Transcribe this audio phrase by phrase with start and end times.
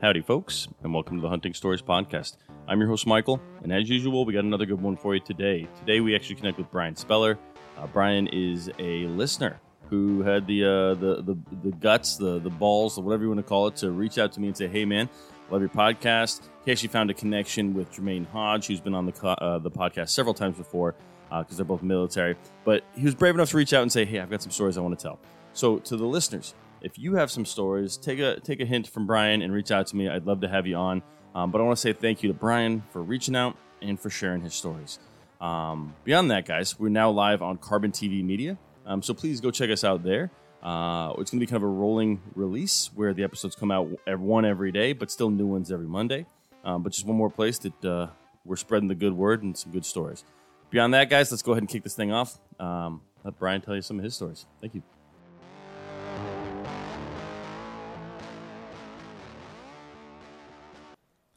[0.00, 2.38] Howdy, folks, and welcome to the Hunting Stories Podcast.
[2.66, 5.68] I'm your host, Michael, and as usual, we got another good one for you today.
[5.78, 7.38] Today, we actually connect with Bryan Speller.
[7.76, 9.60] Uh, Bryan is a listener
[9.90, 13.46] who had the, uh, the the the guts, the the balls, whatever you want to
[13.46, 15.06] call it, to reach out to me and say, "Hey, man,
[15.50, 19.12] love your podcast." He actually found a connection with Jermaine Hodge, who's been on the
[19.12, 20.94] co- uh, the podcast several times before
[21.28, 22.36] because they're both military.
[22.64, 24.78] But he was brave enough to reach out and say, "Hey, I've got some stories
[24.78, 25.18] I want to tell."
[25.52, 29.06] So, to the listeners, if you have some stories, take a take a hint from
[29.06, 30.08] Bryan and reach out to me.
[30.08, 31.02] I'd love to have you on.
[31.34, 34.10] Um, but I want to say thank you to Bryan for reaching out and for
[34.10, 34.98] sharing his stories.
[35.40, 38.58] Um, beyond that, guys, we're now live on Carbon TV Media.
[38.84, 40.30] Um, so please go check us out there.
[40.62, 43.88] Uh, it's going to be kind of a rolling release where the episodes come out
[44.18, 46.26] one every day, but still new ones every Monday.
[46.64, 48.08] Um, but just one more place that uh,
[48.44, 50.24] we're spreading the good word and some good stories.
[50.68, 52.38] Beyond that, guys, let's go ahead and kick this thing off.
[52.58, 54.46] Um, let Bryan tell you some of his stories.
[54.60, 54.82] Thank you.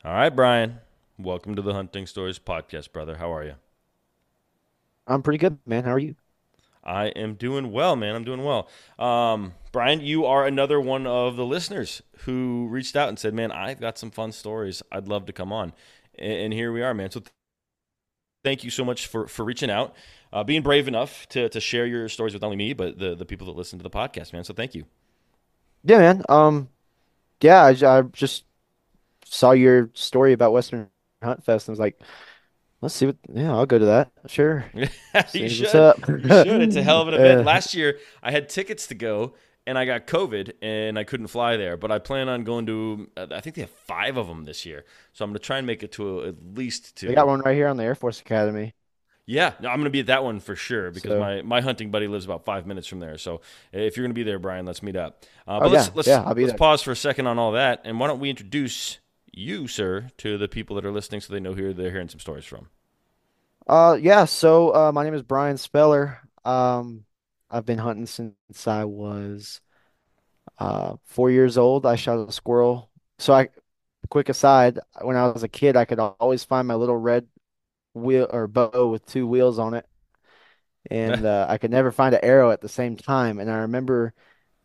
[0.05, 0.79] All right, Bryan.
[1.17, 3.15] Welcome to the Hunting Stories podcast, brother.
[3.15, 3.53] How are you?
[5.07, 5.85] I'm pretty good, man.
[5.85, 6.15] How are you?
[6.83, 8.13] I am doing well, man.
[8.13, 8.67] I'm doing well.
[8.99, 13.49] Um, Bryan, you are another one of the listeners who reached out and said, "Man,
[13.53, 14.83] I've got some fun stories.
[14.91, 15.71] I'd love to come on."
[16.19, 17.09] And, and here we are, man.
[17.09, 17.31] So, th-
[18.43, 19.95] thank you so much for for reaching out,
[20.33, 23.15] uh, being brave enough to to share your stories with not only me but the
[23.15, 24.43] the people that listen to the podcast, man.
[24.43, 24.83] So, thank you.
[25.85, 26.23] Yeah, man.
[26.27, 26.67] Um,
[27.39, 28.43] yeah, I, I just
[29.25, 30.89] saw your story about Western
[31.21, 31.99] Hunt Fest and was like,
[32.81, 33.17] let's see what.
[33.33, 34.11] Yeah, I'll go to that.
[34.27, 34.65] Sure.
[34.73, 34.85] you
[35.49, 35.49] should.
[35.49, 36.61] you should.
[36.61, 37.45] It's a hell of an event.
[37.45, 39.33] Last year, I had tickets to go,
[39.65, 41.77] and I got COVID, and I couldn't fly there.
[41.77, 43.09] But I plan on going to.
[43.17, 45.65] I think they have five of them this year, so I'm going to try and
[45.65, 47.07] make it to at least two.
[47.07, 48.73] They got one right here on the Air Force Academy.
[49.25, 51.61] Yeah, no, I'm going to be at that one for sure because so, my, my
[51.61, 53.17] hunting buddy lives about five minutes from there.
[53.17, 53.39] So
[53.71, 55.23] if you're going to be there, Bryan, let's meet up.
[55.47, 57.39] Uh, but oh, let's, yeah, let's, yeah, I'll be let's pause for a second on
[57.39, 57.83] all that.
[57.85, 58.99] And why don't we introduce
[59.33, 62.19] you, sir, to the people that are listening so they know who they're hearing some
[62.19, 62.69] stories from.
[63.67, 64.25] Uh, yeah.
[64.25, 66.19] So, uh, my name is Bryan Speller.
[66.43, 67.05] Um,
[67.49, 69.61] I've been hunting since I was
[70.59, 71.85] uh four years old.
[71.85, 72.89] I shot a squirrel.
[73.19, 73.49] So I,
[74.09, 77.27] quick aside, when I was a kid, I could always find my little red
[77.93, 79.87] wheel or bow with two wheels on it,
[80.89, 83.39] and uh, I could never find an arrow at the same time.
[83.39, 84.13] And I remember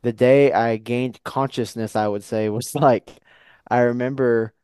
[0.03, 3.11] the day I gained consciousness, I would say, was like
[3.71, 4.55] I remember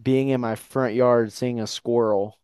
[0.00, 2.38] being in my front yard seeing a squirrel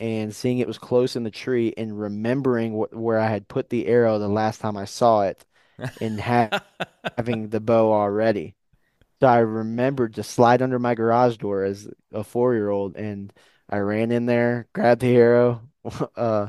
[0.00, 3.70] and seeing it was close in the tree and remembering wh- where I had put
[3.70, 5.44] the arrow the last time I saw it
[6.00, 6.62] and ha-
[7.16, 8.54] having the bow already.
[9.20, 13.32] So I remembered to slide under my garage door as a four year old and
[13.68, 15.62] I ran in there, grabbed the arrow
[16.16, 16.48] uh,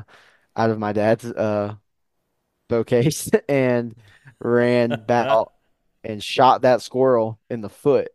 [0.56, 1.76] out of my dad's uh,
[2.70, 3.96] bow case and
[4.40, 5.40] ran back
[6.04, 8.10] and shot that squirrel in the foot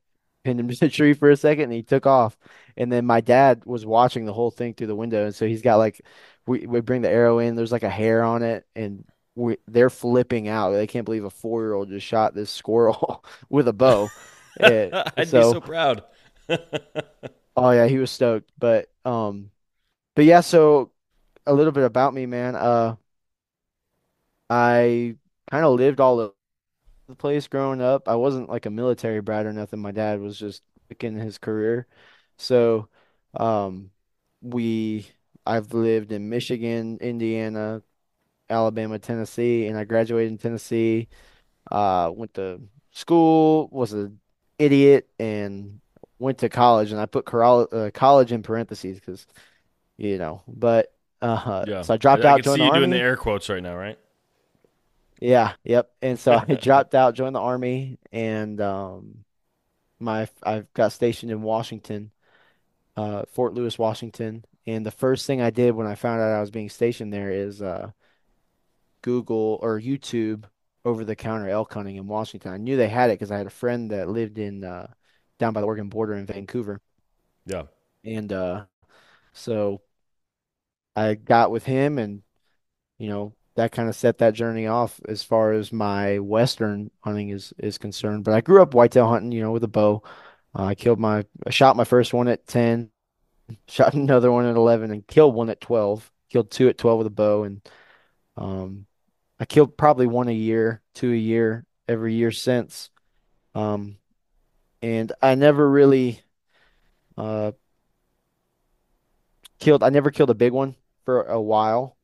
[0.46, 2.36] pinned him to the tree for a second and he took off.
[2.76, 5.24] And then my dad was watching the whole thing through the window.
[5.26, 6.00] And so he's got like,
[6.46, 9.04] we, we bring the arrow in, there's like a hair on it, and
[9.34, 10.70] we, they're flipping out.
[10.72, 14.12] They can't believe a four year old just shot this squirrel with a bow.
[14.58, 16.02] And I'd so, be so proud.
[17.56, 18.50] oh yeah, he was stoked.
[18.58, 19.50] But um
[20.14, 20.92] but yeah, so
[21.46, 22.56] a little bit about me, man.
[22.56, 22.96] Uh
[24.50, 25.16] I
[25.50, 26.34] kind of lived all
[27.06, 28.08] the place growing up.
[28.08, 29.80] I wasn't like a military brat or nothing.
[29.80, 30.62] My dad was just
[31.00, 31.86] in his career.
[32.36, 32.88] So,
[33.34, 33.90] um,
[34.42, 35.06] we
[35.46, 37.82] I've lived in Michigan, Indiana,
[38.50, 41.08] Alabama, Tennessee, and I graduated in Tennessee.
[41.70, 42.60] Uh, went to
[42.92, 44.20] school, was an
[44.58, 45.80] idiot, and
[46.18, 46.92] went to college.
[46.92, 49.26] And I put uh, college in parentheses because,
[49.96, 50.92] you know, but
[51.22, 51.82] uh, yeah.
[51.82, 52.38] so I dropped I, out.
[52.38, 53.98] I can see you doing the air quotes right now, right?
[55.20, 55.90] Yeah, yep.
[56.02, 59.24] And so I dropped out, joined the army, and um,
[59.98, 62.10] my I've got stationed in Washington,
[62.96, 64.44] uh, Fort Lewis, Washington.
[64.66, 67.30] And the first thing I did when I found out I was being stationed there
[67.30, 67.92] is uh,
[69.02, 70.44] Google or YouTube
[70.84, 72.52] over the counter elk hunting in Washington.
[72.52, 74.88] I knew they had it because I had a friend that lived in uh,
[75.38, 76.80] down by the Oregon border in Vancouver.
[77.46, 77.64] Yeah.
[78.04, 78.64] And uh,
[79.32, 79.82] so
[80.94, 82.22] I got with him and
[82.98, 87.30] you know that kind of set that journey off as far as my western hunting
[87.30, 88.24] is is concerned.
[88.24, 90.02] But I grew up whitetail hunting, you know, with a bow.
[90.54, 92.90] Uh, I killed my, I shot my first one at ten,
[93.68, 96.10] shot another one at eleven, and killed one at twelve.
[96.30, 97.68] Killed two at twelve with a bow, and
[98.36, 98.86] um,
[99.40, 102.90] I killed probably one a year, two a year, every year since.
[103.54, 103.96] Um,
[104.82, 106.20] and I never really
[107.16, 107.52] uh
[109.58, 109.82] killed.
[109.82, 111.95] I never killed a big one for a while.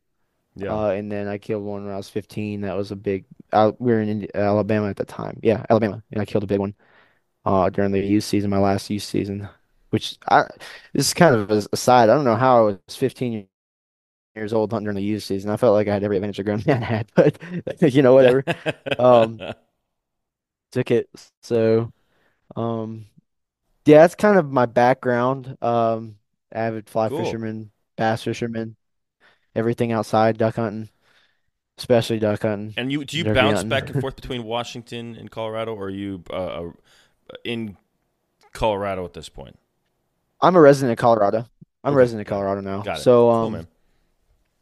[0.54, 0.78] Yeah.
[0.78, 2.62] Uh, and then I killed one when I was 15.
[2.62, 3.26] That was a big.
[3.52, 5.40] Uh, we were in Alabama at the time.
[5.42, 6.74] Yeah, Alabama, and I killed a big one.
[7.44, 9.48] uh, during the youth season, my last youth season,
[9.90, 10.44] which I
[10.94, 12.10] this is kind of a aside.
[12.10, 13.48] I don't know how I was 15
[14.36, 15.50] years old hunting during the youth season.
[15.50, 17.38] I felt like I had every advantage a grown man had, but
[17.82, 18.44] you know, whatever.
[18.98, 19.42] Um,
[20.70, 21.08] took it.
[21.42, 21.92] So,
[22.56, 23.06] um,
[23.86, 25.56] yeah, that's kind of my background.
[25.62, 26.18] Um,
[26.52, 27.10] avid fly Cool.
[27.10, 28.76] fisherman, bass fisherman,
[29.54, 30.88] everything outside, duck hunting,
[31.78, 35.74] especially duck hunting, And you do you bounce back and forth between Washington and Colorado,
[35.74, 36.70] or are you uh, uh,
[37.44, 37.76] in
[38.52, 39.58] Colorado at this point?
[40.40, 41.46] I'm a resident of Colorado.
[41.84, 42.82] I'm a resident of Colorado now.
[42.82, 43.02] got it.
[43.02, 43.68] So, Cool, um, man.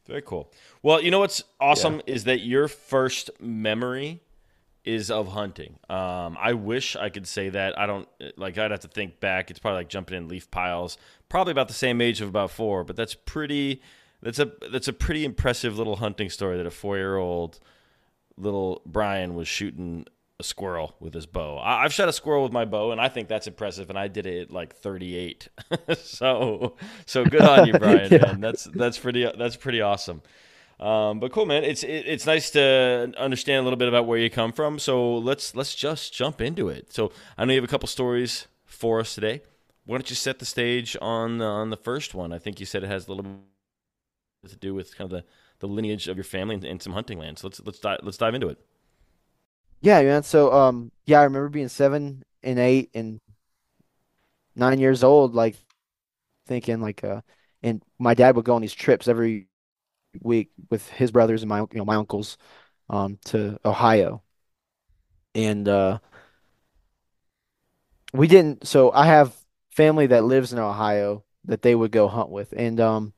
[0.07, 0.51] Very cool.
[0.81, 1.67] Well, you know what's yeah.
[1.67, 4.21] awesome is that your first memory
[4.83, 5.77] is of hunting.
[5.89, 7.77] Um, I wish I could say that.
[7.79, 8.57] I don't like.
[8.57, 9.51] I'd have to think back.
[9.51, 10.97] It's probably like jumping in leaf piles.
[11.29, 13.81] Probably about the same age of about four, but that's pretty.
[14.21, 17.59] That's a that's a pretty impressive little hunting story that a four year old
[18.37, 20.05] little Bryan was shooting
[20.39, 21.57] a squirrel with his bow.
[21.57, 23.89] I, I've shot a squirrel with my bow, and I think that's impressive.
[23.89, 25.47] And I did it at like 38.
[25.97, 26.75] so
[27.05, 28.11] so good on you, Bryan.
[28.11, 28.25] Yeah.
[28.25, 30.21] Man, that's that's pretty that's pretty awesome.
[30.79, 31.63] Um, but cool, man.
[31.63, 34.79] It's it, it's nice to understand a little bit about where you come from.
[34.79, 36.91] So let's let's just jump into it.
[36.91, 39.41] So I know you have a couple stories for us today.
[39.85, 42.31] Why don't you set the stage on the, on the first one?
[42.31, 43.41] I think you said it has a little
[44.49, 45.23] to do with kind of the,
[45.59, 47.37] the lineage of your family and, and some hunting land.
[47.39, 48.57] So let's let's dive, let's dive into it.
[49.81, 50.23] Yeah, man.
[50.23, 53.19] So, um, yeah, I remember being seven and eight and
[54.55, 55.55] nine years old, like
[56.47, 57.21] thinking like, uh,
[57.63, 59.47] and my dad would go on these trips every
[60.21, 62.37] week with his brothers and my, you know, my uncles,
[62.89, 64.21] um, to Ohio.
[65.33, 65.99] And, uh,
[68.13, 69.35] we didn't, so I have
[69.69, 72.53] family that lives in Ohio that they would go hunt with.
[72.55, 73.13] And, um,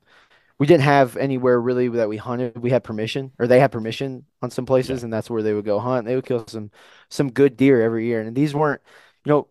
[0.60, 2.58] we didn't have anywhere really that we hunted.
[2.58, 5.54] We had permission, or they had permission on some Yeah, places, and that's where they
[5.54, 6.06] would go hunt.
[6.06, 6.72] They would kill some
[7.10, 8.82] some good deer every year, and these weren't,
[9.26, 9.48] you know,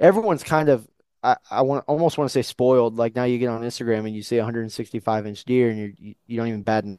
[0.00, 0.88] everyone's kind of
[1.22, 2.96] I, I want almost want to say spoiled.
[2.96, 5.92] Like now you get on Instagram and you see a 165 inch deer, and you're,
[5.98, 6.98] you you don't even bat an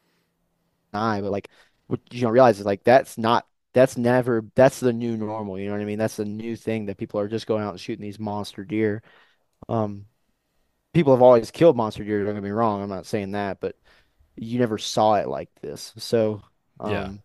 [0.94, 1.50] eye, but like
[1.88, 5.60] what you don't realize is like that's not that's never that's the new normal.
[5.60, 6.00] You know what I mean?
[6.00, 9.04] That's the new thing that people are just going out and shooting these monster deer.
[9.70, 10.06] Um,
[10.96, 12.24] people have always killed monster deer.
[12.24, 12.82] Don't get me wrong.
[12.82, 13.76] I'm not saying that, but
[14.38, 15.94] you never saw it like this.
[15.98, 16.42] So,
[16.84, 17.24] yeah, um,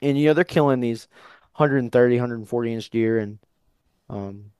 [0.00, 1.08] and you know, they're killing these
[1.56, 3.38] 130, 140 inch deer and,
[4.08, 4.52] um,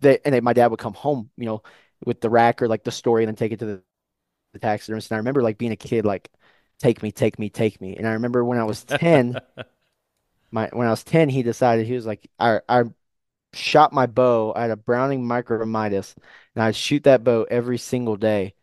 [0.00, 1.62] they, and they, my dad would come home, you know,
[2.04, 3.82] with the rack or like the story and then take it to the,
[4.52, 5.10] the taxidermist.
[5.10, 6.30] And I remember like being a kid, like,
[6.78, 7.96] take me, take me, take me.
[7.96, 9.40] And I remember when I was 10,
[10.50, 12.84] my, when I was 10, he decided, he was like, I, I
[13.52, 14.52] shot my bow.
[14.54, 16.14] I had a Browning Micro Midas
[16.54, 18.54] and I'd shoot that bow every single day.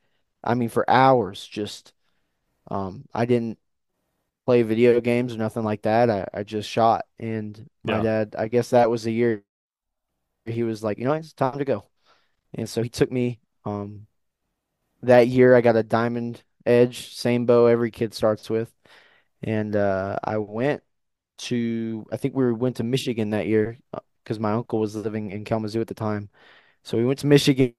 [0.44, 1.94] I mean, for hours, just,
[2.70, 3.60] um, I didn't,
[4.48, 6.10] play video games or nothing like that.
[6.10, 7.06] I, I just shot.
[7.20, 8.02] And my yeah.
[8.02, 9.44] dad, I guess that was the year
[10.46, 11.84] he was like, you know, it's time to go.
[12.54, 13.42] And so he took me.
[13.66, 14.08] Um,
[15.04, 18.72] that year I got a Diamond Edge, same bow every kid starts with.
[19.44, 20.82] And uh, I went
[21.40, 23.78] to, I think we went to Michigan that year
[24.28, 26.30] because my uncle was living in Kalamazoo at the time.
[26.84, 27.76] So we went to Michigan.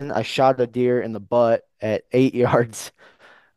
[0.00, 2.90] I shot a deer in the butt at eight yards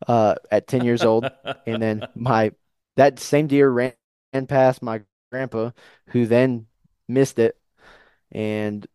[0.07, 1.27] uh, at 10 years old.
[1.65, 2.51] And then my
[2.97, 3.93] that same deer ran,
[4.31, 5.01] ran past my
[5.31, 5.71] grandpa,
[6.09, 6.67] who then
[7.07, 7.57] missed it.
[8.31, 8.85] And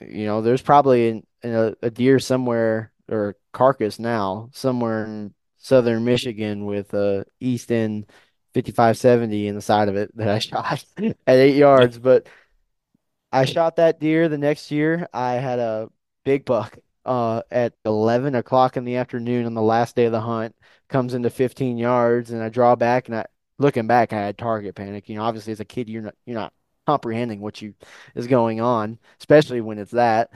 [0.00, 5.34] you know, there's probably an, a, a deer somewhere or a carcass now somewhere in
[5.56, 8.04] southern Michigan with a Easton
[8.52, 11.98] 5570 in the side of it that I shot at eight yards.
[11.98, 12.26] But
[13.32, 15.08] I shot that deer the next year.
[15.12, 15.90] I had a
[16.24, 20.20] big buck uh, at 11 o'clock in the afternoon on the last day of the
[20.20, 20.54] hunt.
[20.88, 23.08] Comes into 15 yards, and I draw back.
[23.08, 23.26] And I,
[23.58, 25.08] looking back, I had target panic.
[25.08, 26.52] You know, obviously as a kid, you're not you're not
[26.86, 27.74] comprehending what you
[28.14, 30.30] is going on, especially when it's that.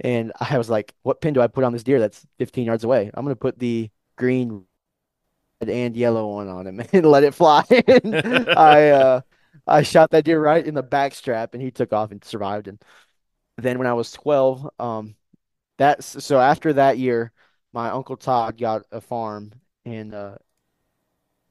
[0.00, 2.84] And I was like, what pin do I put on this deer that's 15 yards
[2.84, 3.10] away?
[3.14, 4.66] I'm gonna put the green,
[5.66, 7.64] and yellow one on him and let it fly.
[7.70, 9.20] I uh,
[9.66, 12.68] I shot that deer right in the back strap, and he took off and survived.
[12.68, 12.80] And
[13.58, 15.16] then when I was 12, um,
[15.78, 17.32] that's so after that year,
[17.72, 19.52] my uncle Todd got a farm
[19.84, 20.38] in uh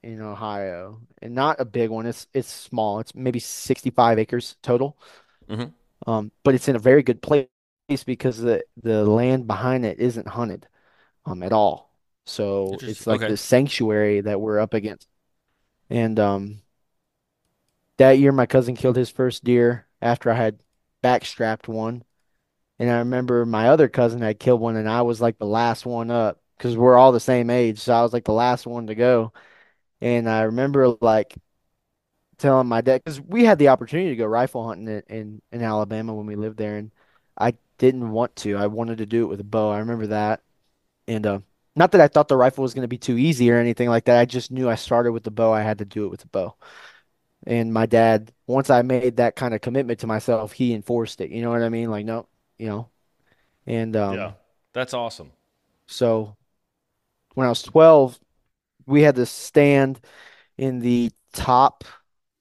[0.03, 2.05] in Ohio, and not a big one.
[2.05, 3.00] It's it's small.
[3.00, 4.97] It's maybe 65 acres total.
[5.50, 5.69] hmm
[6.07, 7.47] Um, but it's in a very good place
[8.05, 10.67] because the the land behind it isn't hunted
[11.25, 11.93] um at all.
[12.27, 13.27] So it's like Okay.
[13.27, 15.07] this sanctuary that we're up against.
[15.89, 16.63] And um
[17.98, 20.64] that year my cousin killed his first deer after I had
[21.04, 22.04] backstrapped one.
[22.80, 25.86] And I remember my other cousin had killed one, and I was like the last
[25.86, 27.80] one up because we're all the same age.
[27.80, 29.34] So I was like the last one to go.
[30.02, 31.36] And I remember like
[32.38, 35.62] telling my dad because we had the opportunity to go rifle hunting in, in in
[35.62, 36.92] Alabama when we lived there, and
[37.38, 38.58] I didn't want to.
[38.58, 39.72] I wanted to do it with a bow.
[39.72, 40.42] I remember that,
[41.08, 41.40] and uh,
[41.75, 44.06] not that I thought the rifle was going to be too easy or anything like
[44.06, 44.20] that.
[44.20, 45.54] I just knew I started with the bow.
[45.54, 46.56] I had to do it with the bow.
[47.46, 51.32] And my dad, once I made that kind of commitment to myself, he enforced it.
[51.32, 51.92] You know what I mean?
[51.92, 52.90] Like, no, you know.
[53.68, 54.32] And Yeah.
[54.32, 54.36] um,
[54.74, 55.32] That's awesome.
[55.88, 56.36] so
[57.34, 58.20] when I was 12,
[58.86, 60.00] we had this stand
[60.58, 61.84] in the top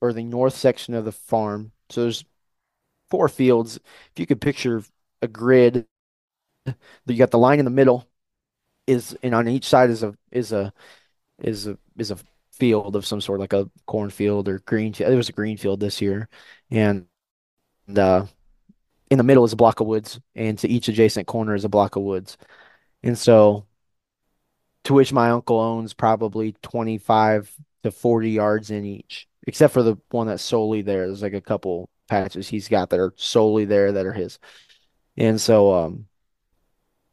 [0.01, 1.73] or the north section of the farm.
[1.91, 2.25] So there's
[3.11, 3.77] four fields.
[3.79, 4.85] If you could picture
[5.23, 5.87] a grid,
[7.07, 8.09] you got the line in the middle
[8.87, 10.73] is, and on each side is a is a
[11.41, 12.19] is a is a
[12.59, 14.93] field of some sort, like a cornfield or green.
[14.93, 16.29] There was a green field this year,
[16.71, 17.07] and
[17.97, 18.27] uh,
[19.11, 21.69] in the middle is a block of woods, and to each adjacent corner is a
[21.71, 22.39] block of woods.
[23.03, 23.67] And so,
[24.85, 29.97] to which my uncle owns probably 25 to 40 yards in each, except for the
[30.11, 31.07] one that's solely there.
[31.07, 34.39] There's like a couple patches he's got that are solely there that are his.
[35.17, 36.07] And so, um,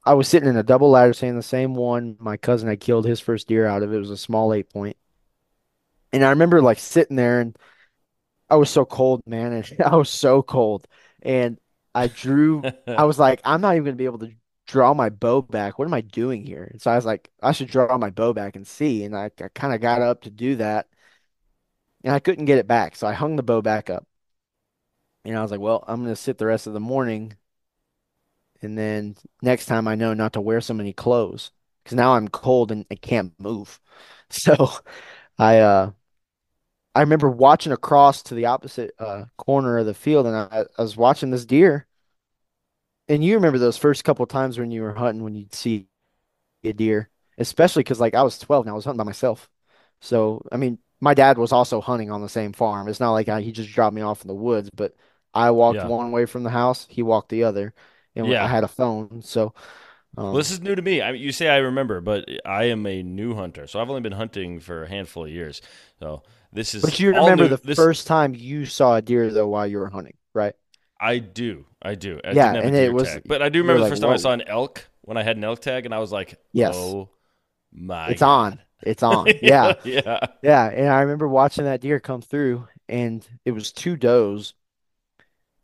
[0.04, 3.06] I was sitting in a double ladder saying the same one my cousin had killed
[3.06, 3.94] his first deer out of.
[3.94, 4.98] It was a small eight point.
[6.14, 7.58] And I remember like sitting there and
[8.50, 9.54] I was so cold, man.
[9.54, 10.88] And I was so cold.
[11.22, 11.60] And
[11.96, 14.34] I drew, I was like, I'm not even gonna be able to
[14.68, 15.80] draw my bow back.
[15.80, 16.66] What am I doing here?
[16.72, 19.04] And so I was like, I should draw my bow back and see.
[19.06, 20.88] And I, I kind of got up to do that
[22.04, 22.96] and I couldn't get it back.
[22.96, 24.06] So I hung the bow back up.
[25.26, 27.36] And I was like, well, I'm gonna sit the rest of the morning.
[28.62, 31.52] And then next time I know not to wear so many clothes
[31.84, 33.80] because now I'm cold and I can't move.
[34.34, 34.70] So
[35.38, 35.92] I uh
[36.96, 40.82] I remember watching across to the opposite uh, corner of the field, and I, I
[40.82, 41.88] was watching this deer.
[43.08, 45.88] And you remember those first couple times when you were hunting, when you'd see
[46.64, 49.50] a deer, especially because like I was 12 and I was hunting by myself.
[50.02, 52.88] So I mean, my dad was also hunting on the same farm.
[52.88, 54.96] It's not like I, he just dropped me off in the woods, but
[55.34, 55.86] I walked Yeah.
[55.86, 57.74] one way from the house, he walked the other,
[58.16, 59.22] and I had a phone.
[59.24, 59.54] So
[60.30, 61.02] Well, this um, is new to me.
[61.02, 63.68] I mean, you say I remember, but I am a new hunter.
[63.68, 65.62] So I've only been hunting for a handful of years.
[66.00, 67.48] So this is but you remember new.
[67.48, 70.56] the This first time you saw a deer though while you were hunting, right?
[71.00, 71.66] I do.
[71.82, 72.20] I do.
[72.24, 73.88] I Yeah, didn't have a and it was tag, but I do remember the like,
[73.88, 76.12] first time I saw an elk when I had an elk tag, and I was
[76.12, 77.10] like, yes, "Oh
[77.74, 79.74] my it's on, it's on, yeah.
[79.84, 84.54] yeah, yeah, and I remember watching that deer come through, and it was two does,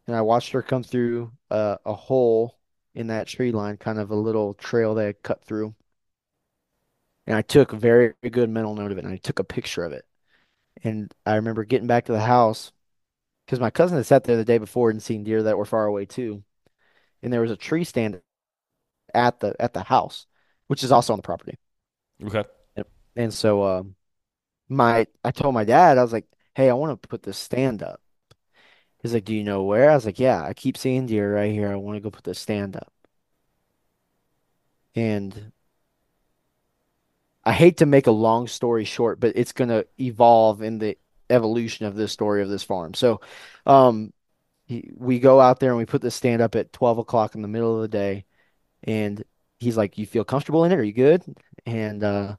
[0.07, 2.57] and I watched her come through uh, a hole
[2.95, 5.75] in that tree line, kind of a little trail that had cut through.
[7.27, 9.83] And I took a very good mental note of it, and I took a picture
[9.83, 10.06] of it.
[10.83, 12.71] And I remember getting back to the house
[13.45, 15.85] because my cousin had sat there the day before and seen deer that were far
[15.85, 16.43] away too.
[17.23, 18.21] And there was a tree stand
[19.13, 20.27] at the at the house,
[20.67, 21.57] which is also on the property.
[22.23, 22.43] okay.
[23.15, 23.95] And so um,
[24.69, 27.83] my I told my dad, I was like, "Hey, I want to put this stand
[27.83, 28.01] up."
[29.01, 31.51] He's like, "Do you know where?" I was like, "Yeah, I keep seeing deer right
[31.51, 31.69] here.
[31.71, 32.93] I want to go put this stand up."
[34.95, 35.53] And
[37.47, 40.97] I hate to make a long story short, but it's gonna evolve in the
[41.29, 42.93] evolution of this story of this farm.
[42.93, 43.21] So,
[43.65, 44.13] um,
[44.67, 47.41] he, we go out there and we put this stand up at 12 o'clock in
[47.43, 48.25] the middle of the day,
[48.83, 49.23] and
[49.59, 50.79] he's like, "You feel comfortable in it?
[50.79, 51.23] Are you good?"
[51.65, 52.37] And uh,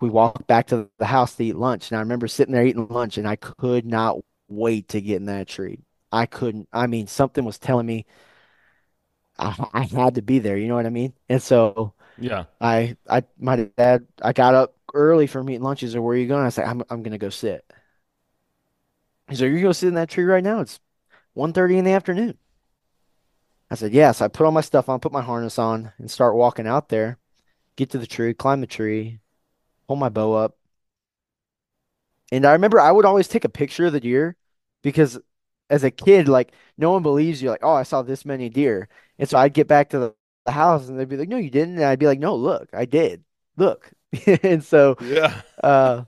[0.00, 1.90] we walked back to the house to eat lunch.
[1.90, 5.26] And I remember sitting there eating lunch, and I could not wait to get in
[5.26, 5.80] that tree.
[6.12, 6.68] I couldn't.
[6.72, 8.06] I mean, something was telling me
[9.38, 10.56] I, I had to be there.
[10.56, 11.14] You know what I mean?
[11.28, 15.80] And so yeah, I, I, my dad, I got up early from eating lunch.
[15.80, 17.64] He said, "Where are you going?" I said, "I'm, I'm gonna go sit."
[19.28, 20.60] He said, "You're gonna sit in that tree right now?
[20.60, 20.80] It's
[21.34, 22.38] one thirty in the afternoon."
[23.70, 26.34] I said, "Yes." I put all my stuff on, put my harness on, and start
[26.34, 27.18] walking out there.
[27.76, 29.20] Get to the tree, climb the tree,
[29.88, 30.58] pull my bow up.
[32.32, 34.36] And I remember I would always take a picture of the deer
[34.82, 35.18] because
[35.70, 38.88] as a kid, like no one believes you, like, oh, I saw this many deer.
[39.18, 41.50] And so I'd get back to the, the house and they'd be like, no, you
[41.50, 41.76] didn't.
[41.76, 43.24] And I'd be like, no, look, I did.
[43.56, 43.90] Look.
[44.44, 46.04] And so yeah, uh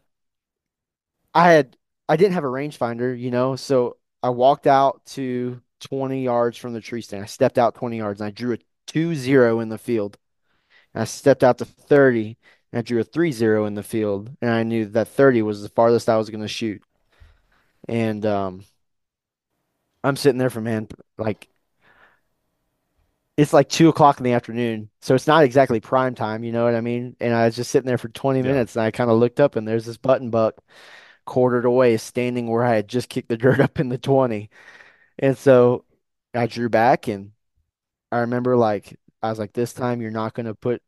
[1.35, 1.77] I had
[2.09, 6.73] I didn't have a rangefinder, you know, so I walked out to 20 yards from
[6.73, 7.23] the tree stand.
[7.25, 10.19] I stepped out 20 yards and I drew a two zero in the field.
[10.95, 12.39] And I stepped out to 30
[12.73, 14.31] and I drew a three zero in the field.
[14.43, 16.83] And I knew that 30 was the farthest I was going to shoot.
[17.89, 18.65] And um,
[20.05, 20.89] I'm sitting there for man,
[21.19, 21.49] like
[23.37, 24.89] it's like two o'clock in the afternoon.
[25.03, 27.17] So it's not exactly prime time, you know what I mean?
[27.21, 28.45] And I was just sitting there for 20 yeah.
[28.45, 30.57] minutes and I kind of looked up and there's this button buck
[31.27, 34.51] quartered away, standing where I had just kicked the dirt up in the 20.
[35.19, 35.85] And so
[36.35, 37.33] I drew back and
[38.11, 40.83] I remember like, I was like, this time you're not going to put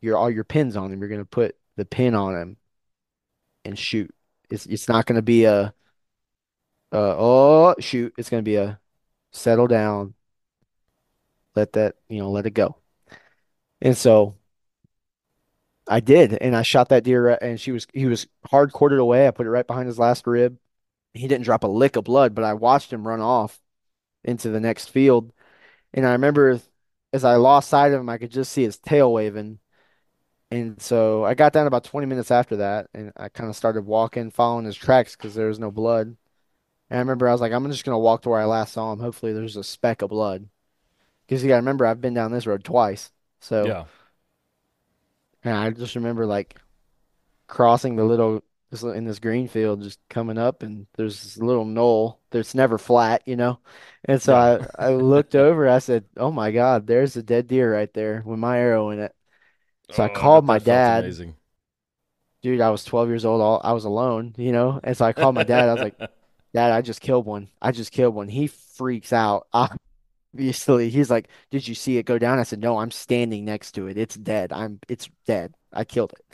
[0.00, 1.00] your all your pins on him.
[1.00, 2.56] You're going to put the pin on him
[3.64, 4.14] and shoot.
[4.50, 5.74] It's it's not going to be a,
[6.92, 8.14] a oh shoot.
[8.18, 8.80] It's going to be a
[9.32, 10.14] settle down,
[11.60, 12.76] let that you know, let it go.
[13.82, 14.36] And so
[15.88, 19.26] I did, and I shot that deer, and she was he was hard quartered away.
[19.26, 20.58] I put it right behind his last rib.
[21.14, 23.60] He didn't drop a lick of blood, but I watched him run off
[24.24, 25.32] into the next field.
[25.94, 26.60] And I remember
[27.12, 29.58] as I lost sight of him, I could just see his tail waving.
[30.50, 33.86] And so I got down about 20 minutes after that, and I kind of started
[33.86, 36.16] walking, following his tracks because there was no blood.
[36.90, 38.92] And I remember I was like, I'm just gonna walk to where I last saw
[38.92, 39.00] him.
[39.00, 40.48] Hopefully, there's a speck of blood.
[41.30, 43.12] Because you gotta remember, I've been down this road twice.
[43.40, 43.84] So, Yeah.
[45.42, 46.56] and I just remember like
[47.48, 51.64] crossing the little this in this green field, just coming up, and there's this little
[51.64, 53.60] knoll that's never flat, you know.
[54.06, 54.46] And so Yeah.
[54.78, 58.22] I I looked over, I said, "Oh my God, there's a dead deer right there
[58.26, 59.14] with my arrow in it."
[59.90, 60.88] So I Oh, I called bet my that felt dad.
[60.88, 61.36] amazing.
[62.42, 63.40] Dude, I was 12 years old.
[63.42, 64.80] All, I was alone, you know.
[64.82, 65.68] And so I called my dad.
[65.68, 65.96] I was like,
[66.54, 67.50] "Dad, I just killed one.
[67.62, 69.48] I just killed one." He freaks out.
[70.34, 73.72] Obviously, he's like, "Did you see it go down?" I said, "No, I'm standing next
[73.72, 73.98] to it.
[73.98, 74.52] It's dead.
[74.52, 75.54] I'm it's dead.
[75.72, 76.24] I killed it."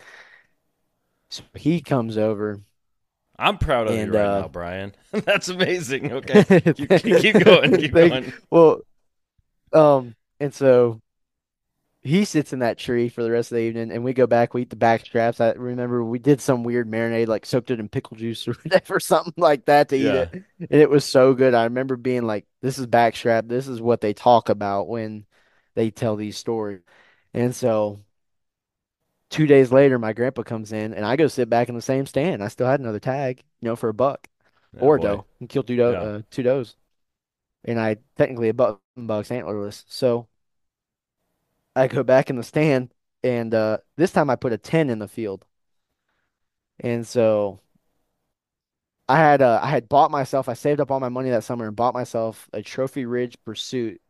[1.31, 2.61] So he comes over
[3.39, 4.95] I'm proud of you and right uh now, Bryan.
[5.11, 6.13] That's amazing.
[6.13, 6.45] Okay.
[6.75, 7.77] Keep, going.
[7.77, 8.33] Keep going.
[8.51, 8.81] well,
[9.73, 11.01] um, and so
[12.07, 14.55] he sits in that tree for the rest of the evening, and we go back.
[14.55, 15.41] We eat the back straps.
[15.41, 19.01] I remember we did some weird marinade, like soaked it in pickle juice or whatever,
[19.01, 20.31] something like that to eat it,
[20.71, 21.55] and it was so good.
[21.55, 23.49] I remember being like, "This is backstrap.
[23.49, 25.27] This is what they talk about when
[25.75, 26.83] they tell these stories."
[27.35, 28.01] And so
[29.31, 32.07] two days later, my grandpa comes in, and I go sit back in the same
[32.07, 32.43] stand.
[32.43, 34.29] I still had another tag, you know, for a buck
[34.81, 35.01] Oh or a boy.
[35.01, 36.01] doe, and killed two doe, Yeah.
[36.01, 36.77] uh, two does.
[37.65, 39.85] and I technically a buck buck's antlerless.
[39.89, 40.29] So
[41.77, 44.99] I go back in the stand, and uh, this time I put a 10 in
[45.01, 45.47] the field.
[46.81, 47.61] And so
[49.09, 51.67] I had uh, I had bought myself, I saved up all my money that summer
[51.67, 54.01] and bought myself a Trophy Ridge Pursuit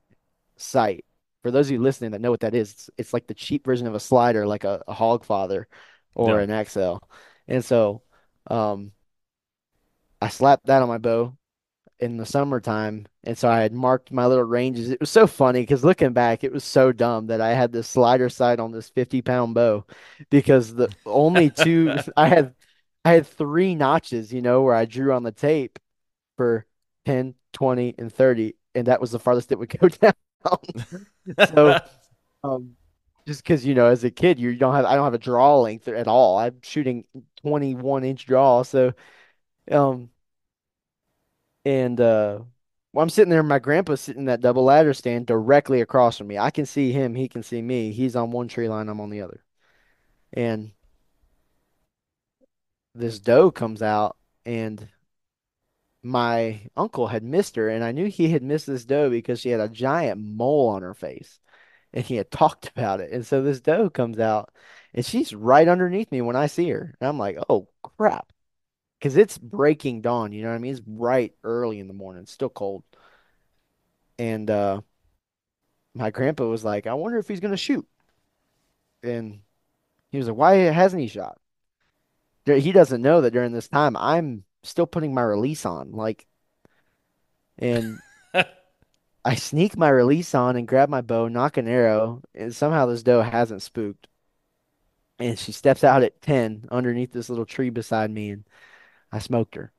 [0.56, 1.04] sight.
[1.42, 3.66] For those of you listening that know what that is, it's, it's like the cheap
[3.66, 5.66] version of a slider, like a, a Hogfather
[6.14, 6.44] or Yeah.
[6.44, 7.02] an XL.
[7.48, 8.02] And so
[8.48, 8.92] um,
[10.20, 11.36] I slapped that on my bow
[12.00, 13.06] in the summertime.
[13.24, 14.90] And so I had marked my little ranges.
[14.90, 17.88] It was so funny because looking back, it was so dumb that I had this
[17.88, 19.84] slider sight on this 50 pound bow
[20.30, 22.54] because the only two I had
[23.04, 25.78] I had three notches, you know, where I drew on the tape
[26.36, 26.66] for
[27.06, 30.14] 10, 20, and 30, and that was the farthest it would go down.
[31.48, 31.80] So
[32.44, 32.76] um
[33.26, 35.60] just because you know as a kid you don't have I don't have a draw
[35.60, 36.38] length at all.
[36.38, 37.04] I'm shooting
[37.42, 38.62] 21 inch draw.
[38.62, 38.92] So
[39.70, 40.10] um
[41.66, 42.40] And uh
[42.94, 46.28] well, I'm sitting there, my grandpa's sitting in that double ladder stand directly across from
[46.28, 46.38] me.
[46.38, 47.92] I can see him, he can see me.
[47.92, 49.44] He's on one tree line, I'm on the other.
[50.32, 50.72] And
[52.94, 54.88] this doe comes out, and
[56.02, 59.50] my uncle had missed her, and I knew he had missed this doe because she
[59.50, 61.40] had a giant mole on her face,
[61.94, 63.12] and he had talked about it.
[63.12, 64.52] And so this doe comes out,
[64.94, 66.96] and she's right underneath me when I see her.
[67.00, 68.32] And I'm like, oh crap.
[69.06, 70.72] Because it's breaking dawn, you know what I mean?
[70.72, 72.82] It's bright early in the morning, it's still cold.
[74.18, 74.80] And uh
[75.94, 77.86] my grandpa was like, I wonder if he's gonna shoot.
[79.04, 79.42] And
[80.10, 81.38] he was like, Why hasn't he shot?
[82.46, 85.92] He doesn't know that during this time I'm still putting my release on.
[85.92, 86.26] Like,
[87.58, 88.00] and
[89.24, 93.04] I sneak my release on and grab my bow, knock an arrow, and somehow this
[93.04, 94.08] doe hasn't spooked.
[95.20, 98.44] And she steps out at 10 underneath this little tree beside me, and
[99.12, 99.72] I smoked her.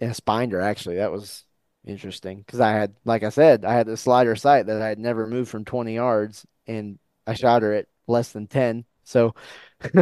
[0.00, 0.96] I spined her, actually.
[0.96, 1.44] That was
[1.84, 4.98] interesting because I had, like I said, I had the slider sight that I had
[4.98, 8.84] never moved from 20 yards, and I shot her at less than 10.
[9.04, 9.34] So,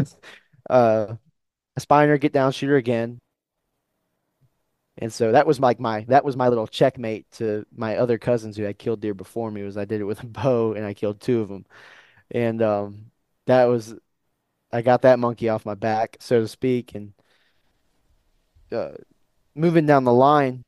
[0.70, 1.16] uh,
[1.78, 3.20] I spine her, get down, shoot her again.
[5.00, 8.56] And so that was like my that was my little checkmate to my other cousins
[8.56, 10.94] who had killed deer before me was I did it with a bow and I
[10.94, 11.66] killed two of them.
[12.30, 13.10] And um
[13.46, 13.94] that was
[14.72, 17.14] I got that monkey off my back, so to speak, and
[18.72, 18.92] uh
[19.54, 20.64] moving down the line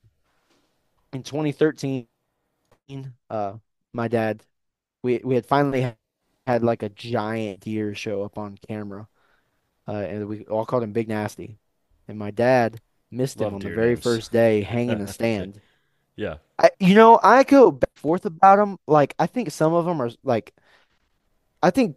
[1.12, 2.06] in 2013,
[3.30, 3.54] uh
[3.92, 4.42] my dad
[5.02, 5.94] we we had finally
[6.46, 9.08] had like a giant deer show up on camera.
[9.88, 11.58] Uh and we all called him Big Nasty.
[12.08, 14.02] And my dad missed him on the very names.
[14.02, 15.60] first day hanging a stand.
[16.16, 16.38] Yeah.
[16.58, 18.78] I, you know, I go back and forth about them.
[18.86, 20.54] Like, I think some of them are like,
[21.62, 21.96] I think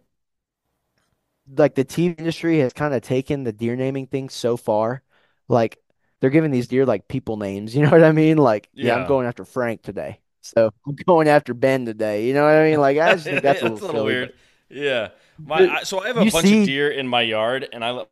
[1.56, 5.02] like the TV industry has kind of taken the deer naming thing so far.
[5.48, 5.78] Like,
[6.24, 7.76] they're giving these deer like people names.
[7.76, 8.38] You know what I mean?
[8.38, 10.20] Like, yeah, I'm going after Frank today.
[10.40, 12.26] So I'm going after Ben today.
[12.26, 12.80] You know what I mean?
[12.80, 14.04] Like, I just think that's a That's little silly.
[14.04, 14.32] weird.
[14.70, 15.10] Yeah.
[15.38, 17.90] My I, so I have a you bunch of deer in my yard, and I
[17.90, 18.08] let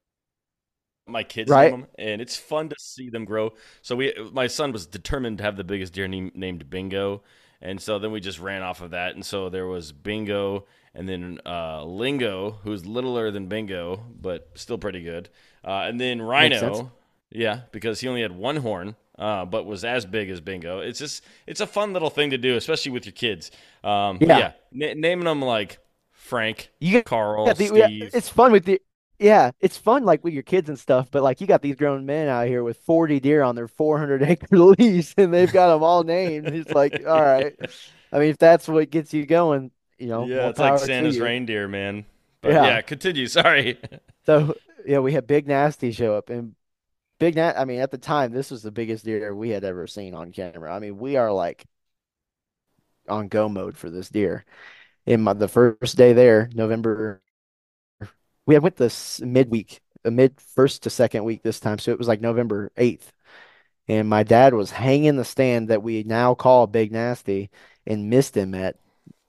[1.06, 1.70] my kids name right?
[1.70, 3.52] them, and it's fun to see them grow.
[3.82, 7.22] So we, my son was determined to have the biggest deer named, named Bingo,
[7.60, 9.14] and so then we just ran off of that.
[9.14, 14.78] And so there was Bingo, and then uh, Lingo, who's littler than Bingo, but still
[14.78, 15.28] pretty good,
[15.64, 16.22] uh, and then.
[16.22, 16.92] Rhino,
[17.34, 18.96] yeah, because he only had one horn.
[19.18, 20.80] Uh, but was as big as bingo.
[20.80, 23.50] It's just it's a fun little thing to do, especially with your kids.
[23.84, 24.26] Um, Yeah.
[24.26, 25.78] yeah, na naming them like
[26.12, 28.10] Frank, You got, Carl, got the Steve.
[28.12, 28.80] it's fun with the
[29.18, 32.04] yeah, it's fun like with your kids and stuff, but like you got these grown
[32.06, 35.82] men out here with 40 deer on their 400 acre lease and they've got them
[35.82, 36.52] all named.
[36.52, 37.54] It's like, all right.
[38.12, 41.68] I mean, if that's what gets you going, you know, Yeah, it's like Santa's reindeer,
[41.68, 42.04] man.
[42.40, 42.60] But Yeah.
[42.60, 43.26] yeah, continue.
[43.28, 43.78] Sorry.
[44.26, 44.54] So,
[44.86, 46.54] yeah, we had Big Nasty show up and
[47.22, 49.86] Big Nat, I mean, at the time, this was the biggest deer we had ever
[49.86, 50.74] seen on camera.
[50.74, 51.64] I mean, we are like
[53.08, 54.44] on go mode for this deer.
[55.06, 57.22] In my, the first day there, November,
[58.44, 61.98] we had went this midweek, a mid first to second week this time, so it
[61.98, 63.12] was like November 8th.
[63.86, 67.50] And my dad was hanging the stand that we now call Big Nasty
[67.86, 68.78] and missed him at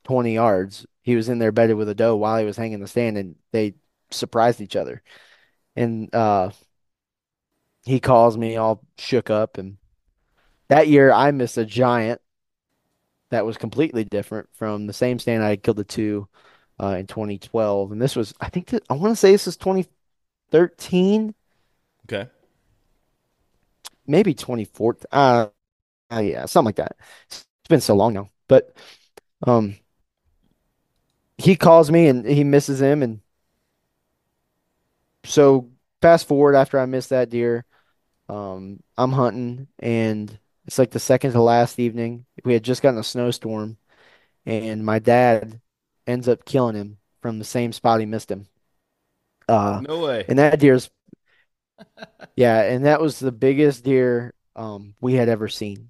[0.06, 0.88] 20 yards.
[1.04, 3.36] He was in there bedded with a doe while he was hanging the stand, and
[3.52, 3.76] they
[4.10, 5.04] surprised each other.
[5.76, 6.50] And uh,
[7.86, 9.58] he calls me all shook up.
[9.58, 9.78] And
[10.70, 12.22] that year, I missed a giant
[13.32, 16.28] that was completely different from the same stand I had killed the two
[16.82, 17.92] uh, in 2012.
[17.92, 21.34] And this was, I think, that, I want to say this is 2013,
[22.06, 22.30] Okay.
[24.08, 25.08] maybe 2014.
[25.12, 25.48] Uh,
[26.14, 26.98] uh, yeah, something like that.
[27.30, 28.30] It's been so long now.
[28.48, 28.76] But
[29.48, 29.78] um,
[31.38, 33.04] he calls me and he misses him.
[33.04, 33.22] And
[35.26, 35.70] so
[36.02, 37.66] fast forward after I missed that deer,
[38.34, 42.26] um, I'm hunting and it's like the second to last evening.
[42.46, 43.78] We had just gotten a snowstorm
[44.46, 45.62] and my dad
[46.08, 48.48] ends up killing him from the same spot he missed him.
[49.48, 50.26] Uh, No way.
[50.28, 50.90] and that deer's
[52.36, 55.90] yeah, and that was the biggest deer um we had ever seen.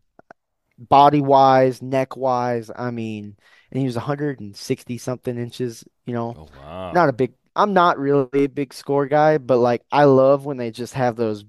[0.78, 3.38] Body wise, neck wise, I mean,
[3.72, 6.36] and he was 160 something inches, you know.
[6.38, 6.92] Oh wow.
[6.94, 10.58] Not a big I'm not really a big score guy, but like I love when
[10.58, 11.46] they just have those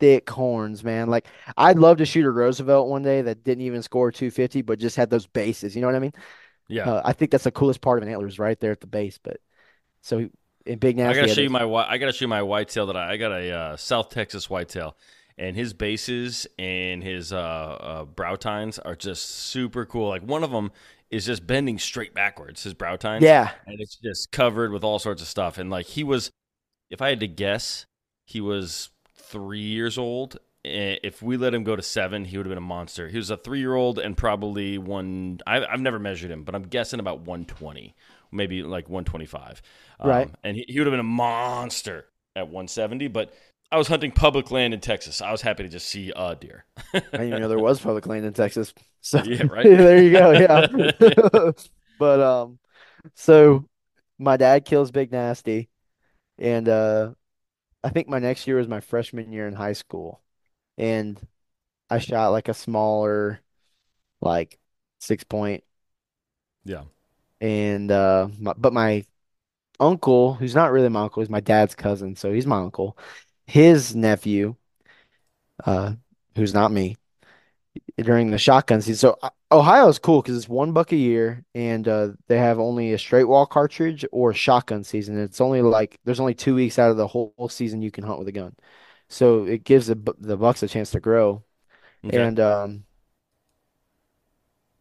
[0.00, 1.08] thick horns, man.
[1.08, 4.78] Like I'd love to shoot a Roosevelt one day that didn't even score 250, but
[4.78, 5.74] just had those bases.
[5.74, 6.14] You know what I mean?
[6.68, 6.90] Yeah.
[6.90, 8.86] Uh, I think that's the coolest part of an antler is right there at the
[8.86, 9.18] base.
[9.22, 9.38] But
[10.02, 10.28] so
[10.66, 13.12] in Big I gotta show you my I gotta show you my whitetail that I,
[13.12, 14.96] I got a uh, South Texas whitetail,
[15.38, 20.08] and his bases and his uh, uh, brow tines are just super cool.
[20.08, 20.70] Like one of them
[21.10, 22.62] is just bending straight backwards.
[22.62, 25.56] His brow tines, yeah, and it's just covered with all sorts of stuff.
[25.58, 26.30] And like he was,
[26.90, 27.86] if I had to guess,
[28.26, 28.90] he was
[29.30, 30.38] three years old.
[30.64, 33.08] Eh, If we let him go to seven, he would have been a monster.
[33.08, 35.40] He was a three year old and probably one.
[35.46, 37.94] I, I've never measured him, but I'm guessing about 120,
[38.32, 39.62] maybe like 125.
[40.02, 40.28] Right.
[40.28, 43.08] Um, and he, he would have been a monster at 170.
[43.08, 43.32] But
[43.70, 45.20] I was hunting public land in Texas.
[45.22, 46.64] I was happy to just see a deer.
[46.94, 48.74] I didn't even know there was public land in Texas.
[49.00, 49.70] So Yeah, right?
[49.76, 50.32] there you go.
[50.32, 51.50] Yeah.
[51.98, 52.58] But um,
[53.14, 53.68] so
[54.18, 55.68] my dad kills Big Nasty,
[56.38, 57.14] and uh,
[57.84, 60.20] I think my next year was my freshman year in high school,
[60.76, 61.20] and
[61.90, 63.40] I shot like a smaller,
[64.20, 64.58] like
[65.00, 65.64] six point,
[66.64, 66.84] yeah.
[67.40, 69.04] and uh, my, but my
[69.80, 72.98] uncle, who's not really my uncle, he's my dad's cousin, so he's my uncle.
[73.46, 74.56] His nephew,
[75.64, 75.94] uh,
[76.34, 76.96] who's not me,
[77.96, 78.96] during the shotgun season.
[78.96, 82.58] So uh, Ohio is cool because it's one buck a year, and uh, they have
[82.58, 85.18] only a straight wall cartridge or shotgun season.
[85.18, 88.04] It's only like there's only two weeks out of the whole, whole season you can
[88.04, 88.54] hunt with a gun,
[89.08, 91.44] so it gives the the bucks a chance to grow.
[92.04, 92.16] Okay.
[92.16, 92.84] And um,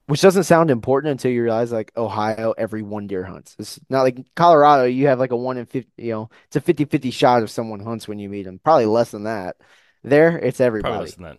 [0.08, 3.56] which doesn't sound important until you realize like Ohio, every one deer hunts.
[3.60, 6.62] It's not like Colorado, you have like a one in 50, you know, it's a
[6.62, 8.60] fifty-fifty shot if someone hunts when you meet them.
[8.64, 9.58] Probably less than that.
[10.04, 11.38] There, it's Probably everybody.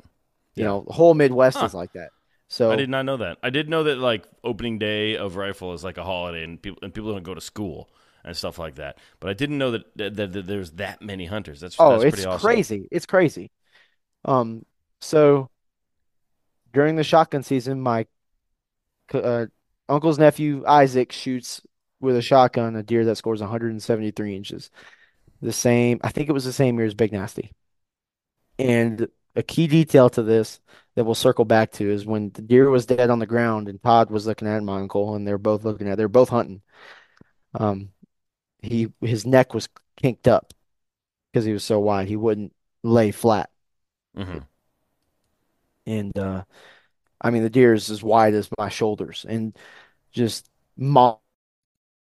[0.59, 0.65] Less than that.
[0.65, 0.67] You Yeah.
[0.67, 1.65] know, the whole Midwest Huh.
[1.65, 2.11] is like that.
[2.49, 3.39] So I did not know that.
[3.43, 6.81] I did know that like opening day of rifle is like a holiday, and people
[6.83, 7.91] and people don't go to school
[8.25, 8.99] and stuff like that.
[9.21, 11.61] But I didn't know that that, that, that there's that many hunters.
[11.61, 12.63] That's Oh, that's it's pretty awesome.
[12.67, 12.89] crazy.
[12.91, 13.51] It's crazy.
[14.25, 14.67] Um,
[15.01, 15.51] so
[16.73, 18.07] during the shotgun season, my
[19.15, 19.47] uh,
[19.89, 21.61] uncle's nephew Isaac shoots
[22.01, 24.71] with a shotgun a deer that scores 173 inches.
[25.41, 27.53] The same, I think it was the same year as Big Nasty.
[28.59, 30.61] And a key detail to this
[30.97, 33.83] that we'll circle back to is when the deer was dead on the ground and
[33.83, 36.63] Todd was looking at my uncle and they're both looking at, they're both hunting.
[37.55, 37.91] Um,
[38.63, 40.55] he his neck was kinked up
[41.33, 43.51] because he was so wide, he wouldn't lay flat.
[44.15, 44.41] hmm
[45.87, 46.45] And uh,
[47.21, 49.57] I mean, the deer is as wide as my shoulders and
[50.13, 51.21] just mo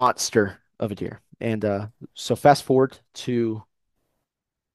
[0.00, 1.22] monster of a deer.
[1.40, 3.64] And uh, so fast forward to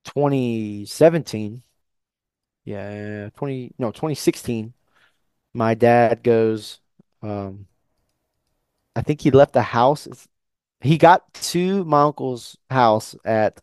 [0.06, 1.64] 2017,
[2.66, 4.74] yeah, 20 no, 2016,
[5.54, 6.80] my dad goes
[7.22, 7.68] um
[8.96, 10.08] I think he left the house.
[10.82, 13.62] He got to my uncle's house at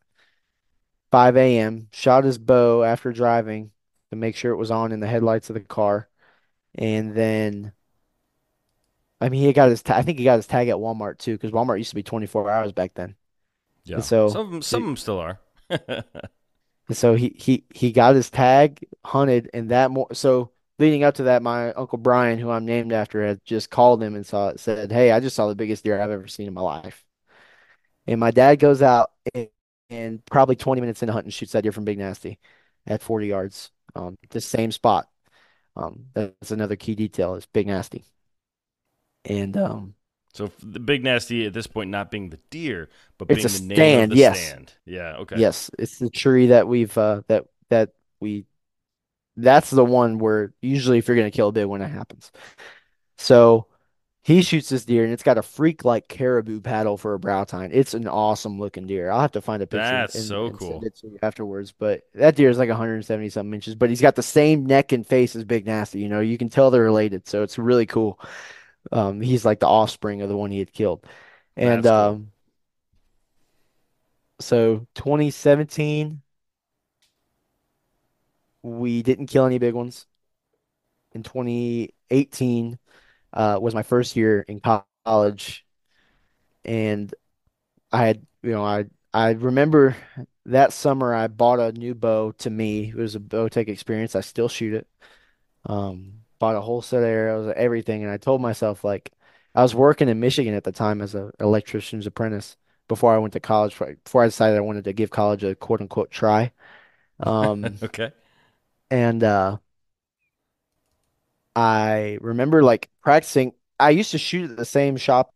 [1.10, 3.72] 5 a.m., shot his bow after driving
[4.10, 6.08] to make sure it was on in the headlights of the car,
[6.76, 7.72] and then
[9.20, 11.32] I mean he got his ta I think he got his tag at Walmart too
[11.34, 13.16] because Walmart used to be 24 hours back then.
[13.94, 14.02] And Yeah.
[14.04, 15.40] so Some of them, some of them still are.
[16.88, 21.14] And so he he he got his tag hunted, and that more so leading up
[21.16, 24.48] to that, my uncle Brian, who I'm named after, had just called him and saw
[24.48, 27.04] it said, "Hey, I just saw the biggest deer I've ever seen in my life."
[28.06, 29.48] And my dad goes out and,
[29.90, 32.38] and probably 20 minutes into hunting shoots that deer from Big Nasty
[32.86, 35.08] at 40 yards, um, the same spot.
[35.76, 38.04] Um, that's another key detail is Big Nasty,
[39.24, 39.94] and um,
[40.34, 43.48] So the big nasty at this point not being the deer, but it's being a
[43.48, 44.12] the name of stand.
[44.12, 44.72] the Yes, stand.
[44.84, 45.16] Yeah.
[45.18, 45.36] Okay.
[45.38, 48.44] yes, it's the tree that we've uh, that that we.
[49.36, 52.32] That's the one where usually if you're gonna kill a big one, it happens.
[53.18, 53.66] So
[54.22, 57.44] he shoots this deer and it's got a freak like caribou paddle for a brow
[57.44, 57.70] tine.
[57.72, 59.10] It's an awesome looking deer.
[59.10, 60.84] I'll have to find a picture That's and, so and cool.
[60.84, 61.72] it to you afterwards.
[61.72, 65.06] But that deer is like 170 something inches, but he's got the same neck and
[65.06, 66.00] face as Big Nasty.
[66.00, 67.26] You know, you can tell they're related.
[67.26, 68.20] So it's really cool.
[68.92, 71.04] Um, he's like the offspring of the one he had killed.
[71.56, 71.92] And cool.
[71.92, 72.32] um,
[74.40, 76.22] so 2017,
[78.62, 80.06] we didn't kill any big ones.
[81.12, 82.78] In 2018,
[83.32, 84.60] uh, was my first year in
[85.04, 85.64] college,
[86.64, 87.12] and
[87.92, 89.96] I had, you know, I I remember
[90.46, 92.90] that summer I bought a new bow to me.
[92.90, 94.16] It was a Bowtech experience.
[94.16, 94.88] I still shoot it.
[95.66, 99.12] Um, bought a whole set of arrows, everything, and I told myself like
[99.54, 102.56] I was working in Michigan at the time as an electrician's apprentice
[102.88, 103.78] before I went to college.
[103.78, 106.52] Before I decided I wanted to give college a quote unquote try.
[107.20, 108.12] Um, okay.
[108.90, 109.58] and uh,
[111.56, 113.52] I remember like practicing.
[113.80, 115.32] I used to shoot at the same shop.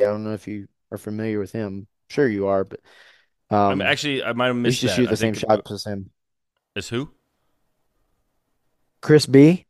[0.00, 1.86] I don't know if you are familiar with him.
[2.08, 2.80] Sure you are, but
[3.68, 5.06] I'm um, actually I might have I used missed to shoot that.
[5.06, 6.10] at I the same shop as him.
[6.76, 7.10] is who
[9.00, 9.66] Chris B.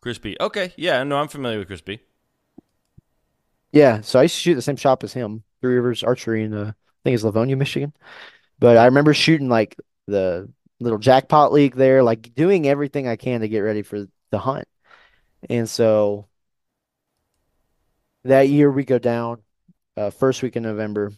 [0.00, 0.36] Crispy.
[0.40, 0.72] Okay.
[0.76, 1.02] Yeah.
[1.04, 2.00] No, I'm familiar with Crispy.
[3.72, 6.54] Yeah, so I used to shoot the same shop as him, Three Rivers Archery in
[6.54, 7.92] uh, I think it's Livonia, Michigan.
[8.60, 10.48] But I remember shooting like the
[10.78, 14.68] little jackpot league there, like doing everything I can to get ready for the hunt.
[15.50, 16.28] And so
[18.24, 19.42] that year we go down,
[19.96, 21.12] uh, first week in November,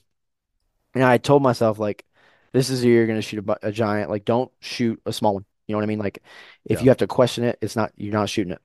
[0.95, 2.05] and I told myself like,
[2.53, 4.11] this is the year you're gonna shoot a, a giant.
[4.11, 5.45] Like, don't shoot a small one.
[5.67, 5.99] You know what I mean?
[5.99, 6.23] Like,
[6.65, 6.83] if Yeah.
[6.83, 8.63] you have to question it, it's not you're not shooting it.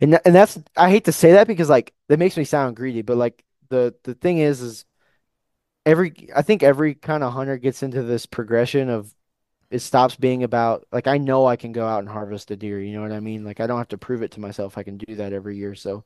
[0.00, 3.02] And and that's I hate to say that because like that makes me sound greedy,
[3.02, 4.84] but like the the thing is is
[5.86, 9.12] every I think every kind of hunter gets into this progression of
[9.70, 12.80] it stops being about like I know I can go out and harvest a deer,
[12.80, 13.44] you know what I mean?
[13.44, 15.74] Like I don't have to prove it to myself I can do that every year,
[15.74, 16.04] so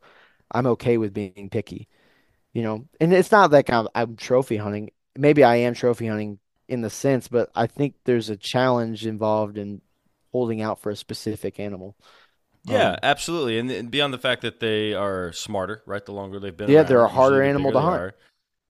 [0.52, 1.88] I'm okay with being picky,
[2.54, 2.86] you know.
[3.00, 4.90] And it's not like I'm, I'm trophy hunting.
[5.16, 6.38] Maybe I am trophy hunting
[6.72, 9.82] in the sense, but I think there's a challenge involved in
[10.32, 11.96] holding out for a specific animal.
[12.64, 13.58] Yeah, Um, absolutely.
[13.58, 16.04] And, and beyond the fact that they are smarter, right?
[16.04, 18.04] The longer they've been yeah, they're a harder the animal to hunt.
[18.04, 18.14] are.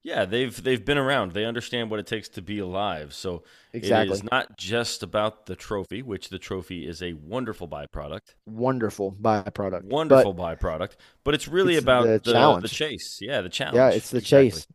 [0.05, 1.33] Yeah, they've they've been around.
[1.33, 3.15] They understand what it takes to be alive.
[3.15, 4.01] So exactly.
[4.01, 9.13] it is not just about the trophy, which the trophy is a wonderful byproduct, Wonderful
[9.13, 9.83] byproduct.
[9.83, 12.67] Wonderful But byproduct, but it's really the about the the challenge.
[12.67, 13.19] chase.
[13.21, 13.77] Yeah, the challenge.
[13.77, 14.23] Yeah, it's the Exactly.
[14.23, 14.67] chase.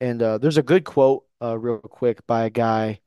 [0.00, 3.00] And uh, there's a good quote, uh, real quick, by a guy.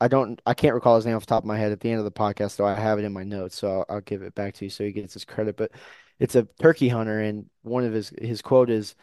[0.00, 1.90] I don't, I can't recall his name off the top of my head at the
[1.90, 4.22] end of the podcast, though I have it in my notes, so I'll, I'll give
[4.22, 5.56] it back to you so he gets his credit.
[5.56, 5.70] But
[6.18, 8.94] it's a turkey hunter, and one of his his quote is,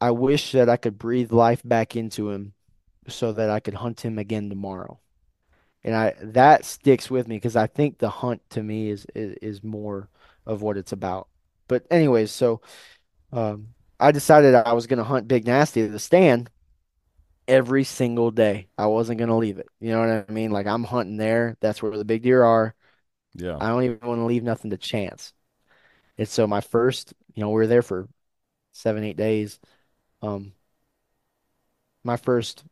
[0.00, 2.54] "I wish that I could breathe life back into him,
[3.08, 5.00] so that I could hunt him again tomorrow."
[5.82, 9.36] And I that sticks with me because I think the hunt to me is, is
[9.42, 10.08] is more
[10.46, 11.28] of what it's about.
[11.68, 12.60] But anyways, so
[13.32, 13.68] um,
[14.00, 16.50] I decided I was gonna hunt Big Nasty at the stand
[17.46, 18.68] every single day.
[18.78, 19.68] I wasn't gonna leave it.
[19.80, 20.50] You know what I mean?
[20.50, 21.56] Like I'm hunting there.
[21.60, 22.74] That's where the big deer are.
[23.34, 23.56] Yeah.
[23.60, 25.32] I don't even want to leave nothing to chance.
[26.18, 28.08] And so my first, you know, we were there for
[28.72, 29.58] seven, eight days.
[30.22, 30.52] Um,
[32.04, 32.64] my first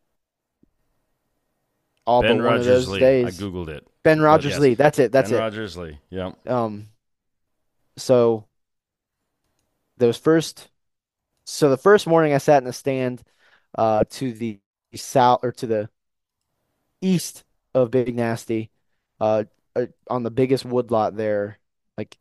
[2.07, 3.25] all but Ben one of Rodgers those Lee.
[3.25, 4.75] I googled it, Ben Rodgers yes, Lee.
[4.75, 5.13] That's it.
[5.13, 5.43] That's Ben it.
[5.43, 5.99] Rodgers Lee.
[6.11, 6.33] Yeah.
[6.47, 6.89] Um,
[7.97, 8.47] so
[9.99, 10.69] those first,
[11.49, 13.23] so the first morning I sat in the stand,
[13.77, 14.61] uh, to the
[14.95, 15.91] south or to the
[17.01, 18.71] east of Big Nasty,
[19.21, 19.45] uh,
[19.77, 21.59] uh, on the biggest woodlot there.
[21.97, 22.17] Like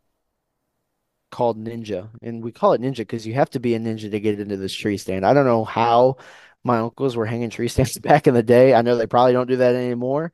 [1.32, 4.20] called Ninja, and we call it Ninja because you have to be a ninja to
[4.20, 5.26] get into this tree stand.
[5.26, 6.18] I don't know how
[6.63, 8.74] my uncles were hanging tree stands back in the day.
[8.74, 10.32] I know they probably don't do that anymore,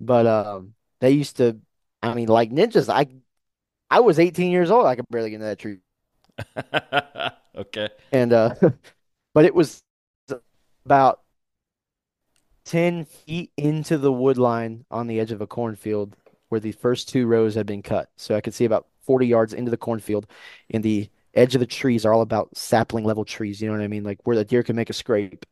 [0.00, 1.58] but um, they used to.
[2.02, 2.88] I mean, like ninjas.
[2.92, 3.08] I
[3.90, 4.86] I was 18 years old.
[4.86, 5.78] I could barely get into that tree,
[7.56, 7.88] okay.
[8.12, 8.54] and uh,
[9.34, 9.82] but it was
[10.84, 11.20] about
[12.64, 16.16] 10 feet into the wood line on the edge of a cornfield
[16.48, 18.08] where the first two rows had been cut.
[18.16, 20.26] So I could see about 40 yards into the cornfield,
[20.70, 23.60] and the edge of the trees are all about sapling level trees.
[23.60, 24.04] You know what I mean?
[24.04, 25.46] Like where the deer can make a scrape.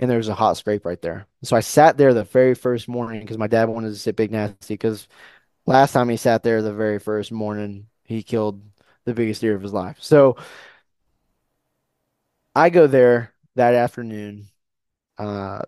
[0.00, 1.26] And there's a hot scrape right there.
[1.42, 4.30] So I sat there the very first morning because my dad wanted to sit Big
[4.30, 5.08] Nasty because
[5.66, 8.62] last time he sat there the very first morning, he killed
[9.08, 9.98] the biggest deer of his life.
[10.00, 10.36] So
[12.54, 14.48] I go there that afternoon.
[15.18, 15.62] Uh,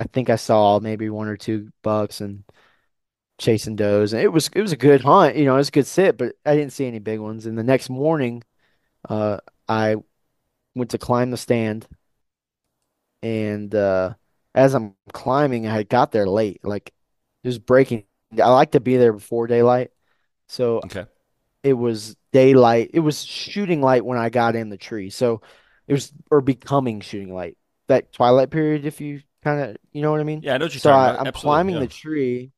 [0.00, 2.44] I think I saw maybe one or two bucks and
[3.38, 4.12] chasing does.
[4.12, 6.18] And it was it was a good hunt, you know, it was a good sit,
[6.18, 7.46] but I didn't see any big ones.
[7.46, 8.44] And the next morning,
[9.08, 9.96] uh, I
[10.74, 11.88] went to climb the stand,
[13.22, 14.14] and uh,
[14.54, 16.92] as I'm climbing, I got there late, like
[17.42, 18.04] it was breaking.
[18.42, 19.90] I like to be there before daylight,
[20.48, 21.06] so Okay.
[21.62, 22.90] It was daylight.
[22.94, 25.42] It was shooting light when I got in the tree, so
[25.86, 27.56] it was or becoming shooting light.
[27.88, 30.44] That twilight period, if you kind of, you know what I mean.
[30.44, 31.20] Yeah, I know what you're So talking I, about.
[31.20, 31.64] I'm Absolutely.
[31.68, 31.80] climbing Yeah.
[31.80, 32.52] the tree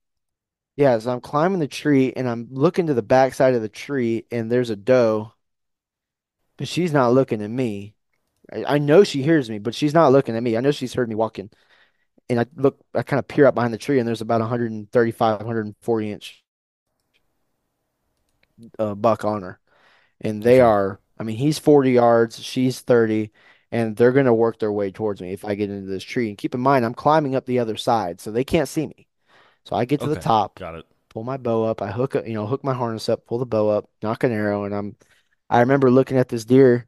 [0.77, 4.27] Yeah, so I'm climbing the tree and I'm looking to the backside of the tree
[4.31, 5.33] and there's a doe,
[6.57, 7.95] but she's not looking at me.
[8.53, 10.57] I, I know she hears me, but she's not looking at me.
[10.59, 11.51] I know she's heard me walking.
[12.31, 15.39] And I look, I kind of peer up behind the tree and there's about 135,
[15.41, 16.40] 140 inch
[18.79, 19.61] uh, buck on her.
[20.21, 23.33] And they are, I mean, he's 40 yards, she's 30,
[23.73, 26.29] and they're going to work their way towards me if I get into this tree.
[26.29, 29.07] And keep in mind, I'm climbing up the other side, so they can't see me.
[29.65, 30.59] So I get to the top.
[30.59, 30.87] Got it.
[31.09, 31.83] pull my bow up.
[31.83, 34.65] I hook, you know, hook my harness up, pull the bow up, knock an arrow,
[34.65, 34.97] and I'm.
[35.49, 36.87] I remember looking at this deer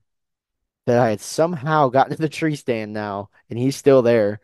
[0.86, 4.40] that I had somehow gotten to the tree stand now, and he's still there,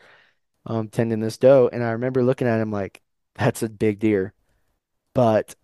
[0.66, 1.68] um, tending this doe.
[1.72, 3.02] And I remember looking at him like,
[3.34, 4.34] that's a big deer,
[5.14, 5.54] but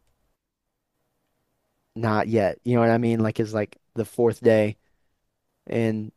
[1.97, 2.59] not yet.
[2.65, 3.21] You know what I mean?
[3.21, 4.77] Like it's like the fourth day,
[5.69, 6.13] and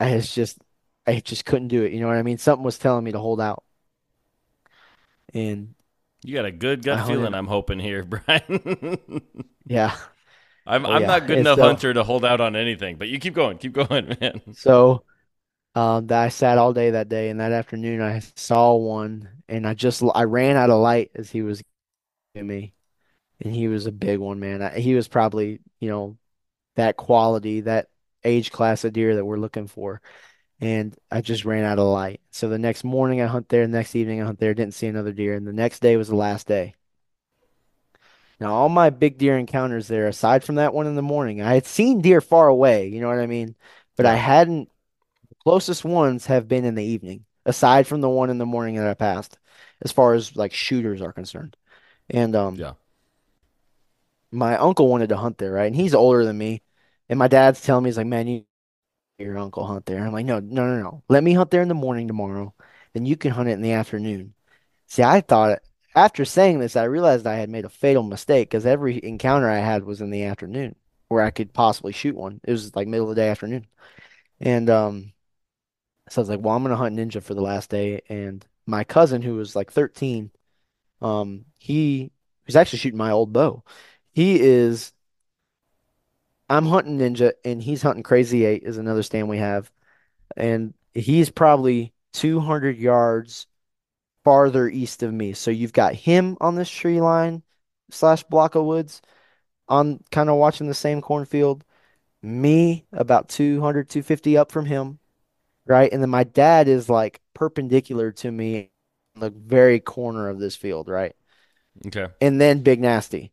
[0.00, 0.58] I was just,
[1.06, 1.92] I just couldn't do it.
[1.92, 2.38] You know what I mean?
[2.38, 3.64] Something was telling me to hold out,
[5.34, 5.74] and
[6.22, 7.34] You got a good I gut feeling.
[7.34, 9.22] I'm hoping here, Bryan.
[9.64, 9.96] Yeah.
[10.66, 11.06] I'm Oh I'm yeah.
[11.06, 13.58] not good And enough so, hunter to hold out on anything, but you keep going,
[13.58, 14.40] keep going, man.
[14.52, 15.04] so.
[15.76, 19.66] Um, that I sat all day that day, and that afternoon I saw one, and
[19.66, 21.62] I just I ran out of light as he was
[22.34, 22.75] giving me,
[23.40, 24.62] and he was a big one, man.
[24.62, 26.18] I, he was probably you know
[26.76, 27.88] that quality, that
[28.24, 30.00] age class of deer that we're looking for,
[30.60, 32.20] and I just ran out of light.
[32.30, 34.86] So the next morning I hunt there, the next evening I hunt there, didn't see
[34.86, 36.74] another deer, and the next day was the last day.
[38.38, 41.54] Now all my big deer encounters there, aside from that one in the morning, I
[41.54, 43.54] had seen deer far away, you know what I mean,
[43.96, 44.70] but I hadn't
[45.28, 48.76] the Closest ones have been in the evening, aside from the one in the morning
[48.76, 49.38] that I passed,
[49.82, 51.56] as far as like shooters are concerned.
[52.10, 52.72] And um, yeah.
[54.32, 55.66] My uncle wanted to hunt there, right?
[55.66, 56.62] And he's older than me.
[57.08, 58.44] And my dad's telling me, he's like, man, you
[59.18, 60.04] your uncle hunt there.
[60.06, 61.02] I'm like, no, no, no, no.
[61.08, 62.54] Let me hunt there in the morning tomorrow.
[62.94, 64.34] Then you can hunt it in the afternoon.
[64.88, 65.60] See, I thought
[65.94, 69.58] after saying this, I realized I had made a fatal mistake because every encounter I
[69.58, 70.76] had was in the afternoon
[71.08, 72.40] where I could possibly shoot one.
[72.44, 73.66] It was like middle of the day afternoon.
[74.40, 75.12] And um,
[76.08, 78.00] So I was like, well, I'm gonna hunt ninja for the last day.
[78.08, 80.30] And my cousin, who was like 13,
[81.02, 82.12] um, he
[82.46, 83.64] was actually shooting my old bow.
[84.16, 84.92] He is,
[86.48, 89.70] I'm hunting ninja, and he's hunting Crazy Eight is another stand we have,
[90.36, 93.46] and he's probably 200 yards
[94.24, 95.34] farther east of me.
[95.34, 97.42] So you've got him on this tree line
[97.90, 99.02] slash block of woods
[99.68, 101.62] on kind of watching the same cornfield.
[102.22, 104.98] Me about 200, 250 up from him
[105.66, 105.92] right?
[105.92, 108.70] And then my dad is like perpendicular to me
[109.16, 111.14] the very corner of this field, right?
[111.86, 112.06] Okay.
[112.20, 113.32] And then Big Nasty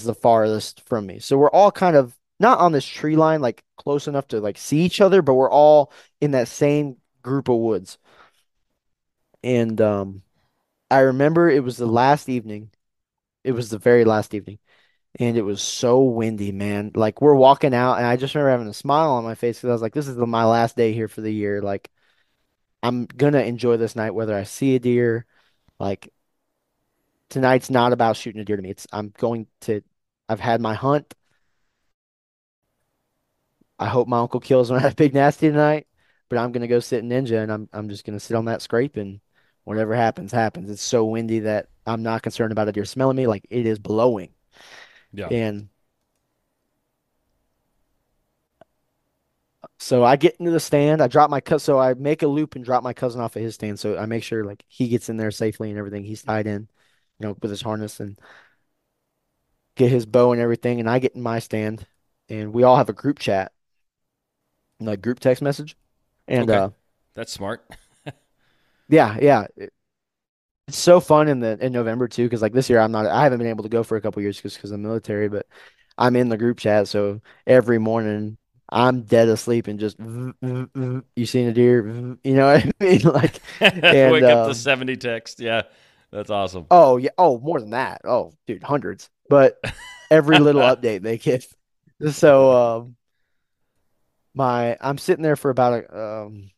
[0.00, 1.18] is the farthest from me.
[1.18, 4.58] So we're all kind of not on this tree line, like close enough to like
[4.58, 7.98] see each other, but we're all in that same group of woods.
[9.42, 10.22] And um,
[10.90, 12.70] I remember it was the last evening.
[13.44, 14.58] It was the very last evening.
[15.18, 16.92] And it was so windy, man.
[16.94, 19.70] Like we're walking out, and I just remember having a smile on my face because
[19.70, 21.62] I was like, "This is the, my last day here for the year.
[21.62, 21.90] Like,
[22.82, 25.26] I'm gonna enjoy this night, whether I see a deer.
[25.78, 26.12] Like
[27.30, 28.70] tonight's not about shooting a deer to me.
[28.70, 29.82] It's I'm going to.
[30.28, 31.14] I've had my hunt.
[33.78, 35.86] I hope my uncle kills one at a big nasty tonight,
[36.28, 38.62] but I'm gonna go sit in ninja, and I'm I'm just gonna sit on that
[38.62, 39.20] scrape, and
[39.64, 40.70] whatever happens, happens.
[40.70, 43.26] It's so windy that I'm not concerned about a deer smelling me.
[43.26, 44.30] Like it is blowing,
[45.12, 45.30] Yeah.
[45.30, 45.68] and
[49.78, 52.54] So I get into the stand, I drop my cut, so I make a loop
[52.56, 53.78] and drop my cousin off of his stand.
[53.78, 56.04] So I make sure like he gets in there safely and everything.
[56.04, 56.68] He's tied in,
[57.18, 58.18] you know, with his harness and
[59.76, 60.80] get his bow and everything.
[60.80, 61.86] And I get in my stand,
[62.28, 63.52] and we all have a group chat,
[64.80, 65.76] like group text message.
[66.28, 66.70] And Okay, uh,
[67.14, 67.64] that's smart.
[68.88, 69.46] yeah, yeah,
[70.68, 73.22] it's so fun in the in November too, because like this year I'm not, I
[73.22, 75.46] haven't been able to go for a couple years because because of the military, but
[75.98, 78.38] I'm in the group chat, so every morning.
[78.68, 79.96] I'm dead asleep and just
[81.14, 81.86] you seen a deer,
[82.24, 83.00] you know what I mean?
[83.02, 83.40] Like,
[83.90, 85.40] and Wake up to um, 70 text.
[85.40, 85.62] Yeah,
[86.10, 86.68] that's awesome.
[86.70, 87.10] Oh yeah.
[87.18, 88.02] Oh, more than that.
[88.04, 89.10] Oh, dude, hundreds.
[89.28, 89.58] But
[90.10, 91.46] every little update they give.
[92.10, 92.96] So um
[94.34, 96.50] my I'm sitting there for about a um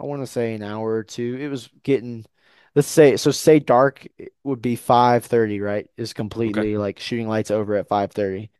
[0.00, 1.36] I want to say an hour or two.
[1.40, 2.26] It was getting
[2.74, 4.06] let's say so say dark
[4.44, 5.88] would be 5:30, right?
[5.98, 6.12] Is
[6.46, 6.64] Okay.
[6.64, 8.50] completely like shooting lights over at 5:30.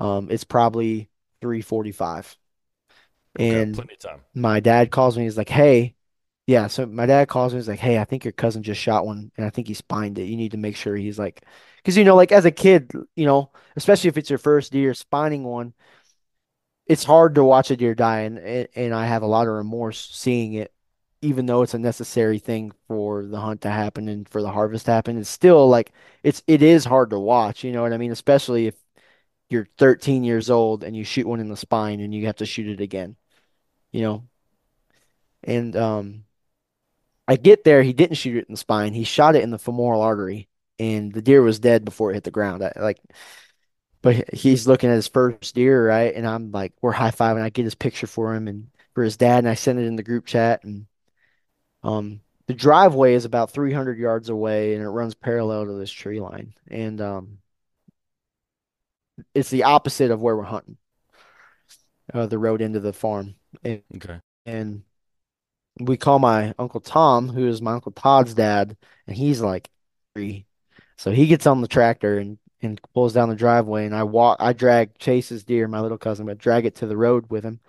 [0.00, 1.10] Um it's probably
[1.42, 2.36] 3:45.
[3.38, 3.66] Okay.
[3.66, 4.22] And Plenty of time.
[4.34, 5.24] my dad calls me.
[5.24, 5.95] He's like, "Hey,
[6.46, 7.58] Yeah, so my dad calls me.
[7.58, 10.18] He's like, "Hey, I think your cousin just shot one, and I think he spined
[10.18, 10.26] it.
[10.26, 11.42] You need to make sure." He's like,
[11.78, 14.94] because you know, like as a kid, you know, especially if it's your first deer
[14.94, 15.74] spining one,
[16.86, 18.38] it's hard to watch a deer die, and
[18.76, 20.72] and I have a lot of remorse seeing it,
[21.22, 24.86] even though it's a necessary thing for the hunt to happen and for the harvest
[24.86, 25.18] to happen.
[25.18, 25.92] It's still like
[26.22, 27.64] it's it is hard to watch.
[27.64, 28.12] You know what I mean?
[28.12, 28.74] Especially if
[29.50, 32.46] you're 13 years old and you shoot one in the spine and you have to
[32.46, 33.16] shoot it again.
[33.92, 34.24] You know,
[35.44, 36.25] and um.
[37.28, 38.92] I get there, he didn't shoot it in the spine.
[38.94, 40.48] He shot it in the femoral artery,
[40.78, 42.62] and the deer was dead before it hit the ground.
[42.62, 43.00] I, like,
[44.02, 46.14] but he's looking at his first deer, right?
[46.14, 47.42] And I'm like, we're high fiving.
[47.42, 49.96] I get his picture for him and for his dad, and I send it in
[49.96, 50.62] the group chat.
[50.64, 50.86] And
[51.82, 56.20] um, the driveway is about 300 yards away, and it runs parallel to this tree
[56.20, 56.54] line.
[56.68, 57.38] And um,
[59.34, 60.76] it's the opposite of where we're hunting,
[62.14, 63.34] uh, the road into the farm.
[63.64, 64.20] And, Okay.
[64.44, 64.82] and
[65.80, 69.70] we call my Uncle Tom, who is my Uncle Todd's dad, and he's like
[70.14, 70.46] three.
[70.96, 74.38] So he gets on the tractor and and pulls down the driveway, and I walk,
[74.40, 77.60] I drag Chase's deer, my little cousin, but drag it to the road with him.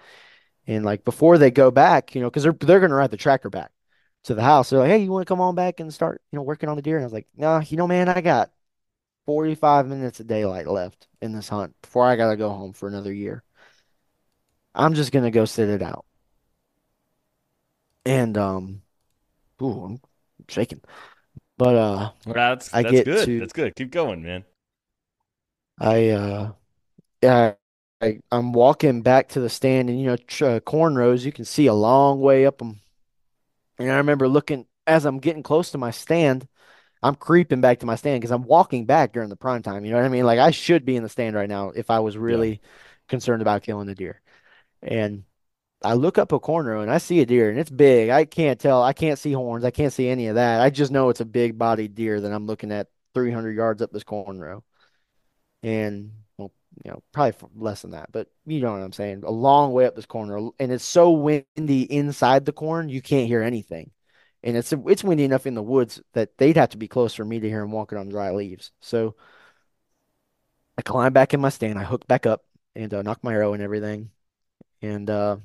[0.67, 3.49] And like before they go back, you know, because they're they're gonna ride the tractor
[3.49, 3.71] back
[4.25, 4.69] to the house.
[4.69, 6.75] They're like, hey, you want to come on back and start, you know, working on
[6.75, 6.97] the deer?
[6.97, 8.51] And I was like, nah, you know, man, I got
[9.25, 13.13] 45 minutes of daylight left in this hunt before I gotta go home for another
[13.13, 13.43] year.
[14.73, 16.06] I'm just gonna go sit it out.
[18.07, 18.83] And um,
[19.61, 20.01] ooh, I'm
[20.49, 20.81] shaking.
[21.57, 23.33] But uh, Well, that's I that's get good.
[23.37, 23.75] to That's good.
[23.75, 24.45] Keep going, man.
[25.79, 26.51] I uh
[27.23, 27.55] yeah
[28.01, 31.67] I I'm walking back to the stand and you know uh, cornrows you can see
[31.67, 32.81] a long way up them
[33.79, 36.47] and I remember looking as I'm getting close to my stand
[37.03, 39.91] I'm creeping back to my stand because I'm walking back during the prime time you
[39.91, 41.99] know what I mean like I should be in the stand right now if I
[42.01, 42.45] was Yeah.
[42.45, 42.61] really
[43.09, 44.21] concerned about killing the deer
[44.83, 45.23] and
[45.83, 48.59] I look up a cornrow and I see a deer and it's big I can't
[48.59, 51.21] tell I can't see horns I can't see any of that I just know it's
[51.21, 54.63] a big bodied deer that I'm looking at 300 yards up this cornrow
[55.63, 56.51] and well,
[56.83, 59.23] you know, probably less than that, but you know what I'm saying.
[59.25, 63.27] A long way up this corner, and it's so windy inside the corn, you can't
[63.27, 63.91] hear anything.
[64.43, 67.25] And it's it's windy enough in the woods that they'd have to be close for
[67.25, 68.71] me to hear him walking on dry leaves.
[68.81, 69.15] So
[70.77, 73.53] I climb back in my stand, I hook back up and uh, knock my arrow
[73.53, 74.11] and everything.
[74.81, 75.37] And uh,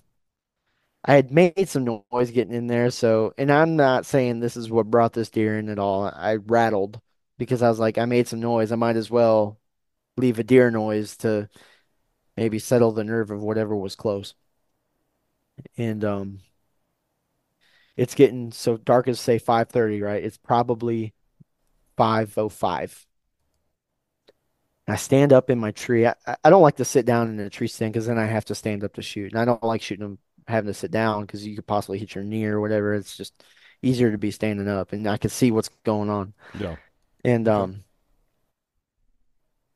[1.05, 2.90] I had made some noise getting in there.
[2.90, 6.05] So, and I'm not saying this is what brought this deer in at all.
[6.05, 7.00] I rattled
[7.38, 8.70] because I was like, I made some noise.
[8.70, 9.59] I might as well
[10.16, 11.48] leave a deer noise to
[12.36, 14.34] maybe settle the nerve of whatever was close.
[15.76, 16.40] And um,
[17.96, 20.22] it's getting so dark as say 5:30, right?
[20.22, 21.14] It's probably
[21.96, 23.07] 5:05.
[24.88, 26.07] I stand up in my tree.
[26.07, 28.44] I, I don't like to sit down in a tree stand because then I have
[28.46, 29.32] to stand up to shoot.
[29.32, 32.14] And I don't like shooting them having to sit down because you could possibly hit
[32.14, 32.95] your knee or whatever.
[32.95, 33.45] It's just
[33.82, 36.34] easier to be standing up and I can see what's going on.
[36.59, 36.76] Yeah.
[37.24, 37.84] And um,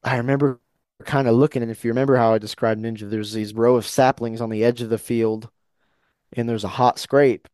[0.02, 0.60] I remember
[1.04, 3.86] kind of looking, and if you remember how I described Ninja, there's these row of
[3.86, 5.48] saplings on the edge of the field,
[6.32, 7.48] and there's a hot scrape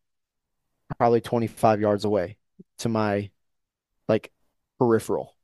[0.99, 2.37] probably 25 yards away
[2.79, 3.31] to my
[4.09, 4.31] like
[4.79, 5.35] peripheral.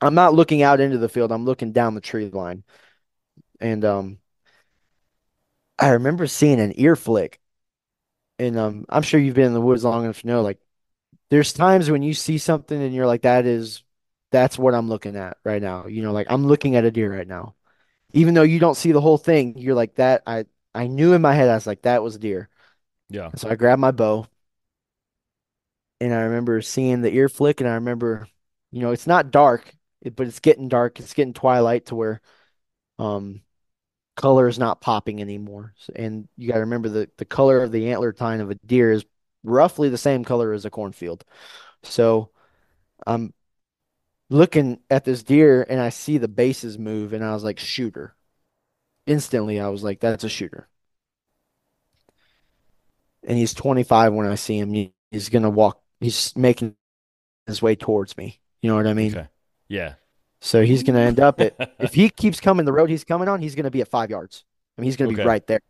[0.00, 1.32] I'm not looking out into the field.
[1.32, 2.64] I'm looking down the tree line.
[3.60, 4.18] And um
[5.78, 7.40] I remember seeing an ear flick.
[8.38, 10.60] And um I'm sure you've been in the woods long enough to know like
[11.30, 13.84] there's times when you see something and you're like that is
[14.32, 15.86] that's what I'm looking at right now.
[15.86, 17.56] You know, like I'm looking at a deer right now.
[18.12, 21.22] Even though you don't see the whole thing, you're like that I I knew in
[21.22, 22.50] my head I was like that was a deer.
[23.10, 23.30] Yeah.
[23.36, 24.26] So I grabbed my bow
[26.00, 28.28] and I remember seeing the ear flick, and I remember,
[28.70, 29.74] you know, it's not dark,
[30.14, 31.00] but it's getting dark.
[31.00, 32.20] It's getting twilight to where,
[32.98, 33.42] um,
[34.18, 35.74] color is not popping anymore.
[35.94, 38.92] And you got to remember the the color of the antler tine of a deer
[38.92, 39.06] is
[39.44, 41.24] roughly the same color as a cornfield.
[41.84, 42.30] So
[43.06, 43.34] I'm
[44.30, 48.16] looking at this deer and I see the bases move and I was like, shooter.
[49.06, 50.68] Instantly, I was like, that's a shooter.
[53.22, 54.92] And he's 25 when I see him.
[55.10, 55.80] He's gonna walk.
[56.00, 56.76] He's making
[57.46, 58.40] his way towards me.
[58.62, 59.12] You know what I mean?
[59.12, 59.28] Okay.
[59.68, 59.94] Yeah.
[60.40, 63.42] So he's gonna end up at if he keeps coming the road he's coming on,
[63.42, 64.44] he's gonna be at five yards.
[64.76, 65.08] I mean, he's gonna Okay.
[65.08, 65.60] be right there.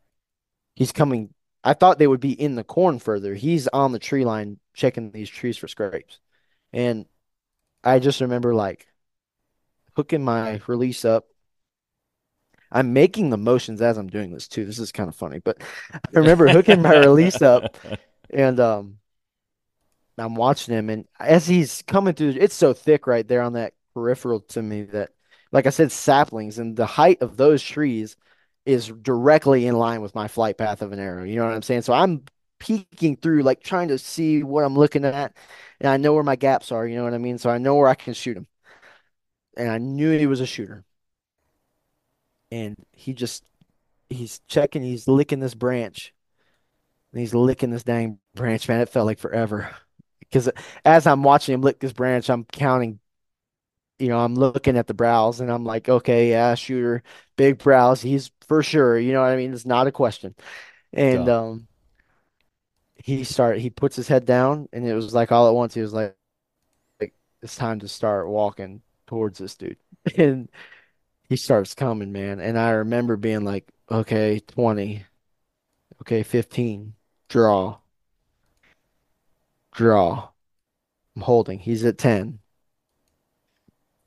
[0.77, 1.35] He's coming.
[1.65, 3.35] I thought they would be in the corn further.
[3.35, 6.21] He's on the tree line checking these trees for scrapes.
[6.73, 7.07] And
[7.85, 8.87] I just remember like
[9.97, 11.27] hooking my release up.
[12.71, 14.65] I'm making the motions as I'm doing this too.
[14.67, 15.63] This is kind of funny, but
[15.93, 17.77] I remember hooking my release up
[18.31, 18.99] and um
[20.19, 23.75] I'm watching him and as he's coming through it's so thick right there on that
[23.99, 25.11] peripheral to me that
[25.53, 28.17] like I said saplings and the height of those trees
[28.67, 31.25] is directly in line with my flight path of an arrow.
[31.25, 31.83] You know what I'm saying?
[31.83, 32.25] So I'm
[32.61, 35.37] peeking through like trying to see what I'm looking at
[35.81, 37.39] and I know where my gaps are, you know what I mean?
[37.39, 38.47] So I know where I can shoot him.
[39.57, 40.85] And I knew he was a shooter.
[42.51, 43.45] And he just
[44.11, 46.15] he's checking, he's licking this branch.
[47.13, 48.81] And he's licking this dang branch, man.
[48.81, 49.71] It felt like forever.
[50.21, 50.51] Because
[50.85, 53.01] as I'm watching him lick this branch, I'm counting,
[53.99, 57.03] you know, I'm looking at the brows and I'm like, okay, yeah, shooter,
[57.37, 58.01] big brows.
[58.03, 58.99] He's for sure.
[58.99, 59.53] You know what I mean?
[59.53, 60.35] It's not a question.
[60.95, 61.31] And Duh.
[61.31, 61.69] um
[62.97, 65.81] he start he puts his head down and it was like all at once he
[65.81, 66.17] was like,
[67.01, 69.79] like it's time to start walking towards this dude.
[70.19, 70.51] And
[71.29, 72.41] he starts coming, man.
[72.41, 75.07] And I remember being like, okay, 20,
[76.03, 76.95] okay, 15,
[77.29, 77.79] draw,
[79.73, 80.29] draw.
[81.17, 81.59] I'm holding.
[81.61, 82.41] He's at 10.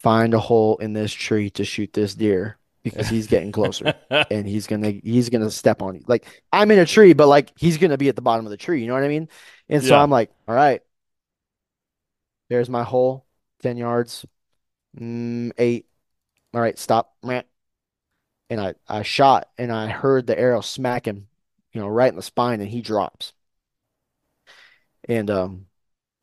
[0.03, 3.95] Find a hole in this tree to shoot this deer because he's getting closer
[4.31, 6.03] and he's gonna he's gonna step on you.
[6.07, 8.57] Like I'm in a tree, but like he's gonna be at the bottom of the
[8.57, 9.29] tree, you know what I mean?
[9.69, 9.99] And so Yeah.
[9.99, 10.81] I'm like, all right,
[12.49, 13.25] there's my hole,
[13.61, 14.25] 10 yards,
[14.99, 15.87] mm, eight.
[16.53, 17.15] All right, stop.
[18.49, 21.27] And I, I shot and I heard the arrow smack him,
[21.71, 23.33] you know, right in the spine and he drops.
[25.07, 25.67] And um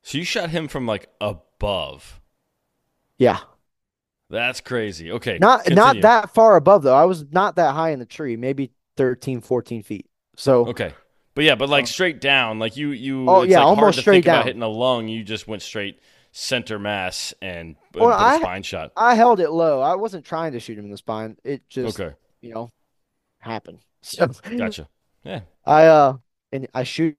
[0.02, 2.20] So you shot him from like above.
[3.18, 3.40] yeah.
[4.30, 5.12] That's crazy.
[5.12, 5.38] Okay.
[5.40, 6.94] Not not that far above though.
[6.94, 10.06] I was not that high in the tree, maybe 13, 14 feet.
[10.36, 10.92] So Okay.
[11.34, 13.28] But yeah, but like straight down, like you, you.
[13.30, 14.46] Oh, it's yeah, like hard almost to straight think about down.
[14.46, 15.06] hitting a lung.
[15.06, 16.00] You just went straight
[16.32, 18.92] center mass and, Well, put a I- spine shot.
[18.96, 19.80] I held it low.
[19.80, 21.36] I wasn't trying to shoot him in the spine.
[21.44, 22.70] It just, Okay, you know,
[23.38, 23.78] happened.
[24.02, 24.88] So gotcha.
[25.24, 25.40] Yeah.
[25.64, 26.16] I uh
[26.52, 27.16] and I shoot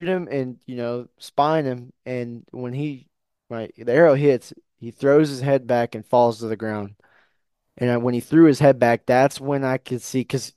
[0.00, 3.08] him and you know spine him and when he
[3.50, 6.94] right the arrow hits he throws his head back and falls to the ground.
[7.76, 10.52] And when he threw his head back that's when I could see because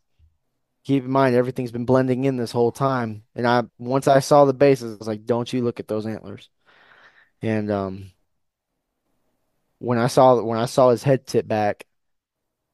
[0.83, 3.23] keep in mind everything's been blending in this whole time.
[3.35, 6.05] And I once I saw the bases I was like don't you look at those
[6.05, 6.49] antlers.
[7.41, 8.11] And um
[9.79, 11.85] when I saw when I saw his head tip back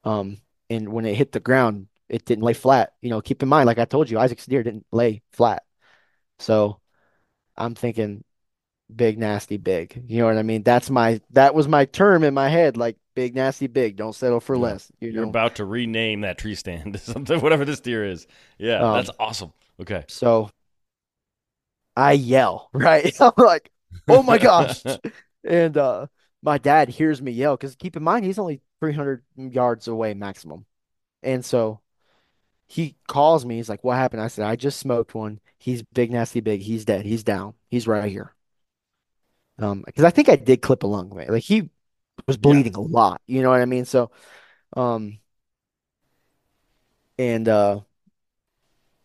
[0.03, 0.39] um
[0.69, 2.93] and when it hit the ground it didn't lay flat.
[3.01, 5.63] You know keep in mind like I told you Isaac's deer didn't lay flat.
[6.39, 6.79] So
[7.57, 8.23] I'm thinking
[8.93, 10.03] big, nasty, big.
[10.07, 10.63] You know what I mean?
[10.63, 13.95] That's my that was my term in my head, like big, nasty, big.
[13.97, 14.59] Don't settle for Yeah.
[14.59, 14.91] less.
[14.99, 15.29] You You're know.
[15.29, 18.27] about to rename that tree stand to something, whatever this deer is.
[18.57, 19.53] Yeah, Um, that's awesome.
[19.79, 20.05] Okay.
[20.07, 20.49] So
[21.95, 23.13] I yell, right?
[23.21, 23.71] I'm like,
[24.07, 24.85] oh my gosh.
[25.43, 26.07] And uh
[26.43, 30.65] my dad hears me yell because keep in mind he's only 300 yards away maximum.
[31.23, 31.81] And so
[32.67, 33.57] he calls me.
[33.57, 35.41] He's like, "What happened?" I said, "I just smoked one.
[35.59, 36.61] He's big, nasty, big.
[36.61, 37.05] He's dead.
[37.05, 37.55] He's down.
[37.69, 38.35] He's right here."
[39.59, 41.29] Um, because I think I did clip a lung, right?
[41.29, 41.69] Like he
[42.27, 43.21] was bleeding a lot.
[43.27, 43.85] You know what I mean?
[43.85, 44.11] So,
[44.75, 45.19] um,
[47.17, 47.81] and uh,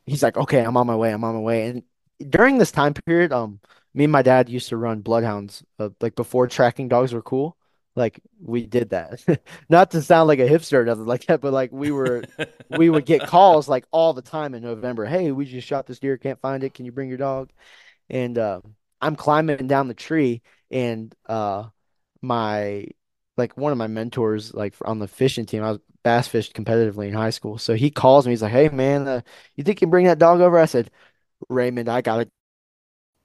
[0.07, 1.13] he's like, "Okay, I'm on my way.
[1.13, 1.83] I'm on my way." And
[2.31, 3.61] during this time period, um,
[3.95, 7.57] me and my dad used to run bloodhounds, uh, like before tracking dogs were cool.
[7.95, 9.23] Like we did that.
[9.69, 12.25] Not to sound like a hipster or nothing like that, but like we were
[12.71, 15.05] we would get calls like all the time in November.
[15.05, 16.75] Hey, we just shot this deer, can't find it.
[16.75, 17.51] Can you bring your dog?
[18.11, 18.61] And uh,
[19.03, 20.43] I'm climbing down the tree,
[20.73, 21.71] and uh,
[22.23, 22.89] my
[23.39, 27.09] like one of my mentors, like on the fishing team, I was bass fished competitively
[27.09, 27.59] in high school.
[27.59, 28.33] So he calls me.
[28.33, 29.23] He's like, "Hey, man, uh,
[29.57, 30.91] you think you can bring that dog over?" I said,
[31.51, 32.31] "Raymond, I got it.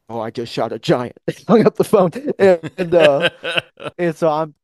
[0.09, 1.17] Oh, I just shot a giant."
[1.47, 3.29] Hung up the phone, and, and uh,
[3.97, 4.55] and so I'm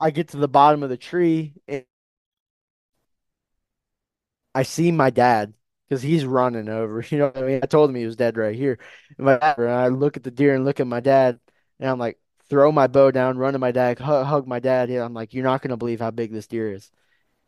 [0.00, 1.84] I get to the bottom of the tree and
[4.54, 5.54] I see my dad
[5.88, 7.02] because he's running over.
[7.10, 7.60] You know what I mean?
[7.62, 8.78] I told him he was dead right here.
[9.18, 11.40] And my dad, and I look at the deer and look at my dad,
[11.80, 12.18] and I'm like,
[12.48, 14.90] throw my bow down, run to my dad, hug, hug my dad.
[14.90, 16.90] Yeah, I'm like, you're not gonna believe how big this deer is.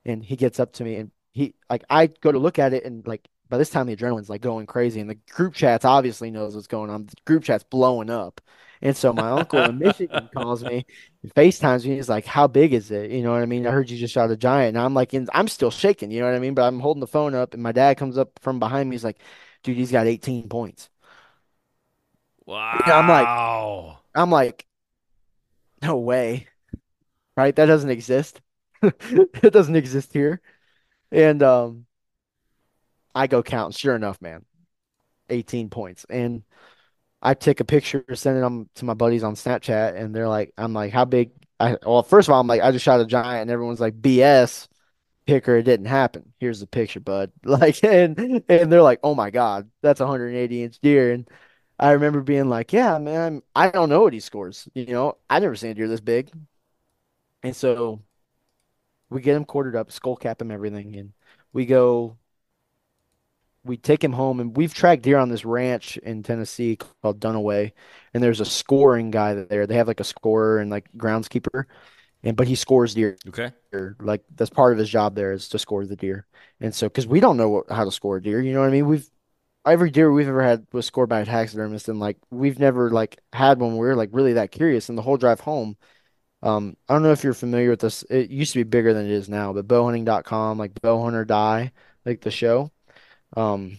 [0.05, 2.85] And he gets up to me and he like I go to look at it
[2.85, 6.31] and like by this time the adrenaline's like going crazy and the group chats obviously
[6.31, 7.07] knows what's going on.
[7.07, 8.41] The group chat's blowing up.
[8.81, 10.87] And so my uncle in Michigan calls me
[11.23, 11.97] and FaceTimes me.
[11.97, 13.11] He's like, How big is it?
[13.11, 13.67] You know what I mean?
[13.67, 14.77] I heard you just shot a giant.
[14.77, 16.55] And I'm like, in, I'm still shaking, you know what I mean?
[16.55, 18.95] But I'm holding the phone up and my dad comes up from behind me.
[18.95, 19.19] He's like,
[19.63, 20.89] Dude, he's got 18 points.
[22.47, 22.79] Wow.
[22.85, 24.67] And I'm like, I'm like,
[25.83, 26.47] No way.
[27.37, 27.55] Right?
[27.55, 28.41] That doesn't exist.
[28.83, 30.41] it doesn't exist here.
[31.11, 31.87] And um
[33.15, 33.75] I go count.
[33.75, 34.45] Sure enough, man,
[35.29, 36.07] 18 points.
[36.09, 36.45] And
[37.23, 40.73] I take a picture, send them to my buddies on Snapchat, and they're like, I'm
[40.73, 41.33] like, how big?
[41.61, 44.01] I well, first of all, I'm like, I just shot a giant, and everyone's like,
[44.01, 44.69] BS,
[45.27, 46.33] picker, it didn't happen.
[46.39, 47.33] Here's the picture, bud.
[47.45, 51.13] Like, and and they're like, oh my god, that's 180 inch deer.
[51.13, 51.29] And
[51.79, 54.69] I remember being like, yeah, man, I don't know what he scores.
[54.75, 56.31] You know, I never seen a deer this big.
[57.43, 58.03] And so
[59.11, 61.13] we get him quartered up, skull cap him, everything, and
[61.53, 62.19] we go
[63.65, 67.73] we take him home and we've tracked deer on this ranch in Tennessee called Dunaway
[68.15, 69.67] and there's a scoring guy there.
[69.67, 71.65] They have like a scorer and like groundskeeper
[72.23, 73.19] and but he scores deer.
[73.29, 73.53] Okay.
[74.01, 76.27] Like that's part of his job there is to score the deer.
[76.61, 78.69] And so cuz we don't know what, how to score a deer, you know what
[78.69, 78.87] I mean?
[78.87, 79.09] We've
[79.67, 83.21] every deer we've ever had was scored by a taxidermist and like we've never like
[83.33, 85.77] had one where we are like really that curious and the whole drive home
[86.41, 88.05] um, I don't know if you're familiar with this.
[88.05, 91.73] It used to be bigger than it is now, but bowhunting.com, like bowhunter die,
[92.07, 92.71] like the show
[93.37, 93.79] um,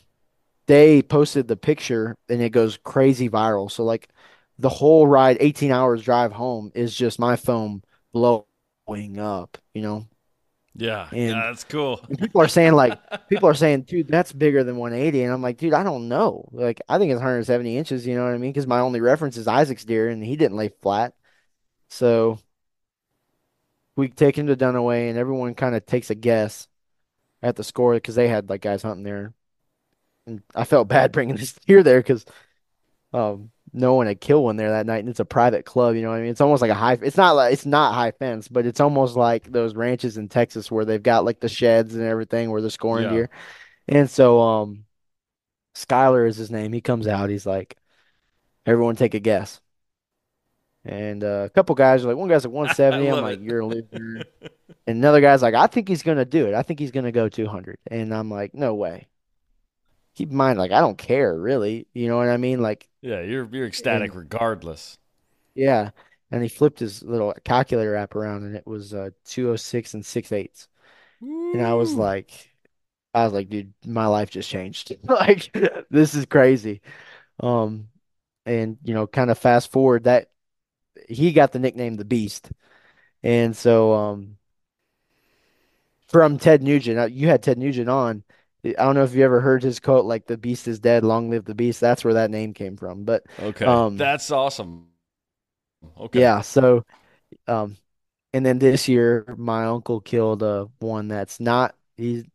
[0.68, 3.72] they posted the picture and it goes crazy viral.
[3.72, 4.10] So like
[4.60, 7.82] the whole ride, 18 hours drive home is just my phone
[8.14, 10.06] blowing up, you know?
[10.76, 12.00] Yeah, and, yeah, that's cool.
[12.08, 15.42] And people are saying like, people are saying, dude, that's bigger than 180, and I'm
[15.42, 16.48] like, dude, I don't know.
[16.52, 18.06] Like, I think it's 170 inches.
[18.06, 18.52] You know what I mean?
[18.52, 21.16] Because my only reference is Isaac's deer, and he didn't lay flat.
[21.90, 22.40] So
[23.96, 26.68] we take him to Dunaway, and everyone kind of takes a guess
[27.42, 29.34] at the score because they had like guys hunting there
[30.30, 32.26] and I felt bad bringing this deer there because
[33.14, 35.96] um, no one had killed one there that night, and it's a private club.
[35.96, 36.30] You know what I mean?
[36.30, 36.98] It's almost like a high.
[37.02, 40.72] It's not like it's not high fence, but it's almost like those ranches in Texas
[40.72, 43.12] where they've got like the sheds and everything where they're scoring yeah.
[43.12, 43.30] deer.
[43.88, 44.86] And so, um,
[45.76, 46.74] Skyler is his name.
[46.74, 47.30] He comes out.
[47.30, 47.78] He's like,
[48.66, 49.60] "Everyone, take a guess."
[50.86, 53.08] And uh, a couple guys are like, one guy's like 170.
[53.10, 53.44] I'm like, it.
[53.44, 54.24] you're a loser.
[54.88, 56.54] and another guy's like, I think he's gonna do it.
[56.54, 57.78] I think he's gonna go 200.
[57.88, 59.09] And I'm like, no way
[60.16, 61.88] keep in mind, like I don't care really.
[61.94, 62.62] You know what I mean?
[62.62, 64.98] Like yeah, you're you're ecstatic and, regardless.
[65.56, 65.92] Yeah,
[66.32, 70.32] and he flipped his little calculator app around, and it was uh 206 and six
[70.32, 70.68] eighths,
[71.22, 72.52] and I was like,
[73.14, 74.96] I was like, dude, my life just changed.
[75.04, 75.56] like
[75.90, 76.82] this is crazy.
[77.40, 77.90] Um,
[78.46, 80.30] and you know, kind of fast forward that
[81.08, 82.52] he got the nickname the Beast,
[83.24, 84.38] and so um
[86.08, 88.24] from Ted Nugent, you had Ted Nugent on
[88.66, 91.30] I don't know if you ever heard his quote, like "the beast is dead, long
[91.30, 93.06] live the beast." That's where that name came from.
[93.06, 94.88] But okay, um, that's awesome.
[95.98, 96.42] Okay, yeah.
[96.42, 96.86] So,
[97.48, 97.78] um,
[98.34, 102.26] and then this year, my uncle killed uh one that's not he's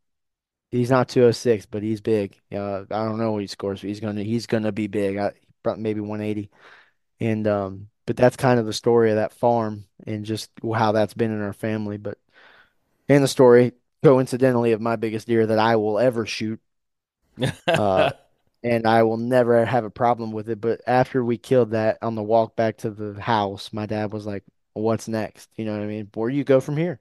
[0.70, 2.38] he's not 206, but he's big.
[2.52, 5.18] Uh, I don't know what he scores, but he's gonna he's gonna be big.
[5.18, 5.32] I,
[5.78, 6.50] maybe 180,
[7.20, 11.14] and um, but that's kind of the story of that farm and just how that's
[11.14, 11.98] been in our family.
[11.98, 12.18] But
[13.08, 13.72] in the story,
[14.04, 16.60] coincidentally of my biggest deer that I will ever shoot.
[17.76, 18.10] uh,
[18.64, 20.60] and I will never have a problem with it.
[20.60, 24.26] But after we killed that on the walk back to the house, my dad was
[24.26, 24.44] like,
[24.74, 25.50] What's next?
[25.56, 26.10] You know what I mean?
[26.14, 27.00] Where do you go from here?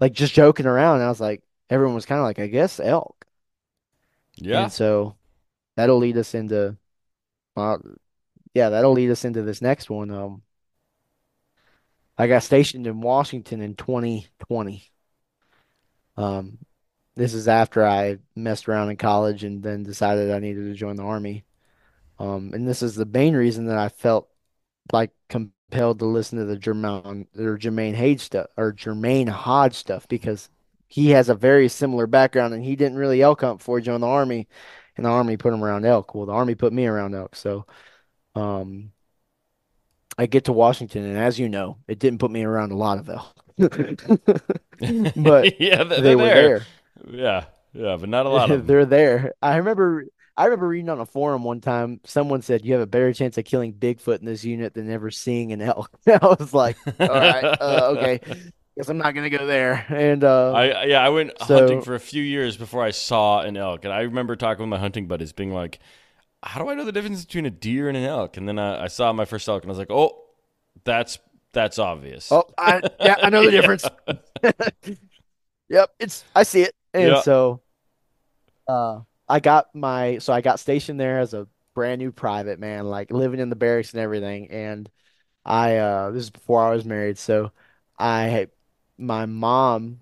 [0.00, 1.02] Like just joking around.
[1.02, 3.26] I was like, everyone was kind of like, I guess elk.
[4.36, 4.60] Yeah.
[4.60, 5.16] And so
[5.76, 6.76] that'll lead us into,
[7.56, 7.78] uh,
[8.54, 10.10] yeah, that'll lead us into this next one.
[10.10, 10.42] Um,
[12.18, 14.92] I got stationed in Washington in 2020.
[16.18, 16.58] Um,
[17.16, 20.96] this is after I messed around in college and then decided I needed to join
[20.96, 21.44] the army.
[22.18, 24.28] Um, and this is the main reason that I felt
[24.92, 30.08] like compelled to listen to the Jermaine or Jermaine Hodge stuff or Jermaine Hodge stuff
[30.08, 30.50] because
[30.88, 34.02] he has a very similar background and he didn't really elk hunt before he joined
[34.02, 34.48] the army,
[34.96, 36.14] and the army put him around elk.
[36.14, 37.66] Well, the army put me around elk, so
[38.34, 38.92] um,
[40.18, 42.98] I get to Washington, and as you know, it didn't put me around a lot
[42.98, 43.34] of elk.
[45.16, 46.66] but yeah, they're, they were there.
[47.08, 48.66] Yeah, yeah, but not a lot of them.
[48.66, 49.34] they're there.
[49.42, 50.06] I remember.
[50.36, 51.98] I remember reading on a forum one time.
[52.04, 55.10] Someone said you have a better chance of killing Bigfoot in this unit than ever
[55.10, 55.90] seeing an elk.
[56.06, 58.20] I was like, all right, uh, okay.
[58.76, 59.84] Guess I'm not gonna go there.
[59.88, 63.40] And uh, I yeah, I went so, hunting for a few years before I saw
[63.40, 65.80] an elk, and I remember talking with my hunting buddies, being like,
[66.44, 68.84] "How do I know the difference between a deer and an elk?" And then I,
[68.84, 70.22] I saw my first elk, and I was like, "Oh,
[70.84, 71.18] that's
[71.58, 72.30] that's obvious.
[72.30, 73.90] Oh, I, yeah, I know the difference.
[75.68, 76.74] yep, it's I see it.
[76.94, 77.22] And Yeah.
[77.22, 77.60] so
[78.66, 82.86] uh I got my so I got stationed there as a brand new private man,
[82.86, 84.50] like living in the barracks and everything.
[84.50, 84.88] And
[85.44, 87.52] I uh this is before I was married, so
[87.98, 88.48] I
[88.98, 90.00] my mom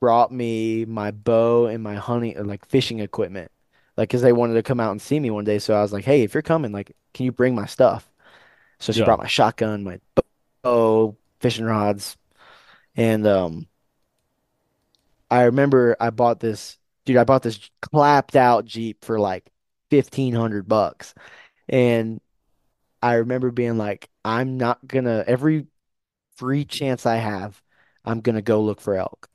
[0.00, 3.50] brought me my bow and my hunting uh, like fishing equipment.
[3.96, 5.58] like because they wanted to come out and see me one day.
[5.58, 8.10] So I was like, "Hey, if you're coming, like, can you bring my stuff?"
[8.80, 9.04] So she Yeah.
[9.04, 10.00] brought my shotgun, my
[10.62, 12.16] bow, fishing rods,
[12.96, 13.68] and um
[15.30, 19.50] I remember I bought this, dude, I bought this clapped out Jeep for like
[19.90, 21.14] 1500 bucks.
[21.68, 22.20] And
[23.02, 25.66] I remember being like, I'm not gonna, every
[26.36, 27.62] free chance I have,
[28.04, 29.28] I'm gonna go look for elk.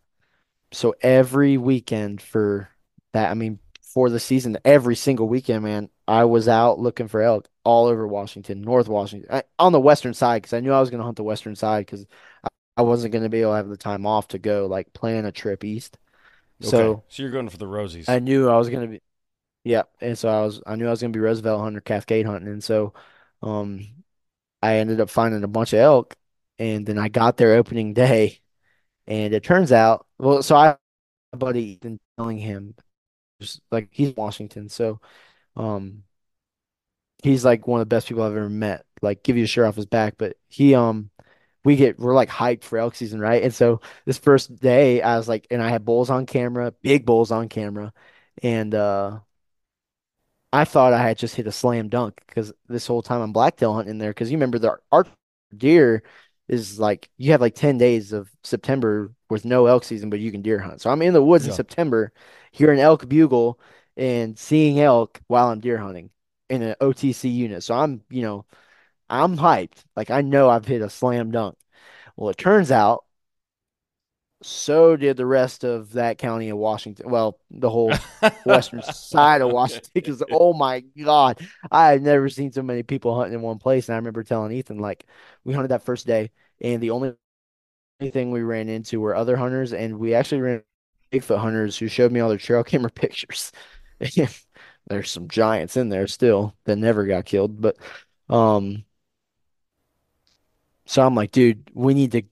[0.74, 2.70] So every weekend for
[3.14, 7.22] that, I mean, for the season, every single weekend, man, I was out looking for
[7.22, 10.80] elk all over Washington, North Washington, I, on the western side, because I knew I
[10.80, 12.06] was gonna hunt the western side because
[12.44, 15.26] I, I wasn't gonna be able to have the time off to go like plan
[15.26, 15.98] a trip east.
[16.64, 16.96] Okay.
[16.96, 18.08] So So you're going for the Rosies.
[18.08, 19.02] I knew I was gonna be
[19.64, 22.50] yeah, and so I was I knew I was gonna be Roosevelt hunter, Cascade hunting,
[22.50, 22.94] and so
[23.44, 23.88] um
[24.62, 26.16] I ended up finding a bunch of elk,
[26.60, 28.42] and then I got there opening day,
[29.08, 30.78] and it turns out well, so I
[31.34, 32.76] my buddy Ethan telling him
[33.42, 35.02] just like he's in Washington, so
[35.58, 36.04] um
[37.24, 38.86] he's like one of the best people I've ever met.
[39.02, 41.10] Like give you a shirt off his back, but he um
[41.64, 43.44] we get we're like hyped for elk season, right?
[43.44, 47.06] And so this first day I was like and I had bulls on camera, big
[47.06, 47.94] bulls on camera,
[48.44, 49.20] and uh
[50.54, 53.74] I thought I had just hit a slam dunk because this whole time I'm blacktail
[53.74, 54.12] hunting there.
[54.12, 55.08] Because you remember the arc
[55.56, 56.04] deer
[56.48, 60.32] is like you have like 10 days of September with no elk season, but you
[60.32, 60.82] can deer hunt.
[60.82, 61.56] So I'm in the woods in Yeah.
[61.56, 62.14] September,
[62.52, 63.60] hearing elk bugle
[63.98, 66.12] and seeing elk while I'm deer hunting
[66.50, 67.64] in an OTC unit.
[67.64, 68.46] So I'm, you know,
[69.10, 69.84] I'm hyped.
[69.96, 71.58] Like I know I've hit a slam dunk.
[72.18, 73.06] Well, it turns out
[74.44, 77.10] so did the rest of that county of Washington.
[77.10, 77.92] Well, the whole
[78.46, 79.90] western side of Washington.
[79.94, 81.40] Because oh my God,
[81.72, 83.90] I had never seen so many people hunting in one place.
[83.90, 85.06] And I remember telling Ethan, like,
[85.44, 86.32] we hunted that first day,
[86.62, 87.14] and the only
[88.12, 90.64] thing we ran into were other hunters, and we actually ran
[91.12, 93.52] Bigfoot hunters who showed me all their trail camera pictures.
[94.88, 97.78] There's some giants in there still that never got killed, but
[98.30, 98.86] um,
[100.86, 102.24] so I'm like, dude, we need to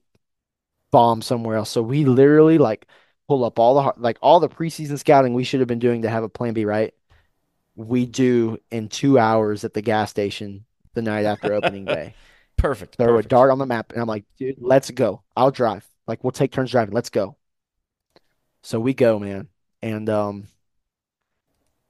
[0.90, 1.70] bomb somewhere else.
[1.70, 2.86] So we literally like
[3.28, 6.10] pull up all the like all the preseason scouting we should have been doing to
[6.10, 6.94] have a plan B, right?
[7.76, 12.16] We do in two hours at the gas station the night after opening day.
[12.56, 12.96] Perfect.
[12.96, 15.22] Throw a dart on the map, and I'm like, dude, let's go.
[15.36, 15.86] I'll drive.
[16.06, 16.94] Like we'll take turns driving.
[16.94, 17.36] Let's go.
[18.62, 19.48] So we go, man.
[19.82, 20.48] And um,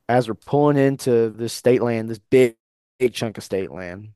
[0.09, 2.57] as we're pulling into this state land, this big,
[2.98, 4.11] big chunk of state land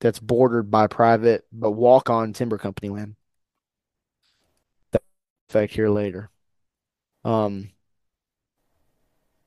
[0.00, 3.16] that's bordered by private but walk-on timber company land.
[5.48, 6.30] Effect here later.
[7.24, 7.70] Um,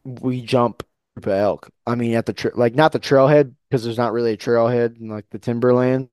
[0.04, 0.84] we jump
[1.28, 1.70] elk.
[1.86, 5.00] I mean, at the tra like not the trailhead because there's not really a trailhead
[5.00, 6.10] in like the timberland.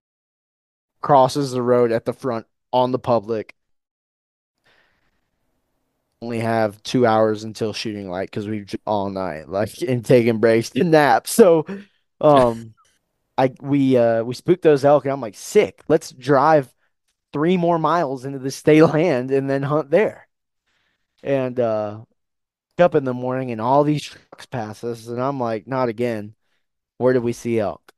[1.00, 3.54] Crosses the road at the front on the public.
[6.20, 10.70] Only have two hours until shooting light because we've all night like and taking breaks
[10.70, 11.26] to nap.
[11.28, 11.64] So,
[12.20, 12.74] um,
[13.36, 15.82] I we uh we spooked those elk and I'm like sick.
[15.88, 16.72] Let's drive
[17.32, 20.26] three more miles into the state land and then hunt there.
[21.22, 22.00] And uh,
[22.78, 26.34] up in the morning and all these trucks pass us, and I'm like, not again.
[26.98, 27.92] Where did we see elk?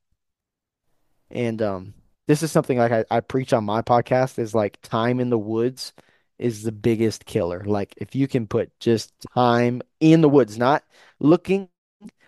[1.30, 1.94] And um,
[2.26, 5.38] this is something like I, I preach on my podcast is like time in the
[5.38, 5.92] woods
[6.40, 7.64] is the biggest killer.
[7.66, 10.84] Like if you can put just time in the woods, not
[11.20, 11.70] looking,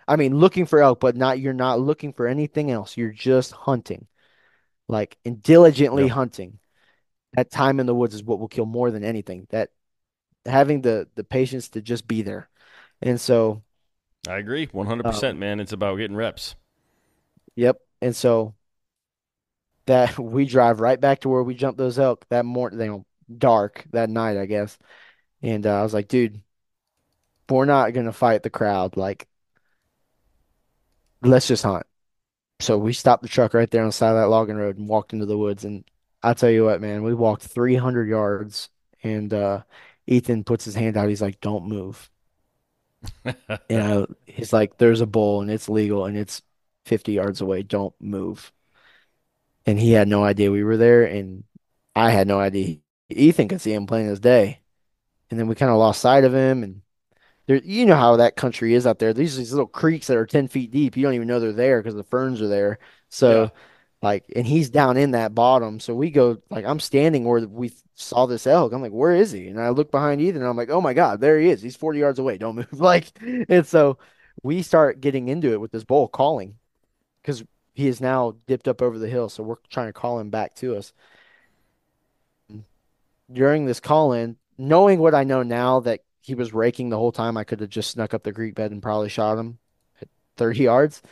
[0.09, 2.97] I mean looking for elk, but not you're not looking for anything else.
[2.97, 4.07] You're just hunting,
[4.89, 6.09] like and diligently Yeah.
[6.09, 6.59] hunting.
[7.37, 9.47] That time in the woods is what will kill more than anything.
[9.51, 9.71] That
[10.47, 12.49] having the the patience to just be there.
[13.03, 13.63] And so
[14.27, 14.67] I agree.
[14.67, 15.61] 100%, Um, man.
[15.61, 16.57] It's about getting reps.
[17.57, 17.81] Yep.
[18.01, 18.55] And so
[19.87, 23.07] that we drive right back to where we jumped those elk that morning, know,
[23.39, 24.79] dark that night, I guess.
[25.43, 26.43] And uh, I was like, dude,
[27.51, 28.97] we're not gonna fight the crowd.
[28.97, 29.29] Like,
[31.23, 31.87] let's just hunt.
[32.61, 34.89] So we stopped the truck right there on the side of that logging road and
[34.89, 35.65] walked into the woods.
[35.65, 35.85] And
[36.23, 38.71] I tell you what, man, we walked 300 yards,
[39.03, 39.65] and uh,
[40.07, 41.09] Ethan puts his hand out.
[41.09, 42.11] He's like, "Don't move."
[43.69, 46.43] You know, he's like, "There's a bull, and it's legal, and it's
[46.85, 47.63] 50 yards away.
[47.63, 48.53] Don't move."
[49.67, 51.45] and he had no idea we were there, and
[51.95, 52.79] I had no idea.
[53.17, 54.61] Ethan could see him playing his day,
[55.31, 56.63] and then we kind of lost sight of him.
[56.65, 56.83] And
[57.47, 59.13] there, you know how that country is out there.
[59.15, 60.97] These these little creeks that are ten feet deep.
[60.97, 62.79] You don't even know they're there because the ferns are there.
[62.81, 62.87] Yeah.
[63.11, 63.53] So
[64.03, 65.81] Like, and he's down in that bottom.
[65.81, 68.73] So we go, like, I'm standing where we saw this elk.
[68.73, 69.49] I'm like, where is he?
[69.49, 71.63] And I look behind Ethan and I'm like, oh my God, there he is.
[71.63, 72.39] He's 40 yards away.
[72.39, 72.69] Don't move.
[72.75, 73.09] Like,
[73.49, 73.99] and so
[74.43, 76.57] we start getting into it with this bull calling
[77.23, 77.45] because
[77.75, 79.29] he is now dipped up over the hill.
[79.29, 80.93] So we're trying to call him back to us.
[83.31, 87.13] During this call in, knowing what I know now that he was raking the whole
[87.13, 89.59] time, I could have just snuck up the creek bed and probably shot him
[90.01, 91.03] at 30 yards.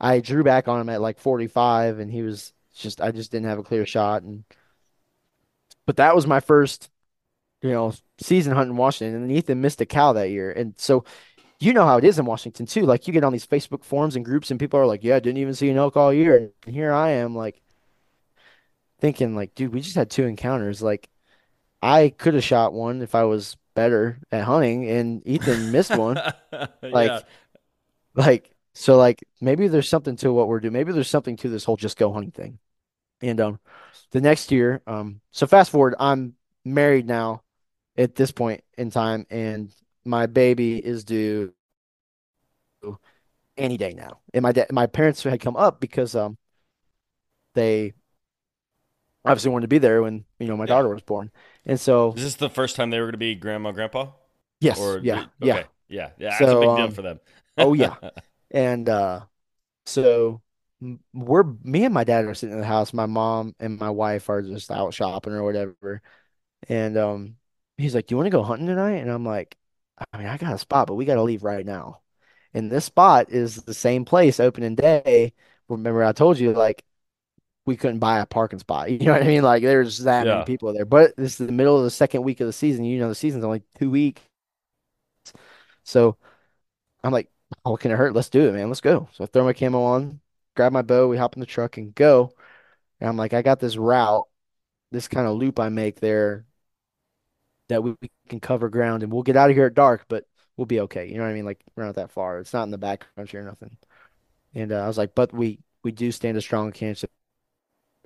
[0.00, 3.48] I drew back on him at like 45 and he was just I just didn't
[3.48, 4.44] have a clear shot and
[5.86, 6.90] but that was my first
[7.62, 11.04] you know season hunt in Washington and Ethan missed a cow that year and so
[11.60, 12.82] you know how it is in Washington too.
[12.82, 15.38] Like you get on these Facebook forums and groups and people are like yeah didn't
[15.38, 16.52] even see an elk all year.
[16.64, 17.60] And here I am like
[19.00, 20.80] thinking like dude we just had two encounters.
[20.80, 21.08] Like
[21.82, 26.22] I could have shot one if I was better at hunting and Ethan missed one
[26.90, 27.22] like yeah.
[28.14, 31.64] like so like maybe there's something to what we're doing maybe there's something to this
[31.64, 32.58] whole just go hunting thing
[33.22, 33.60] And um,
[34.12, 37.42] the next year, um, so fast forward, I'm married now
[37.98, 39.72] at this point in time, and
[40.04, 41.54] my baby is due
[43.56, 44.20] any day now.
[44.34, 46.38] And my dad, my parents had come up because um,
[47.54, 47.94] they
[49.24, 50.74] obviously wanted to be there when you know my Yeah.
[50.74, 51.30] daughter was born,
[51.66, 54.10] and so Is this the first time they were going to be grandma, grandpa?
[54.60, 55.60] yes, Or yeah, did, yeah.
[55.60, 57.20] okay, yeah, yeah, that's a So big deal um, for them.
[57.58, 57.96] oh yeah,
[58.50, 59.26] and uh,
[59.86, 60.42] so
[61.14, 62.92] we're me and my dad are sitting in the house.
[62.94, 66.02] My mom and my wife are just out shopping or whatever.
[66.68, 67.36] And um,
[67.78, 69.56] he's like, "Do you want to go hunting tonight?" And I'm like,
[70.12, 72.02] "I mean, I got a spot, but we got to leave right now."
[72.54, 75.34] And this spot is the same place opening day.
[75.68, 76.84] Remember, I told you like
[77.68, 78.90] we couldn't buy a parking spot.
[78.98, 79.42] You know what I mean?
[79.42, 80.86] Like there's that many people there.
[80.86, 82.84] But this is the middle of the second week of the season.
[82.84, 84.22] You know, the season's only two weeks.
[85.84, 86.16] So
[87.04, 87.30] I'm like,
[87.64, 88.14] "Oh, what can it hurt?
[88.14, 88.68] Let's do it, man.
[88.68, 90.20] Let's go." So I throw my camo on,
[90.56, 92.32] grab my bow, we hop in the truck and go.
[93.00, 94.26] And I'm like, I got this route,
[94.90, 96.46] this kind of loop I make there
[97.68, 100.24] that we, we can cover ground and we'll get out of here at dark, but
[100.56, 101.06] we'll be okay.
[101.08, 101.44] You know what I mean?
[101.44, 102.38] Like we're not that far.
[102.38, 103.76] It's not in the back country or nothing.
[104.54, 107.10] And uh, I was like, but we we do stand a strong chance of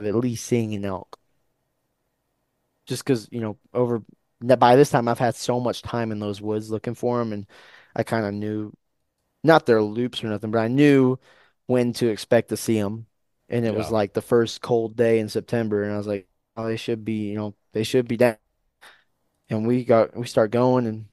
[0.07, 1.19] at least seeing an elk,
[2.87, 4.03] just because you know over
[4.41, 7.47] by this time I've had so much time in those woods looking for them, and
[7.95, 8.73] I kind of knew
[9.45, 11.19] not their loops or nothing, but I knew
[11.67, 13.07] when to expect to see them.
[13.49, 16.27] And it was like the first cold day in September, and I was like,
[16.57, 18.39] oh, they should be, you know, they should be down.
[19.51, 21.07] And we got we start going, and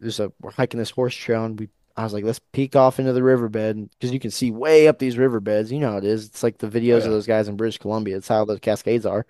[0.00, 2.98] there's a we're hiking this horse trail and we I was like, let's peek off
[2.98, 5.72] into the riverbed because you can see way up these riverbeds.
[5.72, 6.26] You know how it is.
[6.26, 8.18] It's like the videos of those guys in British Columbia.
[8.18, 9.26] It's how the Cascades are.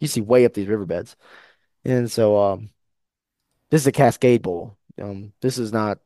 [0.00, 1.16] You see way up these riverbeds.
[1.84, 2.70] And so um
[3.70, 4.76] this is a Cascade Bowl.
[5.00, 5.98] Um this is not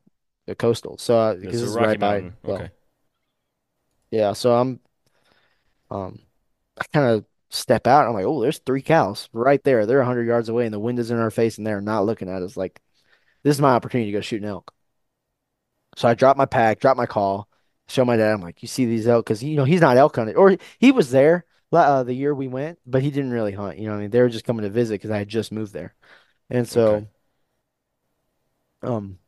[0.47, 0.97] a coastal.
[0.97, 2.37] So uh, because this is right by Mountain.
[2.45, 2.69] Okay,
[4.11, 4.79] yeah, so I'm
[5.89, 6.19] um
[6.79, 8.07] I kind of step out.
[8.07, 9.87] I'm like, oh, there's three cows right there.
[9.87, 12.29] They're 100 yards away and the wind is in our face and they're not looking
[12.29, 12.81] at us like
[13.43, 14.74] this is my opportunity to go shoot an elk.
[15.95, 17.47] So I dropped my pack, dropped my call,
[17.87, 18.33] show my dad.
[18.33, 19.25] I'm like, you see these elk?
[19.25, 22.47] Because you know he's not elk hunted, or he was there uh, the year we
[22.47, 23.77] went, but he didn't really hunt.
[23.77, 25.73] You know, I mean, they were just coming to visit because I had just moved
[25.73, 25.93] there,
[26.49, 26.71] and okay.
[26.71, 27.07] so
[28.81, 29.19] um,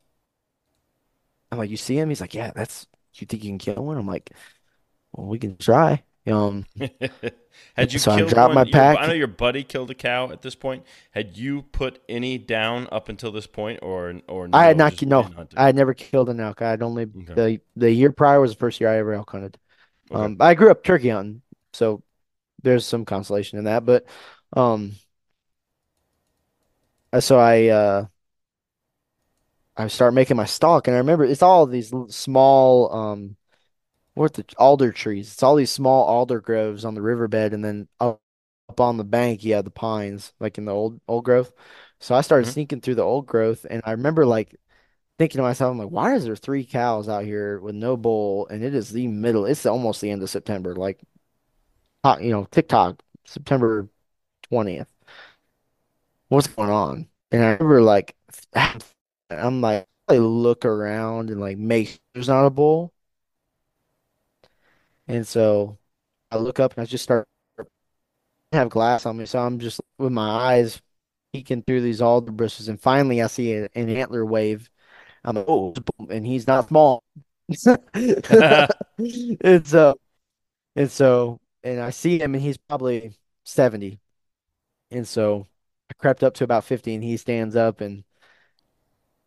[1.51, 2.09] I'm like, you see him?
[2.09, 2.87] He's like, yeah, that's.
[3.15, 3.97] You think you can kill one?
[3.97, 4.29] I'm like,
[5.11, 6.03] well, we can try.
[6.27, 6.65] Um,
[7.75, 8.99] Had you so I killed dropped my pack.
[8.99, 10.85] Your, I know your buddy killed a cow at this point.
[11.11, 14.77] Had you put any down up until this point, or or I had no?
[14.77, 15.55] not, Just ki- you no, didn't hunt it.
[15.55, 16.61] I had never killed an elk.
[16.61, 17.35] I had only Okay.
[17.35, 19.57] the the year prior was the first year I ever elk hunted.
[20.11, 20.31] Okay.
[20.31, 21.41] Um, I grew up turkey hunting,
[21.73, 22.03] so
[22.63, 23.85] there's some consolation in that.
[23.85, 24.07] But
[24.53, 24.93] um,
[27.19, 28.05] so I uh
[29.75, 33.36] I start making my stalk, and I remember it's all these small, um,
[34.17, 35.33] what the alder trees.
[35.33, 38.21] It's all these small alder groves on the riverbed, and then up,
[38.69, 41.53] up on the bank, you have the pines, like in the old old growth.
[41.99, 44.55] So I started hmm sneaking through the old growth, and I remember like
[45.19, 48.47] thinking to myself, I'm like, why is there three cows out here with no bull?
[48.49, 49.45] And it is the middle.
[49.45, 50.99] It's almost the end of September, like
[52.03, 53.89] uh, you know, TikTok, September
[54.43, 54.93] 20th.
[56.29, 57.09] What's going on?
[57.31, 58.15] And I remember like
[59.29, 62.93] I'm like I look around and like make sure there's not a bull.
[65.07, 65.77] And so
[66.31, 67.27] I look up and I just start
[68.53, 70.81] I have glass on me, so I'm just with my eyes
[71.33, 74.69] peeking through these alder bushes, and finally I see a, an antler wave.
[75.25, 75.79] I'm like, oh,
[76.09, 77.03] and he's not small.
[79.41, 79.95] And so
[80.75, 83.13] and so and I see him and he's probably
[83.45, 83.99] 70.
[84.91, 85.47] And so
[85.91, 88.03] I crept up to about 50 and he stands up and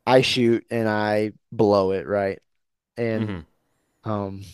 [0.06, 2.40] I shoot and I blow it, right?
[2.96, 3.40] And hmm
[4.04, 4.44] um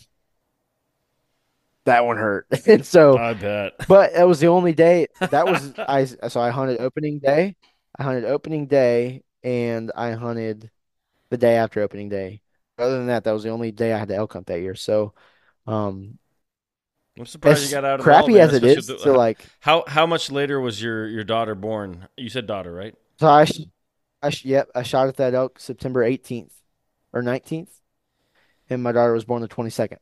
[1.87, 2.47] that one hurt.
[2.67, 3.73] And so, I bet.
[3.87, 7.55] but that was the only day that was I so I hunted opening day.
[7.97, 10.69] I hunted opening day and I hunted
[11.29, 12.41] the day after opening day.
[12.77, 14.75] Other than that, that was the only day I had to elk hunt that year.
[14.75, 15.13] So,
[15.65, 16.19] um,
[17.17, 18.61] I'm surprised you got out of crappy the as it is.
[18.61, 22.07] man, is especially to the- like, how how much later was your your daughter born?
[22.15, 22.93] You said daughter, right?
[23.19, 23.47] so I,
[24.21, 26.53] I, yep, I shot at that elk September 18th
[27.13, 27.69] or 19th,
[28.69, 29.97] and my daughter was born the 22nd.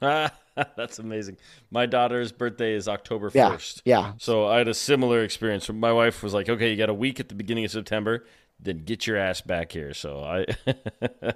[0.00, 1.38] That's amazing.
[1.70, 3.82] My daughter's birthday is October Yeah, 1st.
[3.84, 5.68] yeah, So I had a similar experience.
[5.70, 8.26] My wife was like, "Okay, you got a week at the beginning of September,
[8.60, 10.46] then get your ass back here." So I,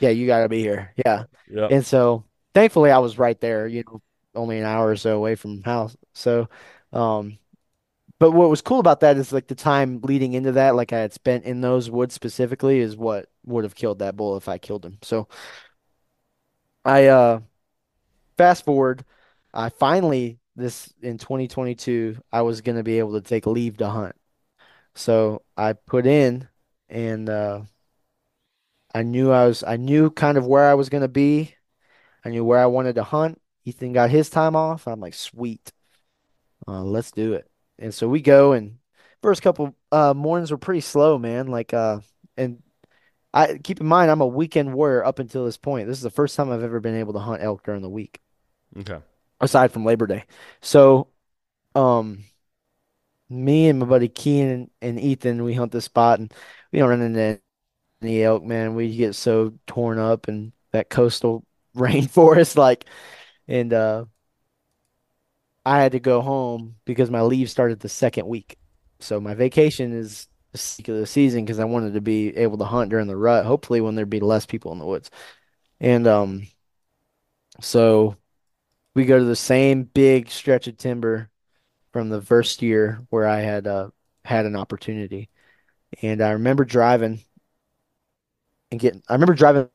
[0.00, 0.92] yeah, you got to be here.
[1.04, 1.24] Yeah.
[1.46, 2.24] yeah, And so
[2.54, 4.02] thankfully I was right there, you know,
[4.34, 5.96] only an hour or so away from house.
[6.14, 6.48] So,
[6.92, 7.38] um,
[8.20, 11.00] but what was cool about that is like the time leading into that, like I
[11.00, 14.58] had spent in those woods specifically, is what would have killed that bull if I
[14.58, 14.98] killed him.
[15.02, 15.28] So
[16.84, 17.40] I uh
[18.36, 19.04] fast forward,
[19.52, 24.16] I finally this in 2022, I was gonna be able to take leave to hunt.
[24.94, 26.48] So I put in
[26.88, 27.62] and uh
[28.94, 31.54] I knew I was I knew kind of where I was gonna be.
[32.24, 33.40] I knew where I wanted to hunt.
[33.64, 34.86] Ethan got his time off.
[34.86, 35.72] I'm like, sweet,
[36.66, 37.50] uh, let's do it.
[37.78, 38.78] And so we go, and
[39.22, 41.48] first couple uh, mornings were pretty slow, man.
[41.48, 42.00] Like, uh,
[42.36, 42.62] and
[43.32, 45.88] I keep in mind, I'm a weekend warrior up until this point.
[45.88, 48.20] This is the first time I've ever been able to hunt elk during the week,
[48.76, 48.98] okay,
[49.40, 50.24] aside from Labor Day.
[50.60, 51.08] So,
[51.74, 52.24] um,
[53.28, 56.32] me and my buddy Keenan and Ethan, we hunt this spot, and
[56.72, 57.40] we don't run into
[58.02, 58.74] any elk, man.
[58.74, 61.44] We get so torn up in that coastal
[61.76, 62.86] rainforest, like.
[63.48, 64.06] And uh,
[65.64, 68.58] I had to go home because my leave started the second week.
[69.00, 73.06] So my vacation is the season because I wanted to be able to hunt during
[73.06, 75.10] the rut, hopefully when there'd be less people in the woods.
[75.80, 76.46] And um,
[77.60, 78.16] so
[78.94, 81.30] we go to the same big stretch of timber
[81.92, 83.90] from the first year where I had uh,
[84.24, 85.30] had an opportunity.
[86.02, 87.20] And I remember driving
[88.70, 89.68] and getting, I remember driving.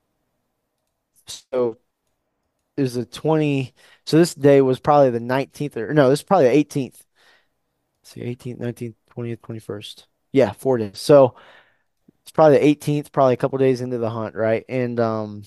[1.27, 1.77] So
[2.77, 3.73] it was the 20
[4.05, 7.01] so this day was probably the 19th or no this is probably the 18th
[8.03, 11.35] see 18th 19th 20th 21st yeah four days so
[12.21, 15.43] it's probably the 18th probably a couple days into the hunt right and um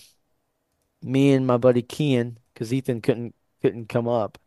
[1.02, 4.38] me and my buddy Kian because Ethan couldn't couldn't come up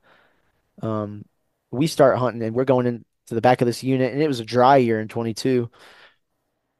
[0.81, 1.23] um
[1.71, 4.39] we start hunting and we're going into the back of this unit and it was
[4.39, 5.69] a dry year in 22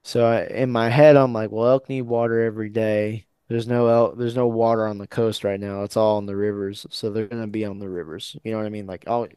[0.04, 3.88] so I, in my head I'm like well elk need water every day there's no
[3.88, 5.84] elk, there's no water on the coast right now.
[5.84, 8.36] It's all on the rivers, so they're gonna be on the rivers.
[8.44, 8.88] You know what I mean?
[8.88, 9.28] Like, oh,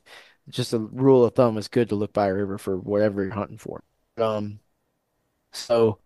[0.49, 3.35] just a rule of thumb is good to look by a river for whatever you're
[3.35, 3.83] hunting for.
[4.17, 4.61] Um,
[5.53, 5.99] so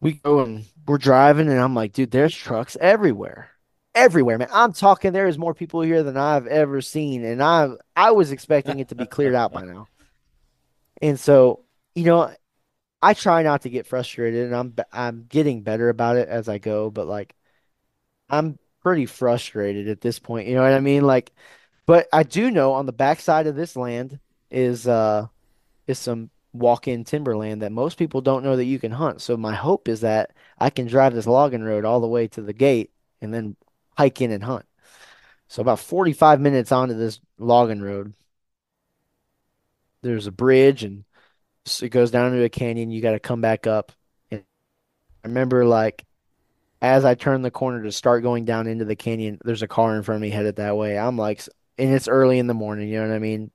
[0.00, 3.50] we go and we're driving, and I'm like, dude, there's trucks everywhere,
[3.96, 4.48] everywhere, man.
[4.52, 5.12] I'm talking.
[5.12, 8.90] There is more people here than I've ever seen, and I I was expecting it
[8.90, 9.88] to be cleared out by now.
[11.02, 12.32] And so, you know,
[13.02, 16.58] I try not to get frustrated, and I'm I'm getting better about it as I
[16.58, 17.34] go, but like
[18.30, 21.02] I'm pretty frustrated at this point, you know what I mean?
[21.04, 21.32] Like,
[21.86, 24.20] but I do know on the backside of this land
[24.50, 25.26] is uh
[25.86, 29.20] is some walk-in timberland that most people don't know that you can hunt.
[29.20, 32.42] So my hope is that I can drive this logging road all the way to
[32.42, 33.56] the gate and then
[33.96, 34.66] hike in and hunt.
[35.48, 38.14] So about 45 minutes onto this logging road,
[40.02, 41.04] there's a bridge and
[41.82, 42.90] it goes down into a canyon.
[42.90, 43.92] You got to come back up.
[44.30, 44.44] And
[45.24, 46.04] I remember like
[46.82, 49.96] as I turn the corner to start going down into the canyon, there's a car
[49.96, 50.98] in front of me headed that way.
[50.98, 51.42] I'm like,
[51.78, 53.50] and it's early in the morning, you know what I mean?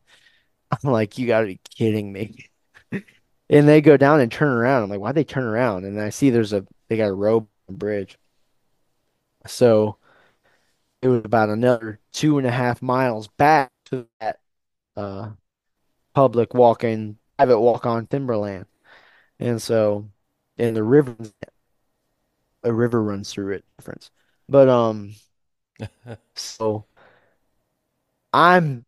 [0.72, 2.50] I'm like, you gotta be kidding me.
[3.50, 4.84] And they go down and turn around.
[4.84, 5.86] I'm like, why'd they turn around?
[5.86, 8.18] And I see there's a they got a rope bridge.
[9.48, 9.98] So
[11.02, 14.40] it was about another two and a half miles back to that
[14.96, 15.32] uh
[16.14, 18.66] public walk-in, private walk-on timberland.
[19.40, 20.10] And so
[20.58, 21.16] and the river
[22.64, 24.12] a river runs through it, difference.
[24.50, 25.16] But um
[26.36, 26.86] so
[28.34, 28.86] I'm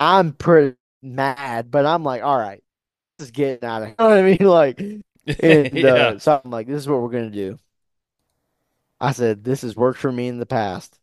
[0.00, 2.62] I'm pretty mad, but I'm like, all right,
[3.18, 4.38] this is getting out of You know what I mean?
[4.48, 4.80] Like
[5.40, 7.58] and yeah, uh, so I'm like, this is what we're gonna do.
[9.02, 10.98] I said, this has worked for me in the past.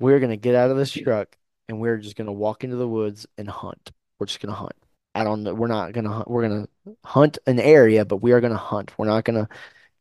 [0.00, 1.36] We're gonna get out of this truck
[1.68, 3.92] and we're just gonna walk into the woods and hunt.
[4.18, 4.74] We're just gonna hunt.
[5.14, 5.54] I don't know.
[5.54, 6.30] We're not gonna hunt.
[6.30, 6.68] We're gonna
[7.04, 8.92] hunt an area, but we are gonna hunt.
[8.98, 9.48] We're not gonna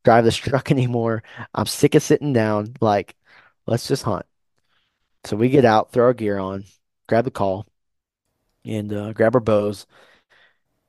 [0.05, 1.23] drive this truck anymore.
[1.53, 2.75] I'm sick of sitting down.
[2.81, 3.15] Like,
[3.67, 4.25] let's just hunt.
[5.25, 6.63] So we get out, throw our gear on,
[7.07, 7.67] grab the call,
[8.65, 9.85] and uh, grab our bows,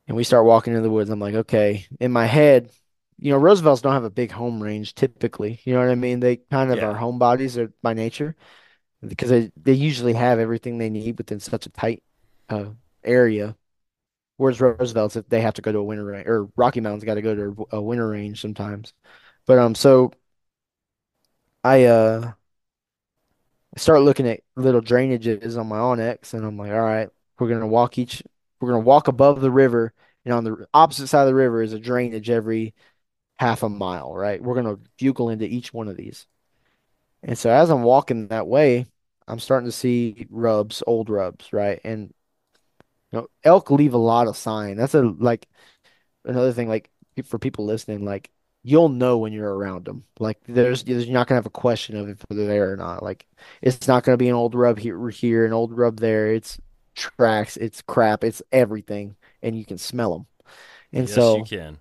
[0.07, 1.11] and we start walking into the woods.
[1.11, 1.87] I'm like, okay.
[2.01, 2.71] In my head,
[3.19, 5.61] you know, Roosevelt's don't have a big home range typically.
[5.65, 6.21] You know what I mean?
[6.21, 6.87] They kind of yeah.
[6.87, 8.37] are homebodies are by nature.
[9.07, 12.03] because they they usually have everything they need within such a tight
[12.49, 12.71] uh,
[13.05, 13.57] area.
[14.37, 17.15] Whereas Roosevelt's, if they have to go to a winter range, or Rocky Mountain's got
[17.15, 18.95] to go to a winter range sometimes.
[19.47, 20.13] But um, so
[21.65, 22.33] I uh
[23.77, 27.09] start looking at little drainages on my onX, and I'm like, all right,
[27.39, 28.23] we're gonna walk each,
[28.61, 29.93] we're gonna walk above the river,
[30.25, 32.75] and on the opposite side of the river is a drainage every
[33.39, 34.43] half a mile, right?
[34.43, 36.27] We're gonna bugle into each one of these.
[37.23, 38.87] And so as I'm walking that way,
[39.27, 41.81] I'm starting to see rubs, old rubs, right?
[41.85, 42.15] And
[43.13, 44.77] you know, elk leave a lot of sign.
[44.77, 45.49] That's a like
[46.25, 46.91] another thing, like
[47.25, 48.31] for people listening, like
[48.63, 50.05] you'll know when you're around them.
[50.19, 53.03] Like there's, there's you're not gonna have a question of if they're there or not.
[53.03, 53.27] Like
[53.63, 56.33] it's not gonna be an old rub here, here, an old rub there.
[56.33, 56.59] It's
[56.95, 60.27] tracks, it's crap, it's everything, and you can smell them.
[60.93, 61.79] And Yes, you can.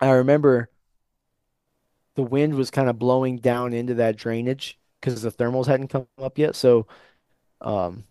[0.00, 0.70] I remember
[2.14, 6.06] the wind was kind of blowing down into that drainage because the thermals hadn't come
[6.18, 6.56] up yet.
[6.56, 6.86] So
[7.60, 8.04] um,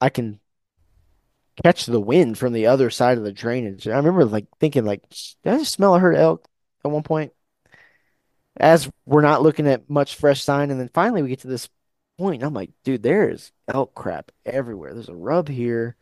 [0.00, 0.40] I can
[1.62, 3.86] catch the wind from the other side of the drainage.
[3.86, 5.02] I remember like thinking like,
[5.42, 6.46] did I smell a herd elk
[6.84, 7.32] at one point?
[8.56, 11.68] As we're not looking at much fresh sign, and then finally we get to this
[12.18, 14.94] point, I'm like, dude, there is elk crap everywhere.
[14.94, 15.96] There's a rub here.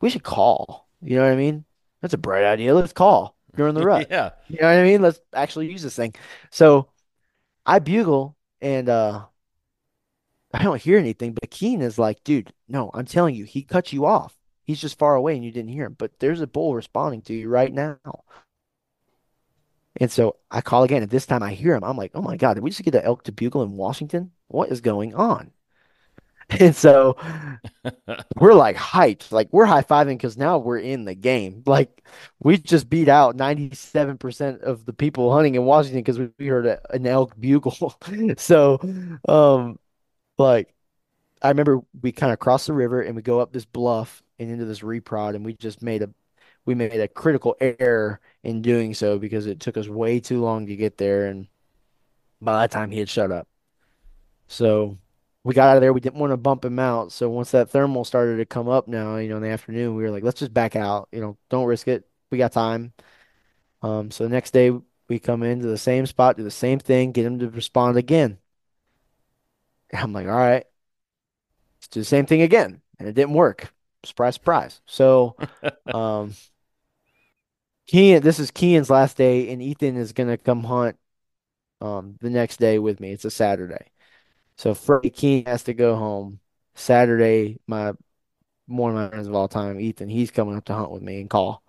[0.00, 0.88] We should call.
[1.00, 1.64] You know what I mean?
[2.02, 2.74] That's a bright idea.
[2.74, 4.06] Let's call during the rut.
[4.10, 4.30] yeah.
[4.48, 5.02] You know what I mean?
[5.02, 6.14] Let's actually use this thing.
[6.50, 6.88] So
[7.66, 9.26] I bugle and uh
[10.54, 13.92] I don't hear anything, but Keen is like, dude, no, I'm telling you, he cut
[13.92, 14.36] you off.
[14.64, 15.96] He's just far away and you didn't hear him.
[15.98, 17.98] But there's a bull responding to you right now.
[19.96, 21.84] And so I call again, and this time I hear him.
[21.84, 24.32] I'm like, oh my God, did we just get the elk to bugle in Washington?
[24.48, 25.52] What is going on?
[26.60, 27.16] And so
[28.40, 31.62] we're like hyped, like we're high fiving because now we're in the game.
[31.66, 32.02] Like
[32.40, 36.80] we just beat out 97% of the people hunting in Washington because we heard a,
[36.94, 37.96] an elk bugle.
[38.38, 38.80] So,
[39.28, 39.78] um,
[40.38, 40.74] like
[41.42, 44.50] I remember we kind of crossed the river and we go up this bluff and
[44.50, 46.10] into this reprod, and we just made a
[46.66, 50.66] we made a critical error in doing so because it took us way too long
[50.66, 51.48] to get there, and
[52.42, 53.48] by that time he had shut up.
[54.48, 54.98] So
[55.44, 55.92] we got out of there.
[55.92, 57.12] We didn't want to bump him out.
[57.12, 60.02] So once that thermal started to come up now, you know, in the afternoon, we
[60.02, 61.08] were like, let's just back out.
[61.12, 62.06] You know, don't risk it.
[62.30, 62.92] We got time.
[63.82, 64.72] Um, so the next day
[65.08, 68.38] we come into the same spot, do the same thing, get him to respond again.
[69.90, 70.64] And I'm like, all right,
[71.78, 72.80] let's do the same thing again.
[72.98, 73.72] And it didn't work.
[74.04, 74.80] Surprise, surprise.
[74.86, 75.36] So,
[75.92, 76.34] um,
[77.86, 80.96] Kean, this is Kean's last day, and Ethan is gonna come hunt
[81.80, 83.12] um the next day with me.
[83.12, 83.90] It's a Saturday.
[84.62, 86.38] So Friday King has to go home.
[86.76, 87.94] Saturday, my
[88.66, 91.20] one of my friends of all time, Ethan, he's coming up to hunt with me
[91.20, 91.64] and call.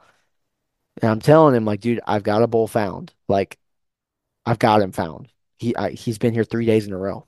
[1.02, 3.12] And I'm telling him, like, dude, I've got a bull found.
[3.28, 3.58] Like,
[4.46, 5.28] I've got him found.
[5.58, 7.26] He I, he's been here three days in a row.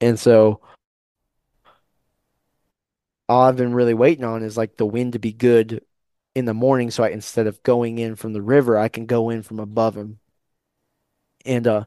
[0.00, 0.60] And so
[3.28, 5.84] all I've been really waiting on is like the wind to be good
[6.36, 6.92] in the morning.
[6.92, 9.96] So I instead of going in from the river, I can go in from above
[9.96, 10.20] him.
[11.44, 11.84] And uh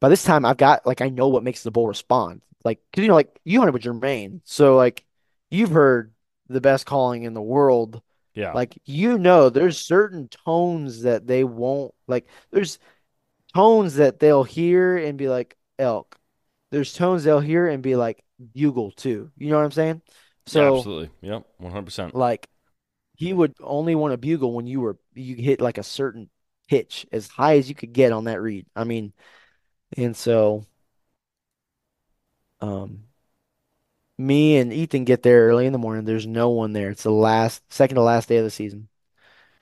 [0.00, 2.42] by this time I've got like I know what makes the bull respond.
[2.64, 5.04] Like, 'cause you know, like you hunted with Jermaine, so like
[5.50, 6.12] you've heard
[6.48, 8.02] the best calling in the world.
[8.34, 8.52] Yeah.
[8.52, 12.28] Like you know, there's certain tones that they won't like.
[12.50, 12.78] There's
[13.54, 16.18] tones that they'll hear and be like elk.
[16.70, 18.24] There's tones they'll hear and be like
[18.54, 19.30] bugle too.
[19.36, 20.02] You know what I'm saying?
[20.52, 21.10] Yeah, So absolutely.
[21.20, 21.46] Yep.
[21.58, 22.14] 100%.
[22.14, 22.48] like
[23.16, 26.30] he would only want to bugle when you were you hit like a certain
[26.68, 28.66] pitch as high as you could get on that reed.
[28.76, 29.12] I mean,
[29.96, 30.64] and so
[32.60, 33.04] um
[34.18, 36.04] me and Ethan get there early in the morning.
[36.04, 36.90] There's no one there.
[36.90, 38.88] It's the last second to last day of the season.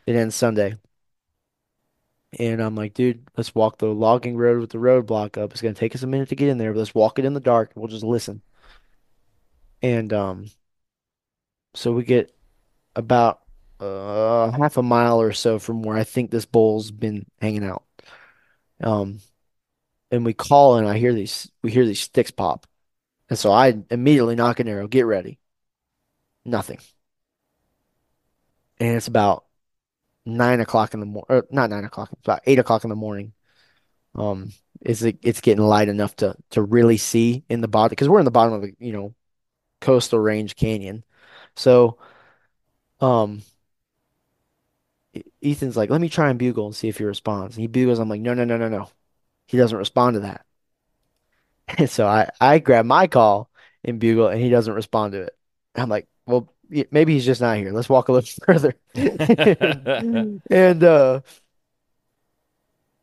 [0.07, 0.77] It ends Sunday.
[2.39, 5.53] And I'm like, dude, let's walk the logging road with the roadblock up.
[5.53, 7.35] It's gonna take us a minute to get in there, but let's walk it in
[7.35, 7.73] the dark.
[7.75, 8.43] We'll just listen.
[9.83, 10.51] And um
[11.75, 12.35] so we get
[12.97, 13.43] about
[13.81, 17.85] uh half a mile or so from where I think this bull's been hanging out.
[18.83, 19.21] Um
[20.11, 22.67] and we call and I hear these we hear these sticks pop.
[23.29, 25.39] And so I immediately nock an arrow, get ready.
[26.45, 26.79] Nothing.
[28.79, 29.45] And it's about
[30.27, 33.33] nine o'clock in the morning, or not nine o'clock, about eight o'clock in the morning.
[34.15, 34.53] Um,
[34.83, 38.21] is it, it's getting light enough to to really see in the bottom because we're
[38.21, 39.15] in the bottom of the you know
[39.81, 41.05] coastal range canyon.
[41.57, 41.99] So
[43.01, 43.43] um,
[45.43, 47.57] Ethan's like, let me try and bugle and see if he responds.
[47.57, 47.99] And he bugles.
[47.99, 48.89] I'm like, no, no, no, no, no.
[49.47, 50.47] He doesn't respond to that.
[51.79, 53.51] And so I I grab my call
[53.85, 55.37] and bugle, and he doesn't respond to it.
[55.75, 56.53] I'm like, well,
[56.91, 57.73] maybe he's just not here.
[57.73, 58.75] Let's walk a little further.
[60.51, 61.21] And, uh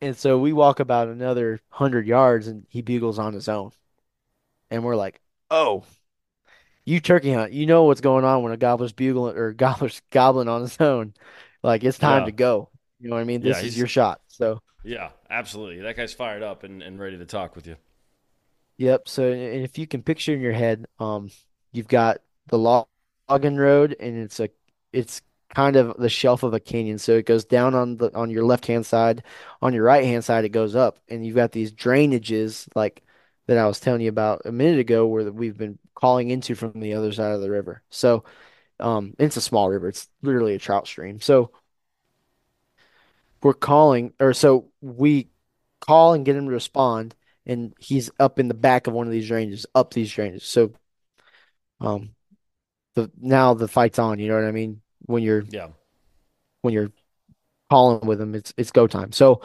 [0.00, 3.70] and so we walk about another hundred yards, and he bugles on his own.
[4.70, 5.84] And we're like, oh,
[6.84, 7.52] you turkey hunt.
[7.52, 11.14] You know what's going on when a gobbler's bugling or gobbler's gobbling on his own.
[11.62, 12.70] Like it's time Yeah, to go.
[13.00, 13.42] You know what I mean?
[13.42, 14.20] yeah, This is your shot.
[14.28, 15.82] So, yeah, absolutely.
[15.82, 17.76] That guy's fired up and, and ready to talk with you.
[18.76, 19.08] yep.
[19.08, 21.30] So, and if you can picture in your head, um,
[21.72, 22.88] you've got the log-
[23.28, 24.48] logging road, and it's a,
[24.92, 25.22] it's
[25.54, 26.98] kind of the shelf of a canyon.
[26.98, 29.22] So it goes down on the on your left hand side.
[29.62, 33.02] On your right hand side, it goes up, and you've got these drainages like
[33.46, 36.80] that I was telling you about a minute ago, where we've been calling into from
[36.80, 37.82] the other side of the river.
[37.90, 38.24] So,
[38.80, 39.88] um, it's a small river.
[39.88, 41.20] It's literally a trout stream.
[41.20, 41.52] So
[43.44, 45.28] we're calling, or so we
[45.80, 47.14] call and get him to respond,
[47.46, 50.44] and he's up in the back of one of these ranges, up these ranges.
[50.44, 50.72] So,
[51.80, 52.10] um,
[52.94, 54.18] the now the fight's on.
[54.18, 54.82] You know what I mean?
[55.06, 55.68] When you're Yeah.
[56.62, 56.92] when you're
[57.70, 59.12] calling with him, it's it's go time.
[59.12, 59.42] So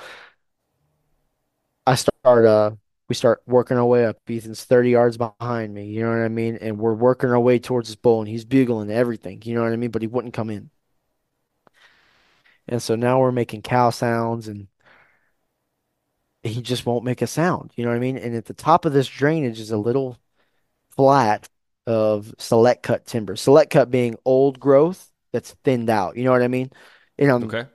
[1.86, 2.72] I start uh
[3.08, 4.18] we start working our way up.
[4.30, 6.58] Ethan's 30 yards behind me, you know what I mean?
[6.62, 9.74] And we're working our way towards his bull and he's bugling everything, you know what
[9.74, 9.92] I mean?
[9.92, 10.70] But he wouldn't come in.
[12.70, 14.70] And so now we're making cow sounds and
[16.44, 18.18] he just won't make a sound, you know what I mean?
[18.18, 20.18] And at the top of this drainage is a little
[20.92, 21.50] flat
[21.88, 23.36] of select cut timber.
[23.36, 26.72] Select cut being old growth that's thinned out, you know what I mean?
[27.18, 27.66] And on Okay.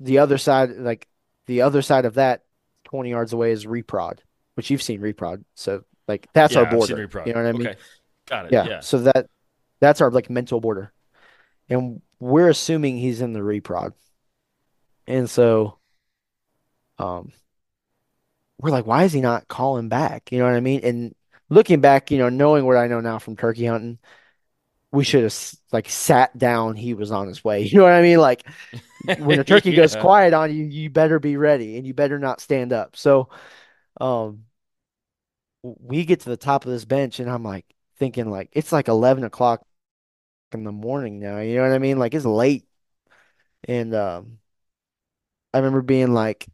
[0.00, 1.08] the other side, like
[1.46, 2.44] the other side of that,
[2.84, 4.18] 20 yards away is reprod,
[4.54, 5.44] which you've seen reprod.
[5.54, 7.06] So like that's our Yeah, seen border.
[7.06, 7.26] reprod.
[7.26, 7.68] You know what I mean?
[7.68, 7.76] Okay.
[8.26, 8.52] Got it.
[8.52, 8.64] Yeah.
[8.64, 8.80] Yeah.
[8.80, 9.26] So that
[9.80, 10.92] that's our like mental border.
[11.68, 13.92] And we're assuming he's in the reprod.
[15.08, 15.78] And so
[16.98, 17.32] um
[18.60, 20.32] we're like, why is he not calling back?
[20.32, 20.80] You know what I mean?
[20.82, 21.14] And
[21.48, 23.98] looking back, you know, knowing what I know now from turkey hunting,
[24.90, 26.74] we should have like sat down.
[26.76, 27.62] He was on his way.
[27.66, 28.18] You know what I mean?
[28.18, 28.44] Like
[29.18, 32.40] when a turkey goes quiet on you, you better be ready and you better not
[32.40, 32.96] stand up.
[32.96, 33.28] So,
[34.00, 34.44] um,
[35.62, 37.66] we get to the top of this bench and I'm like
[37.98, 39.62] thinking like it's like 11 o'clock
[40.52, 41.38] in the morning now.
[41.40, 41.98] You know what I mean?
[41.98, 42.64] Like it's late.
[43.66, 44.38] And, um,
[45.58, 46.46] I remember being like,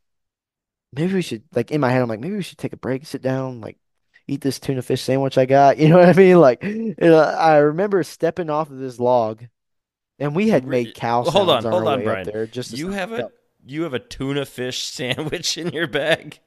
[0.93, 3.07] maybe we should like in my head, I'm like, maybe we should take a break,
[3.07, 3.79] sit down, like
[4.27, 5.79] eat this tuna fish sandwich I got.
[5.85, 6.41] You know what I mean?
[6.41, 9.45] Like, you know, I remember stepping off of this log
[10.19, 12.25] and we had made cow Hold on, on hold on, Bryan.
[12.25, 13.31] there just You have a
[13.67, 16.41] you have a tuna fish sandwich in your bag?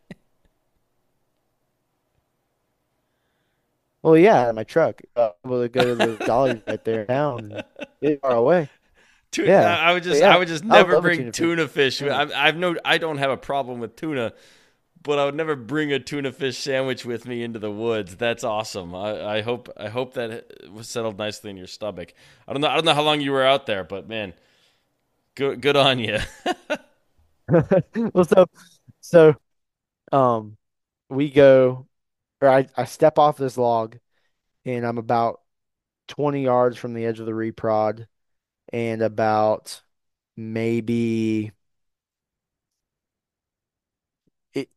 [4.03, 5.01] Well, yeah, my truck.
[5.15, 7.63] Uh, to go to the Dolly right there and
[8.21, 8.69] far away.
[9.32, 9.78] Tu- Yeah.
[9.78, 11.98] I would just yeah, I would just would never bring tuna fish tuna fish.
[11.98, 12.32] sandwich.
[12.36, 14.34] I, I've no I don't have a problem with tuna,
[15.04, 18.18] but I would never bring a tuna fish sandwich with me into the woods.
[18.18, 18.95] That's awesome.
[18.95, 22.14] I, I hope I hope that was settled nicely in your stomach.
[22.48, 24.34] I don't know I don't know how long you were out there, but man,
[25.36, 26.20] good good on you.
[28.14, 28.45] Well, so
[29.02, 29.36] so
[30.12, 30.58] um
[31.10, 31.88] we go
[32.41, 33.98] or I, I step off this log
[34.66, 35.41] and I'm about
[36.10, 38.08] 20 yards from the edge of the reprod
[38.73, 39.81] and about
[40.38, 41.52] maybe
[44.53, 44.69] it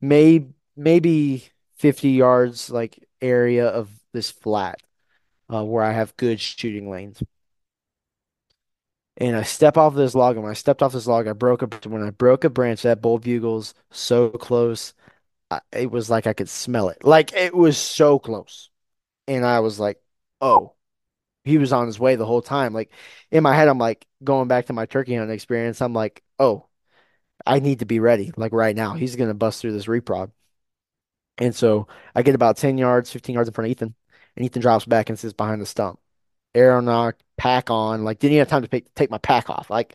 [0.00, 0.46] may
[0.76, 4.82] maybe 50 yards like area of this flat
[5.52, 7.22] uh, where I have good shooting lanes.
[9.16, 11.62] And I step off this log, and when I stepped off this log, I broke
[11.62, 14.94] a when I broke a branch, that bull bugle's so close.
[15.50, 17.04] I, it was like I could smell it.
[17.04, 18.70] Like it was so close.
[19.28, 20.00] And I was like,
[20.40, 20.74] "Oh,
[21.44, 22.92] he was on his way the whole time." Like
[23.30, 25.80] in my head, I'm like going back to my turkey hunting experience.
[25.82, 26.66] I'm like, "Oh,
[27.46, 28.94] I need to be ready like right now.
[28.94, 30.32] He's gonna bust through this reprod."
[31.38, 33.94] And so I get about 10 yards, 15 yards in front of Ethan,
[34.36, 35.98] and Ethan drops back and sits behind the stump.
[36.54, 39.70] Arrow nock, pack on, like didn't even have time to take, take my pack off.
[39.70, 39.94] Like,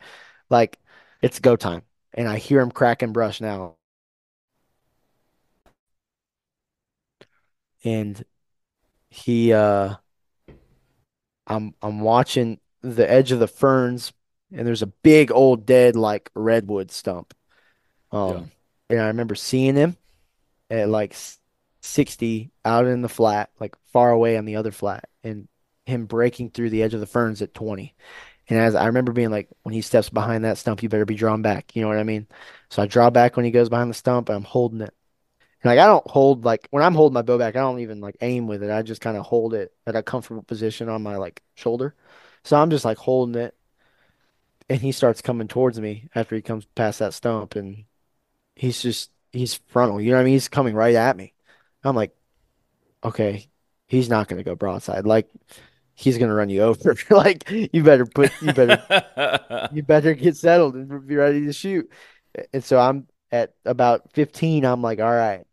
[0.50, 0.78] like
[1.22, 1.82] it's go time.
[2.14, 3.76] And I hear him cracking brush now.
[7.84, 8.24] And
[9.10, 9.96] he uh
[11.46, 14.12] I'm I'm watching the edge of the ferns
[14.52, 17.34] and there's a big old dead like redwood stump.
[18.26, 18.42] yeah.
[18.42, 18.50] Um
[18.88, 19.96] and I remember seeing him
[20.70, 21.14] at like
[21.80, 25.48] 60 out in the flat, like far away on the other flat, and
[25.86, 27.94] him breaking through the edge of the ferns at 20.
[28.48, 31.16] And as I remember being like, when he steps behind that stump, you better be
[31.16, 31.74] drawn back.
[31.74, 32.26] You know what I mean?
[32.70, 34.94] So I draw back when he goes behind the stump, and I'm holding it.
[35.62, 38.00] And like I don't hold like when I'm holding my bow back, I don't even
[38.00, 38.70] like aim with it.
[38.70, 41.94] I just kind of hold it at a comfortable position on my like shoulder.
[42.44, 43.54] So I'm just like holding it,
[44.68, 47.84] and he starts coming towards me after he comes past that stump, and
[48.54, 50.00] he's just he's frontal.
[50.00, 50.34] You know what I mean?
[50.34, 51.32] He's coming right at me.
[51.84, 52.14] I'm like,
[53.04, 53.48] okay,
[53.86, 55.06] he's not gonna go broadside.
[55.06, 55.28] Like
[55.94, 56.96] he's gonna run you over.
[57.10, 61.90] Like you better put you better you better get settled and be ready to shoot.
[62.52, 64.64] And so I'm at about 15.
[64.64, 65.46] I'm like, all right,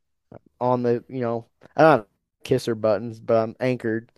[0.62, 2.08] on the you know, I don't
[2.44, 4.12] kisser buttons, but I'm anchored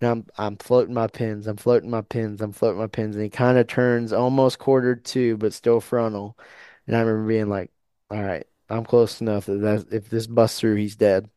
[0.00, 1.46] and I'm I'm floating my pins.
[1.46, 2.40] I'm floating my pins.
[2.42, 6.38] I'm floating my pins, and he kind of turns almost quartered two, but still frontal.
[6.86, 7.70] And I remember being like,
[8.10, 11.30] "All right, I'm close enough that that's, if this busts through, he's dead."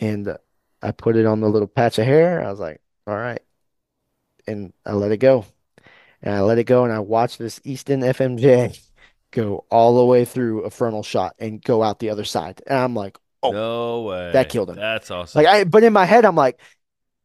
[0.00, 0.38] And uh,
[0.82, 2.42] I put it on the little patch of hair.
[2.44, 3.42] I was like, "All right,"
[4.46, 5.44] and I let it go.
[6.22, 8.78] And I let it go, and I watched this Easton FMJ
[9.34, 12.62] go all the way through a frontal shot and go out the other side.
[12.66, 15.42] And I'm like, "Oh, No way, that killed him." That's awesome.
[15.42, 16.60] Like I, but in my head, I'm like,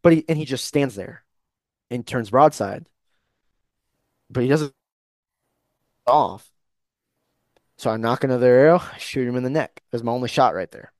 [0.01, 1.23] "But he," and he just stands there
[1.91, 2.87] and turns broadside,
[4.29, 4.73] but he doesn't
[6.07, 6.51] off.
[7.77, 9.81] So I nock another arrow, shoot him in the neck.
[9.91, 10.91] That's my only shot right there.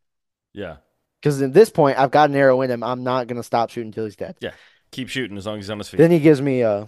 [0.54, 0.78] Yeah.
[1.20, 2.84] Because at this point, I've got an arrow in him.
[2.84, 4.38] I'm not gonna stop shooting until he's dead.
[4.40, 4.52] Yeah.
[4.92, 5.98] Keep shooting as long as he's on his feet.
[5.98, 6.88] Then he gives me a,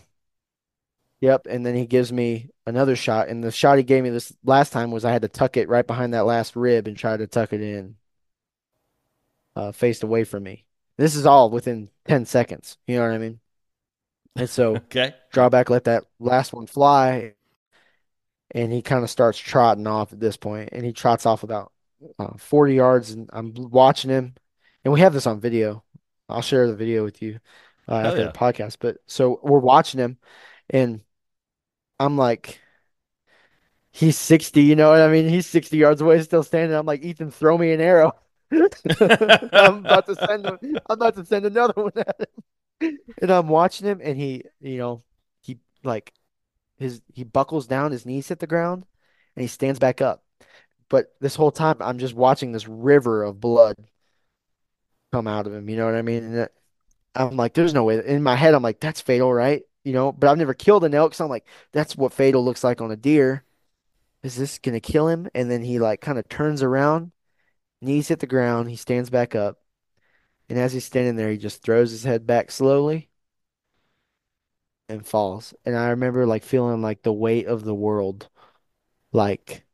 [1.22, 3.30] yep, and then he gives me another shot.
[3.30, 5.70] And the shot he gave me this last time was I had to tuck it
[5.70, 7.96] right behind that last rib and try to tuck it in,
[9.56, 10.66] uh, faced away from me.
[10.98, 12.78] This is all within 10 seconds.
[12.88, 13.40] You know what I mean?
[14.36, 15.16] And so okay.
[15.32, 17.36] draw back, let that last one fly,
[18.54, 21.72] and he kind of starts trotting off at this point, and he trots off about
[22.20, 24.36] uh, 40 yards, and I'm watching him,
[24.84, 25.84] and we have this on video.
[26.28, 27.40] I'll share the video with you
[27.88, 28.26] uh, after yeah.
[28.28, 28.78] the podcast.
[28.80, 30.18] But so we're watching him,
[30.70, 31.02] and
[32.02, 32.60] I'm like,
[33.92, 35.28] he's 60, you know what I mean?
[35.30, 36.76] He's 60 yards away, still standing.
[36.78, 38.14] I'm like, Ethan, throw me an arrow.
[38.52, 40.58] I'm about to send him.
[40.62, 44.78] I'm about to send another one at him, and I'm watching him, and he, you
[44.78, 45.04] know,
[45.42, 46.14] he like
[46.78, 48.86] his he buckles down, his knees hit the ground,
[49.36, 50.24] and he stands back up.
[50.90, 53.78] But this whole time, I'm just watching this river of blood
[55.12, 55.70] come out of him.
[55.70, 56.24] You know what I mean?
[56.24, 56.48] And uh,
[57.16, 58.04] I'm like, there's no way.
[58.06, 59.64] In my head, I'm like, that's fatal, right?
[59.84, 62.64] You know, but I've never killed an elk, so I'm like, that's what fatal looks
[62.64, 63.44] like on a deer.
[64.24, 65.28] Is this gonna kill him?
[65.34, 67.12] And then he like kind of turns around,
[67.82, 69.60] knees hit the ground, he stands back up,
[70.50, 73.10] and as he's standing there, he just throws his head back slowly
[74.90, 75.54] and falls.
[75.66, 78.30] And I remember like feeling like the weight of the world,
[79.14, 79.66] like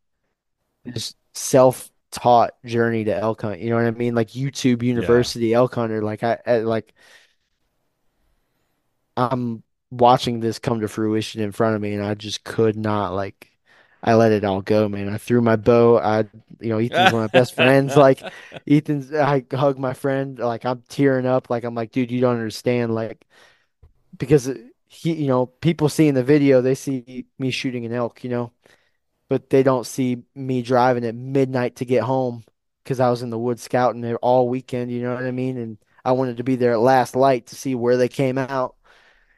[0.85, 3.61] this self-taught journey to elk hunt.
[3.61, 4.15] You know what I mean?
[4.15, 4.89] Like YouTube Yeah.
[4.89, 6.01] University elk hunter.
[6.03, 6.93] Like I, I like
[9.15, 13.13] I'm watching this come to fruition in front of me, and I just could not
[13.13, 13.51] like.
[14.03, 15.09] I let it all go, man.
[15.09, 15.97] I threw my bow.
[15.97, 16.19] I,
[16.61, 17.95] you know, Ethan's one of my best friends.
[17.97, 18.21] Like,
[18.67, 20.37] Ethan's, I hug my friend.
[20.37, 21.49] Like, I'm tearing up.
[21.49, 22.93] Like, I'm like, dude, you don't understand.
[22.93, 23.25] Like,
[24.15, 24.49] because
[24.87, 28.29] he, you know, people see in the video, they see me shooting an elk, you
[28.29, 28.51] know,
[29.29, 32.43] but they don't see me driving at midnight to get home
[32.83, 35.57] because I was in the woods scouting there all weekend, you know what I mean?
[35.57, 38.76] And I wanted to be there at last light to see where they came out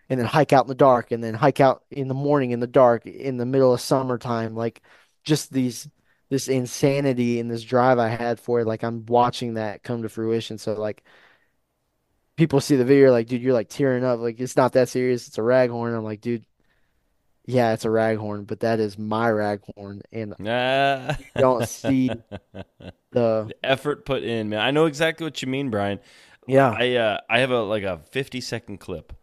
[0.10, 2.60] and then hike out in the dark and then hike out in the morning in
[2.60, 4.56] the dark in the middle of summertime.
[4.56, 4.82] Like,
[5.24, 5.88] just these,
[6.30, 8.68] this insanity and this drive I had for it.
[8.68, 10.58] Like, I'm watching that come to fruition.
[10.58, 11.04] So, like,
[12.38, 14.20] people see the video like, dude, you're like tearing up.
[14.20, 15.28] Like, it's not that serious.
[15.28, 15.96] It's a raghorn.
[15.96, 16.46] I'm like, dude,
[17.46, 20.02] yeah, it's a raghorn, but that is my raghorn.
[20.12, 21.16] And Nah.
[21.18, 22.24] you don't see
[23.12, 24.60] the, The effort put in, man.
[24.60, 26.00] I know exactly what you mean, Bryan.
[26.46, 29.14] yeah, I uh, I have a like a 50 second clip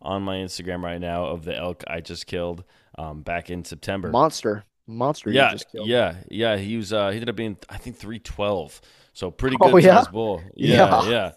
[0.00, 2.64] on my Instagram right now of the elk I just killed
[2.98, 4.08] um, back in September.
[4.10, 5.88] monster, monster you Yeah, just killed.
[5.88, 6.56] yeah, yeah.
[6.56, 8.80] He was uh, he ended up being I think 312.
[9.12, 10.04] So pretty Oh, good yeah?
[10.04, 10.52] sized bull.
[10.54, 11.32] Yeah, Yeah.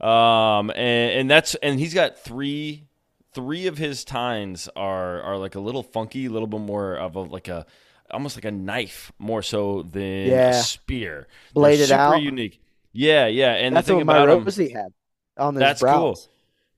[0.00, 0.58] yeah.
[0.58, 2.86] Um and, and that's and he's got three
[3.34, 7.14] three of his tines are are like a little funky, a little bit more of
[7.16, 7.66] a like a
[8.10, 11.28] almost like a knife more so than a spear.
[11.54, 12.22] Bladed super out.
[12.22, 12.60] unique.
[12.92, 13.54] Yeah, yeah.
[13.54, 14.92] And That's the thing what my about him, Rosie had
[15.36, 16.26] on his That's brows.
[16.26, 16.31] cool.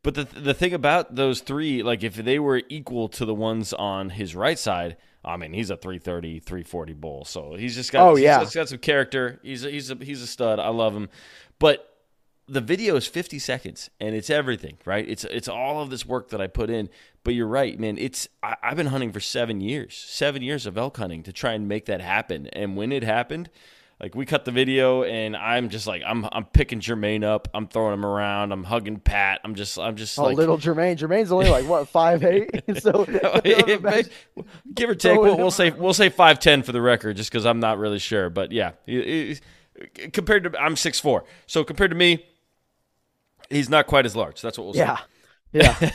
[0.04, 3.72] But the the thing about those three, like if they were equal to the ones
[3.72, 7.24] on his right side, I mean, he's a 330, 340 bull.
[7.24, 8.40] So he's just got Oh, he's yeah.
[8.40, 9.40] just got some character.
[9.42, 10.60] He's a, he's a, he's a stud.
[10.60, 11.08] I love him.
[11.58, 11.90] But
[12.46, 15.08] the video is 50 seconds and it's everything, right?
[15.08, 16.90] It's it's all of this work that I put in.
[17.24, 17.96] But you're right, man.
[17.96, 21.54] It's I, I've been hunting for seven years, seven years of elk hunting to try
[21.54, 22.48] and make that happen.
[22.48, 23.48] And when it happened,
[24.00, 27.68] like we cut the video and I'm just like I'm I'm picking Jermaine up, I'm
[27.68, 30.96] throwing him around, I'm hugging Pat, I'm just I'm just Oh, like little Jermaine.
[30.96, 32.50] Jermaine's only like what five eight.
[32.78, 33.04] so
[33.44, 34.10] it
[34.74, 37.46] give or take, we'll, we'll say we'll say five ten for the record, just because
[37.46, 38.30] I'm not really sure.
[38.30, 38.72] But yeah,
[40.12, 42.24] compared to I'm six four, so compared to me,
[43.50, 44.40] he's not quite as large.
[44.40, 44.80] That's what we'll say.
[44.80, 44.98] yeah,
[45.52, 45.90] yeah,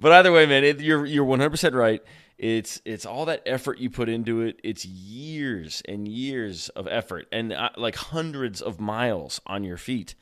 [0.00, 2.02] but either way, man, it, you're you're 100 percent right.
[2.40, 4.60] It's it's all that effort you put into it.
[4.64, 10.14] It's years and years of effort, and uh, like hundreds of miles on your feet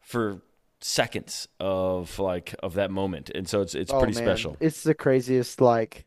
[0.00, 0.42] for
[0.80, 4.24] seconds of like of that moment, and so it's it's Oh, pretty man.
[4.24, 4.56] special.
[4.60, 5.60] It's the craziest.
[5.60, 6.06] Like,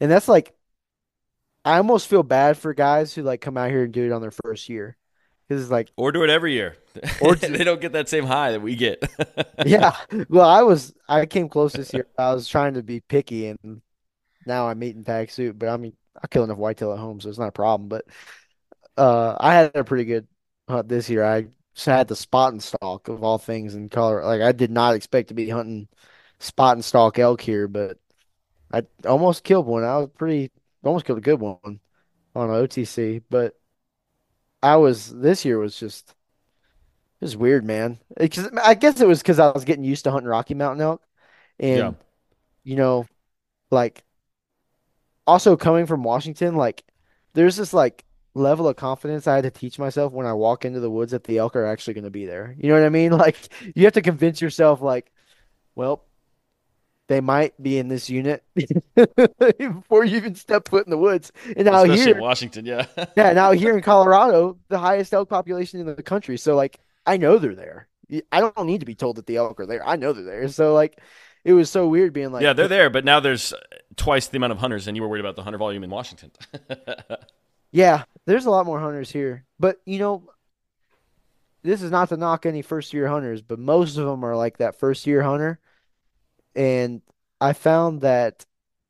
[0.00, 0.54] and that's like,
[1.64, 4.20] I almost feel bad for guys who like come out here and do it on
[4.22, 4.96] their first year
[5.48, 6.76] because it's like Or do it every year.
[7.20, 9.02] Or they don't get that same high that we get.
[9.66, 9.96] yeah.
[10.28, 12.06] Well, I was I came close this year.
[12.18, 13.82] I was trying to be picky, and
[14.46, 15.58] now I'm eating pack soup.
[15.58, 17.88] But I mean, I kill enough whitetail at home, so it's not a problem.
[17.88, 18.06] But
[18.96, 20.26] uh, I had a pretty good
[20.68, 21.24] hunt this year.
[21.24, 21.46] I
[21.84, 24.26] had the spot and stalk of all things in Colorado.
[24.26, 25.88] Like I did not expect to be hunting
[26.38, 27.98] spot and stalk elk here, but
[28.72, 29.84] I almost killed one.
[29.84, 30.50] I was pretty
[30.84, 31.80] almost killed a good one
[32.34, 33.54] on OTC, but
[34.62, 36.14] I was this year was just
[37.20, 37.98] it was weird, man.
[38.18, 41.02] Because I guess it was because I was getting used to hunting Rocky Mountain elk,
[41.58, 41.88] yeah.
[41.88, 41.96] and
[42.64, 43.06] you know,
[43.70, 44.02] like
[45.26, 46.84] also coming from Washington, like
[47.34, 48.04] there's this like
[48.34, 51.24] level of confidence I had to teach myself when I walk into the woods that
[51.24, 52.54] the elk are actually going to be there.
[52.58, 53.12] You know what I mean?
[53.16, 53.36] Like
[53.74, 55.10] you have to convince yourself, like,
[55.74, 56.04] well,
[57.08, 58.44] they might be in this unit
[59.58, 61.32] before you even step foot in the woods.
[61.56, 62.86] And now Especially in Washington, yeah.
[63.16, 66.36] yeah, now here in Colorado, the highest elk population in the country.
[66.36, 67.88] So like, I know they're there.
[68.30, 69.86] I don't need to be told that the elk are there.
[69.86, 70.48] I know they're there.
[70.48, 71.00] So like,
[71.46, 73.58] it was so weird being like, yeah, they're there, but now there's uh,
[73.94, 76.32] twice the amount of hunters, and you were worried about the hunter volume in Washington.
[77.70, 79.44] yeah, there's a lot more hunters here.
[79.60, 80.28] But you know,
[81.62, 84.58] this is not to knock any first year hunters, but most of them are like
[84.58, 85.60] that first year hunter.
[86.56, 87.00] And
[87.40, 88.44] I found that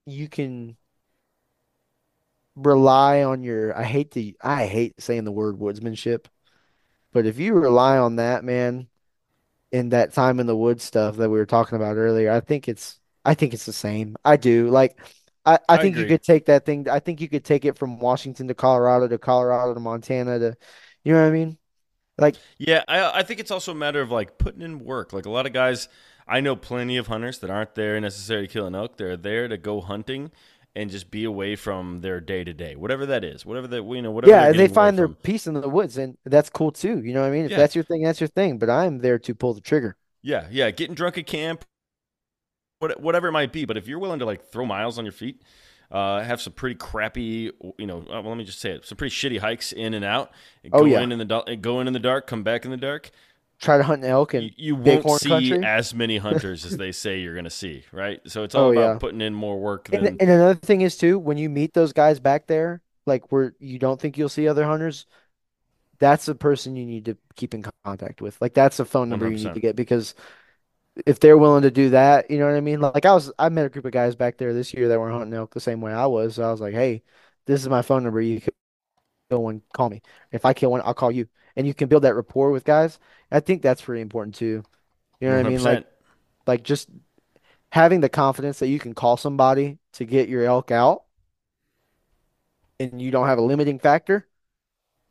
[0.07, 0.79] you can
[2.55, 6.25] rely on your, I hate to, I hate saying the word woodsmanship,
[7.13, 8.89] but if you rely on that, man,
[9.73, 12.69] in that time in the woods stuff that we were talking about earlier, I think
[12.69, 14.17] it's, I think it's the same.
[14.25, 14.69] I do.
[14.71, 14.99] Like,
[15.45, 16.89] I, I I think you could take that thing.
[16.89, 20.57] I think you could take it from Washington to Colorado to Colorado to Montana to,
[21.05, 21.59] you know what I mean?
[22.19, 25.13] Like, Yeah, I, I think it's also a matter of like putting in work.
[25.13, 25.89] Like a lot of guys,
[26.27, 28.97] I know plenty of hunters that aren't there necessarily to kill an elk.
[28.97, 30.31] They're there to go hunting
[30.77, 34.03] and just be away from their day to day, whatever that is, whatever that you
[34.03, 35.17] know, whatever Yeah, and they find their from.
[35.23, 37.01] peace in the woods, and that's cool too.
[37.03, 37.45] You know what I mean?
[37.45, 38.59] If Yeah, that's your thing, that's your thing.
[38.59, 39.97] But I'm there to pull the trigger.
[40.23, 40.71] yeah, yeah.
[40.71, 41.65] Getting drunk at camp,
[42.79, 43.65] whatever it might be.
[43.65, 45.43] But if you're willing to like throw miles on your feet,
[45.91, 48.97] uh, have some pretty crappy, you know, uh, well, let me just say it, some
[48.97, 50.33] pretty shitty hikes in and out,
[50.65, 52.71] and Oh go yeah, in in the go in in the dark, come back in
[52.71, 53.11] the dark.
[53.61, 55.59] Try to hunt an elk in you won't see country.
[55.63, 58.21] as many hunters as they say you're going to see, right?
[58.27, 60.55] So it's oh, all Oh about yeah, putting in more work and than and another
[60.55, 64.19] thing is too, when you meet those guys back there, like where you don't think
[64.19, 65.07] you'll see other hunters,
[65.99, 68.41] that's the person you need to keep in contact with.
[68.41, 70.15] Like that's a phone number you need to get because
[71.07, 72.81] if they're willing to do that, you know what I mean?
[72.81, 75.11] Like I was, I met a group of guys back there this year that were
[75.11, 76.37] hunting elk the same way I was.
[76.37, 77.03] So I was like, hey,
[77.47, 78.21] this is my phone number.
[78.21, 78.53] You can
[79.31, 80.03] go one, call me.
[80.33, 81.29] If I kill one, I'll call you.
[81.57, 82.99] And you can build that rapport with guys.
[83.31, 84.63] I think that's pretty important too.
[85.21, 85.63] You know what I mean?
[85.63, 85.87] Like
[86.47, 86.89] like just
[87.73, 91.05] having the confidence that you can call somebody to get your elk out
[92.81, 94.27] and you don't have a limiting factor,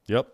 [0.07, 0.27] Yep,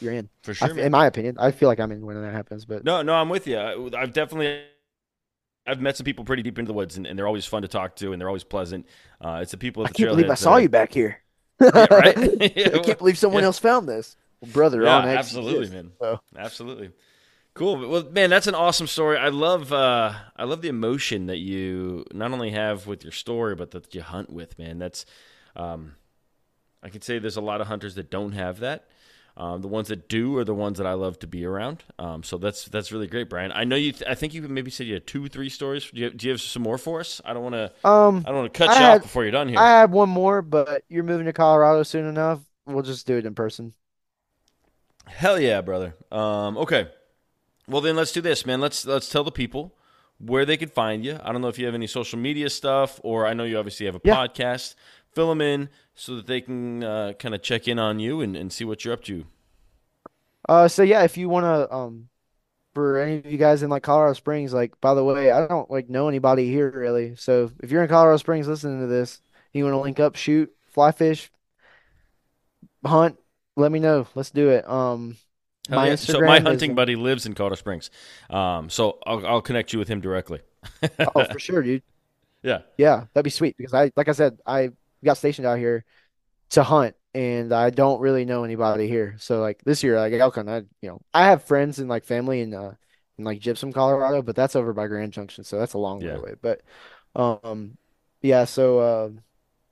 [0.00, 0.28] you're in.
[0.42, 2.84] for sure, f in my opinion, I feel like I'm in when that happens, but
[2.84, 3.56] No, no, I'm with you.
[3.58, 4.62] I, I've definitely
[5.66, 7.68] I've met some people pretty deep into the woods, and, and they're always fun to
[7.68, 8.86] talk to, and they're always pleasant.
[9.20, 10.92] Uh, it's the people I at the can't believe I trailheads that saw you back
[10.92, 11.22] here.
[11.60, 12.18] yeah, right,
[12.74, 14.16] I can't believe someone yeah, else found this.
[14.42, 16.90] Brother, yeah, on X absolutely, man, So absolutely.
[17.54, 17.88] Cool.
[17.88, 19.18] Well, man, that's an awesome story.
[19.18, 23.54] I love uh I love the emotion that you not only have with your story,
[23.54, 24.78] but that you hunt with, man.
[24.78, 25.04] That's
[25.56, 25.96] um
[26.82, 28.86] I can say there's a lot of hunters that don't have that.
[29.36, 31.84] Um, the ones that do are the ones that I love to be around.
[31.98, 33.52] Um, so that's that's really great, Bryan.
[33.52, 33.92] I know you.
[33.92, 35.90] Th- I think you maybe said you had two, three stories.
[35.90, 37.20] Do you, do you have some more for us?
[37.24, 37.72] I don't want to.
[37.84, 39.58] um I don't want to cut I you off before you're done here.
[39.58, 42.40] I have one more, but you're moving to Colorado soon enough.
[42.66, 43.72] We'll just do it in person.
[45.06, 45.94] Hell yeah, brother.
[46.12, 46.88] Um, okay.
[47.68, 48.60] Well, then let's do this, man.
[48.60, 49.74] Let's let's tell the people
[50.18, 51.18] where they can find you.
[51.22, 53.86] I don't know if you have any social media stuff, or I know you obviously
[53.86, 54.16] have a Yeah.
[54.16, 54.74] podcast.
[55.14, 58.36] Fill them in so that they can uh, kind of check in on you and,
[58.36, 59.24] and see what you're up to.
[60.48, 62.08] Uh, so yeah, if you wanna um
[62.74, 65.70] for any of you guys in like Colorado Springs, like by the way, I don't
[65.70, 67.16] like know anybody here really.
[67.16, 69.20] So if you're in Colorado Springs listening to this,
[69.52, 71.30] you want to link up, shoot, fly fish,
[72.84, 73.18] hunt,
[73.60, 74.06] let me know.
[74.14, 74.68] Let's do it.
[74.68, 75.16] Um,
[75.68, 75.94] Hell my yeah!
[75.96, 77.90] So my Instagram is hunting buddy lives in Colorado Springs,
[78.28, 80.40] um, so I'll, I'll connect you with him directly.
[80.82, 81.82] oh for sure, dude.
[82.42, 84.70] yeah, Yeah, that'd be sweet because I like I said, I
[85.04, 85.84] got stationed out here
[86.50, 89.16] to hunt and I don't really know anybody here.
[89.18, 92.04] So like this year, like elk hunt, I you know I have friends and like
[92.04, 92.74] family in uh
[93.18, 96.06] in like Gypsum, Colorado, but that's over by Grand Junction, so that's a long way
[96.06, 96.16] yeah.
[96.16, 96.34] away.
[96.40, 96.62] But
[97.14, 97.76] um
[98.22, 99.10] yeah, so uh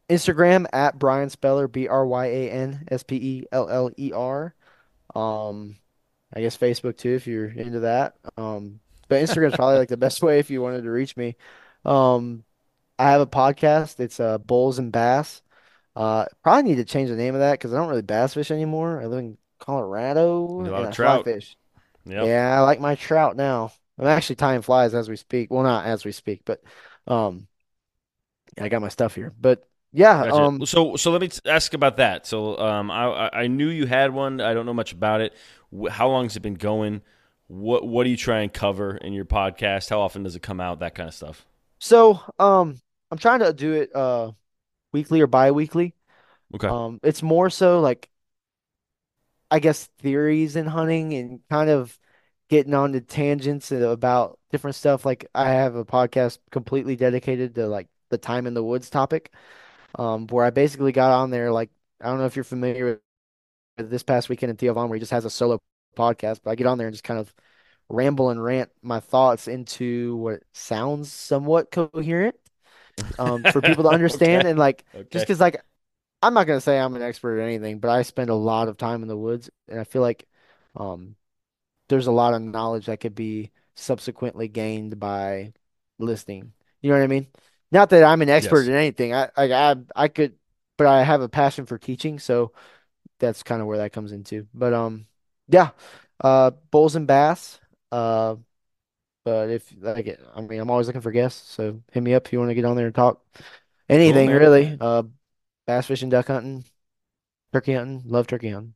[0.09, 4.13] Instagram at Bryan Speller, B R Y A N S P E L L E
[4.13, 4.55] R.
[5.15, 5.77] Um
[6.35, 8.17] I guess Facebook too if you're into that.
[8.37, 11.37] Um but Instagram's probably like the best way if you wanted to reach me.
[11.85, 12.45] Um
[12.99, 14.01] I have a podcast.
[14.01, 15.43] It's uh Bulls and Bass.
[15.97, 18.51] Uh, probably need to change the name of that because I don't really bass fish
[18.51, 19.01] anymore.
[19.03, 21.19] I live in Colorado, A lot and of I fly trout.
[21.19, 21.57] fish.
[22.05, 22.25] Yep.
[22.25, 23.73] Yeah, I like my trout now.
[23.99, 25.51] I'm actually tying flies as we speak.
[25.51, 26.63] Well, not as we speak, but
[27.07, 27.49] um,
[28.61, 29.33] I got my stuff here.
[29.41, 29.65] But
[29.99, 30.43] yeah, Gotcha.
[30.43, 32.27] um, so so let me ask about that.
[32.27, 34.41] So um, I I I knew you had one.
[34.41, 35.35] I don't know much about it.
[35.91, 37.03] How long has it been going?
[37.49, 39.91] What what do you try and cover in your podcast?
[39.91, 40.81] How often does it come out?
[40.81, 41.47] That kind of stuff.
[41.79, 42.81] so um,
[43.11, 44.33] I'm trying to do it uh
[44.93, 45.95] weekly or bi-weekly.
[46.55, 46.69] Okay.
[46.69, 48.11] Um, it's more so like
[49.51, 51.99] I guess theories in hunting and kind of
[52.49, 55.05] getting on to tangents about different stuff.
[55.07, 59.33] Like I have a podcast completely dedicated to like the time in the woods topic,
[59.95, 61.71] um, where I basically got on there like
[62.01, 63.01] I don't know if you're familiar
[63.77, 65.61] with this past weekend in Theo Von where he just has a solo
[65.97, 67.33] podcast, but I get on there and just kind of
[67.89, 72.37] ramble and rant my thoughts into what sounds somewhat coherent,
[73.19, 74.51] um, for people to understand okay.
[74.51, 75.09] and like okay.
[75.11, 75.63] just because like
[76.23, 78.77] I'm not gonna say I'm an expert at anything, but I spend a lot of
[78.77, 80.27] time in the woods, and I feel like
[80.77, 81.17] um,
[81.89, 85.53] there's a lot of knowledge that could be subsequently gained by
[85.99, 86.53] listening.
[86.81, 87.27] You know what I mean?
[87.71, 88.69] Not that I'm an expert Yes.
[88.69, 89.15] in anything.
[89.15, 90.35] I like I I could,
[90.77, 92.53] but I have a passion for teaching, so
[93.19, 94.47] that's kind of where that comes into.
[94.55, 95.07] But um,
[95.49, 95.71] yeah,
[96.23, 97.61] uh, bulls and bass.
[97.93, 98.37] Uh,
[99.25, 102.33] but if like I mean, I'm always looking for guests, so hit me up if
[102.33, 103.23] you want to get on there and talk
[103.89, 104.77] anything really.
[104.81, 105.05] Uh,
[105.67, 106.65] bass fishing, duck hunting.
[107.53, 108.75] Turkey hunting, love turkey hunting.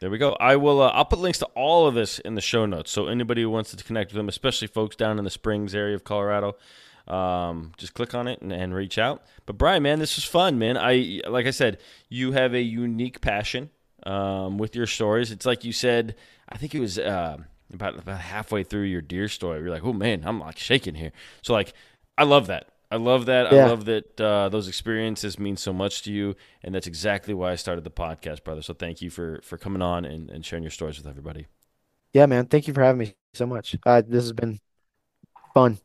[0.00, 0.36] There we go.
[0.38, 0.82] I will.
[0.82, 2.90] Uh, I'll put links to all of this in the show notes.
[2.90, 5.94] So anybody who wants to connect with them, especially folks down in the Springs area
[5.94, 6.56] of Colorado,
[7.06, 9.22] um, just click on it and, and reach out.
[9.46, 10.76] But Bryan, man, this was fun, man.
[10.76, 11.78] I like I said,
[12.08, 13.70] you have a unique passion
[14.04, 15.30] um, with your stories.
[15.30, 16.14] It's like you said.
[16.48, 17.38] I think it was uh,
[17.72, 19.60] about about halfway through your deer story.
[19.60, 21.12] You're like, oh man, I'm like shaking here.
[21.42, 21.72] So like,
[22.16, 22.68] I love that.
[22.90, 23.52] I love that.
[23.52, 27.50] I love that uh, those experiences mean so much to you, and that's exactly why
[27.50, 28.62] I started the podcast, brother.
[28.62, 31.46] So thank you for for coming on and, and sharing your stories with everybody.
[32.12, 32.46] Yeah, man.
[32.46, 33.76] Thank you for having me so much.
[33.84, 34.60] Uh, this has been
[35.52, 35.78] fun.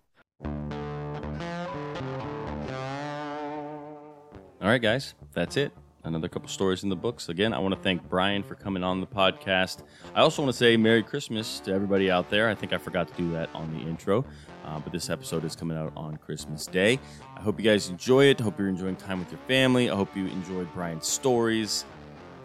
[4.62, 5.72] All right, guys, that's it.
[6.04, 7.30] Another couple stories in the books.
[7.30, 9.82] Again, I want to thank Bryan for coming on the podcast.
[10.14, 12.48] I also want to say Merry Christmas to everybody out there.
[12.48, 14.24] I think I forgot to do that on the intro,
[14.66, 17.00] uh, but this episode is coming out on Christmas Day.
[17.36, 18.40] I hope you guys enjoy it.
[18.40, 19.90] I hope you're enjoying time with your family.
[19.90, 21.84] I hope you enjoyed Bryan's stories.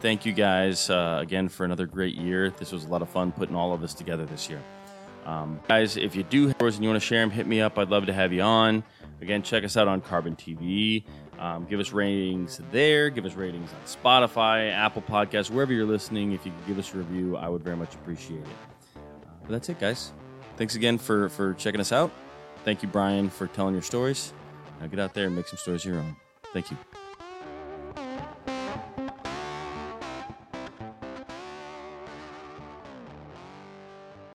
[0.00, 2.48] Thank you guys uh, again for another great year.
[2.48, 4.62] This was a lot of fun putting all of this together this year.
[5.26, 7.60] Um, guys, if you do have stories and you want to share them, hit me
[7.60, 7.78] up.
[7.78, 8.84] I'd love to have you on.
[9.20, 11.04] Again, check us out on Carbon TV.
[11.38, 13.10] Um, give us ratings there.
[13.10, 16.32] Give us ratings on Spotify, Apple Podcasts, wherever you're listening.
[16.32, 18.46] If you could give us a review, I would very much appreciate it.
[18.96, 20.12] Uh, but that's it, guys.
[20.56, 22.10] Thanks again for for checking us out.
[22.64, 24.32] Thank you, Bryan, for telling your stories.
[24.80, 26.16] Now get out there and make some stories of your own.
[26.52, 26.76] Thank you.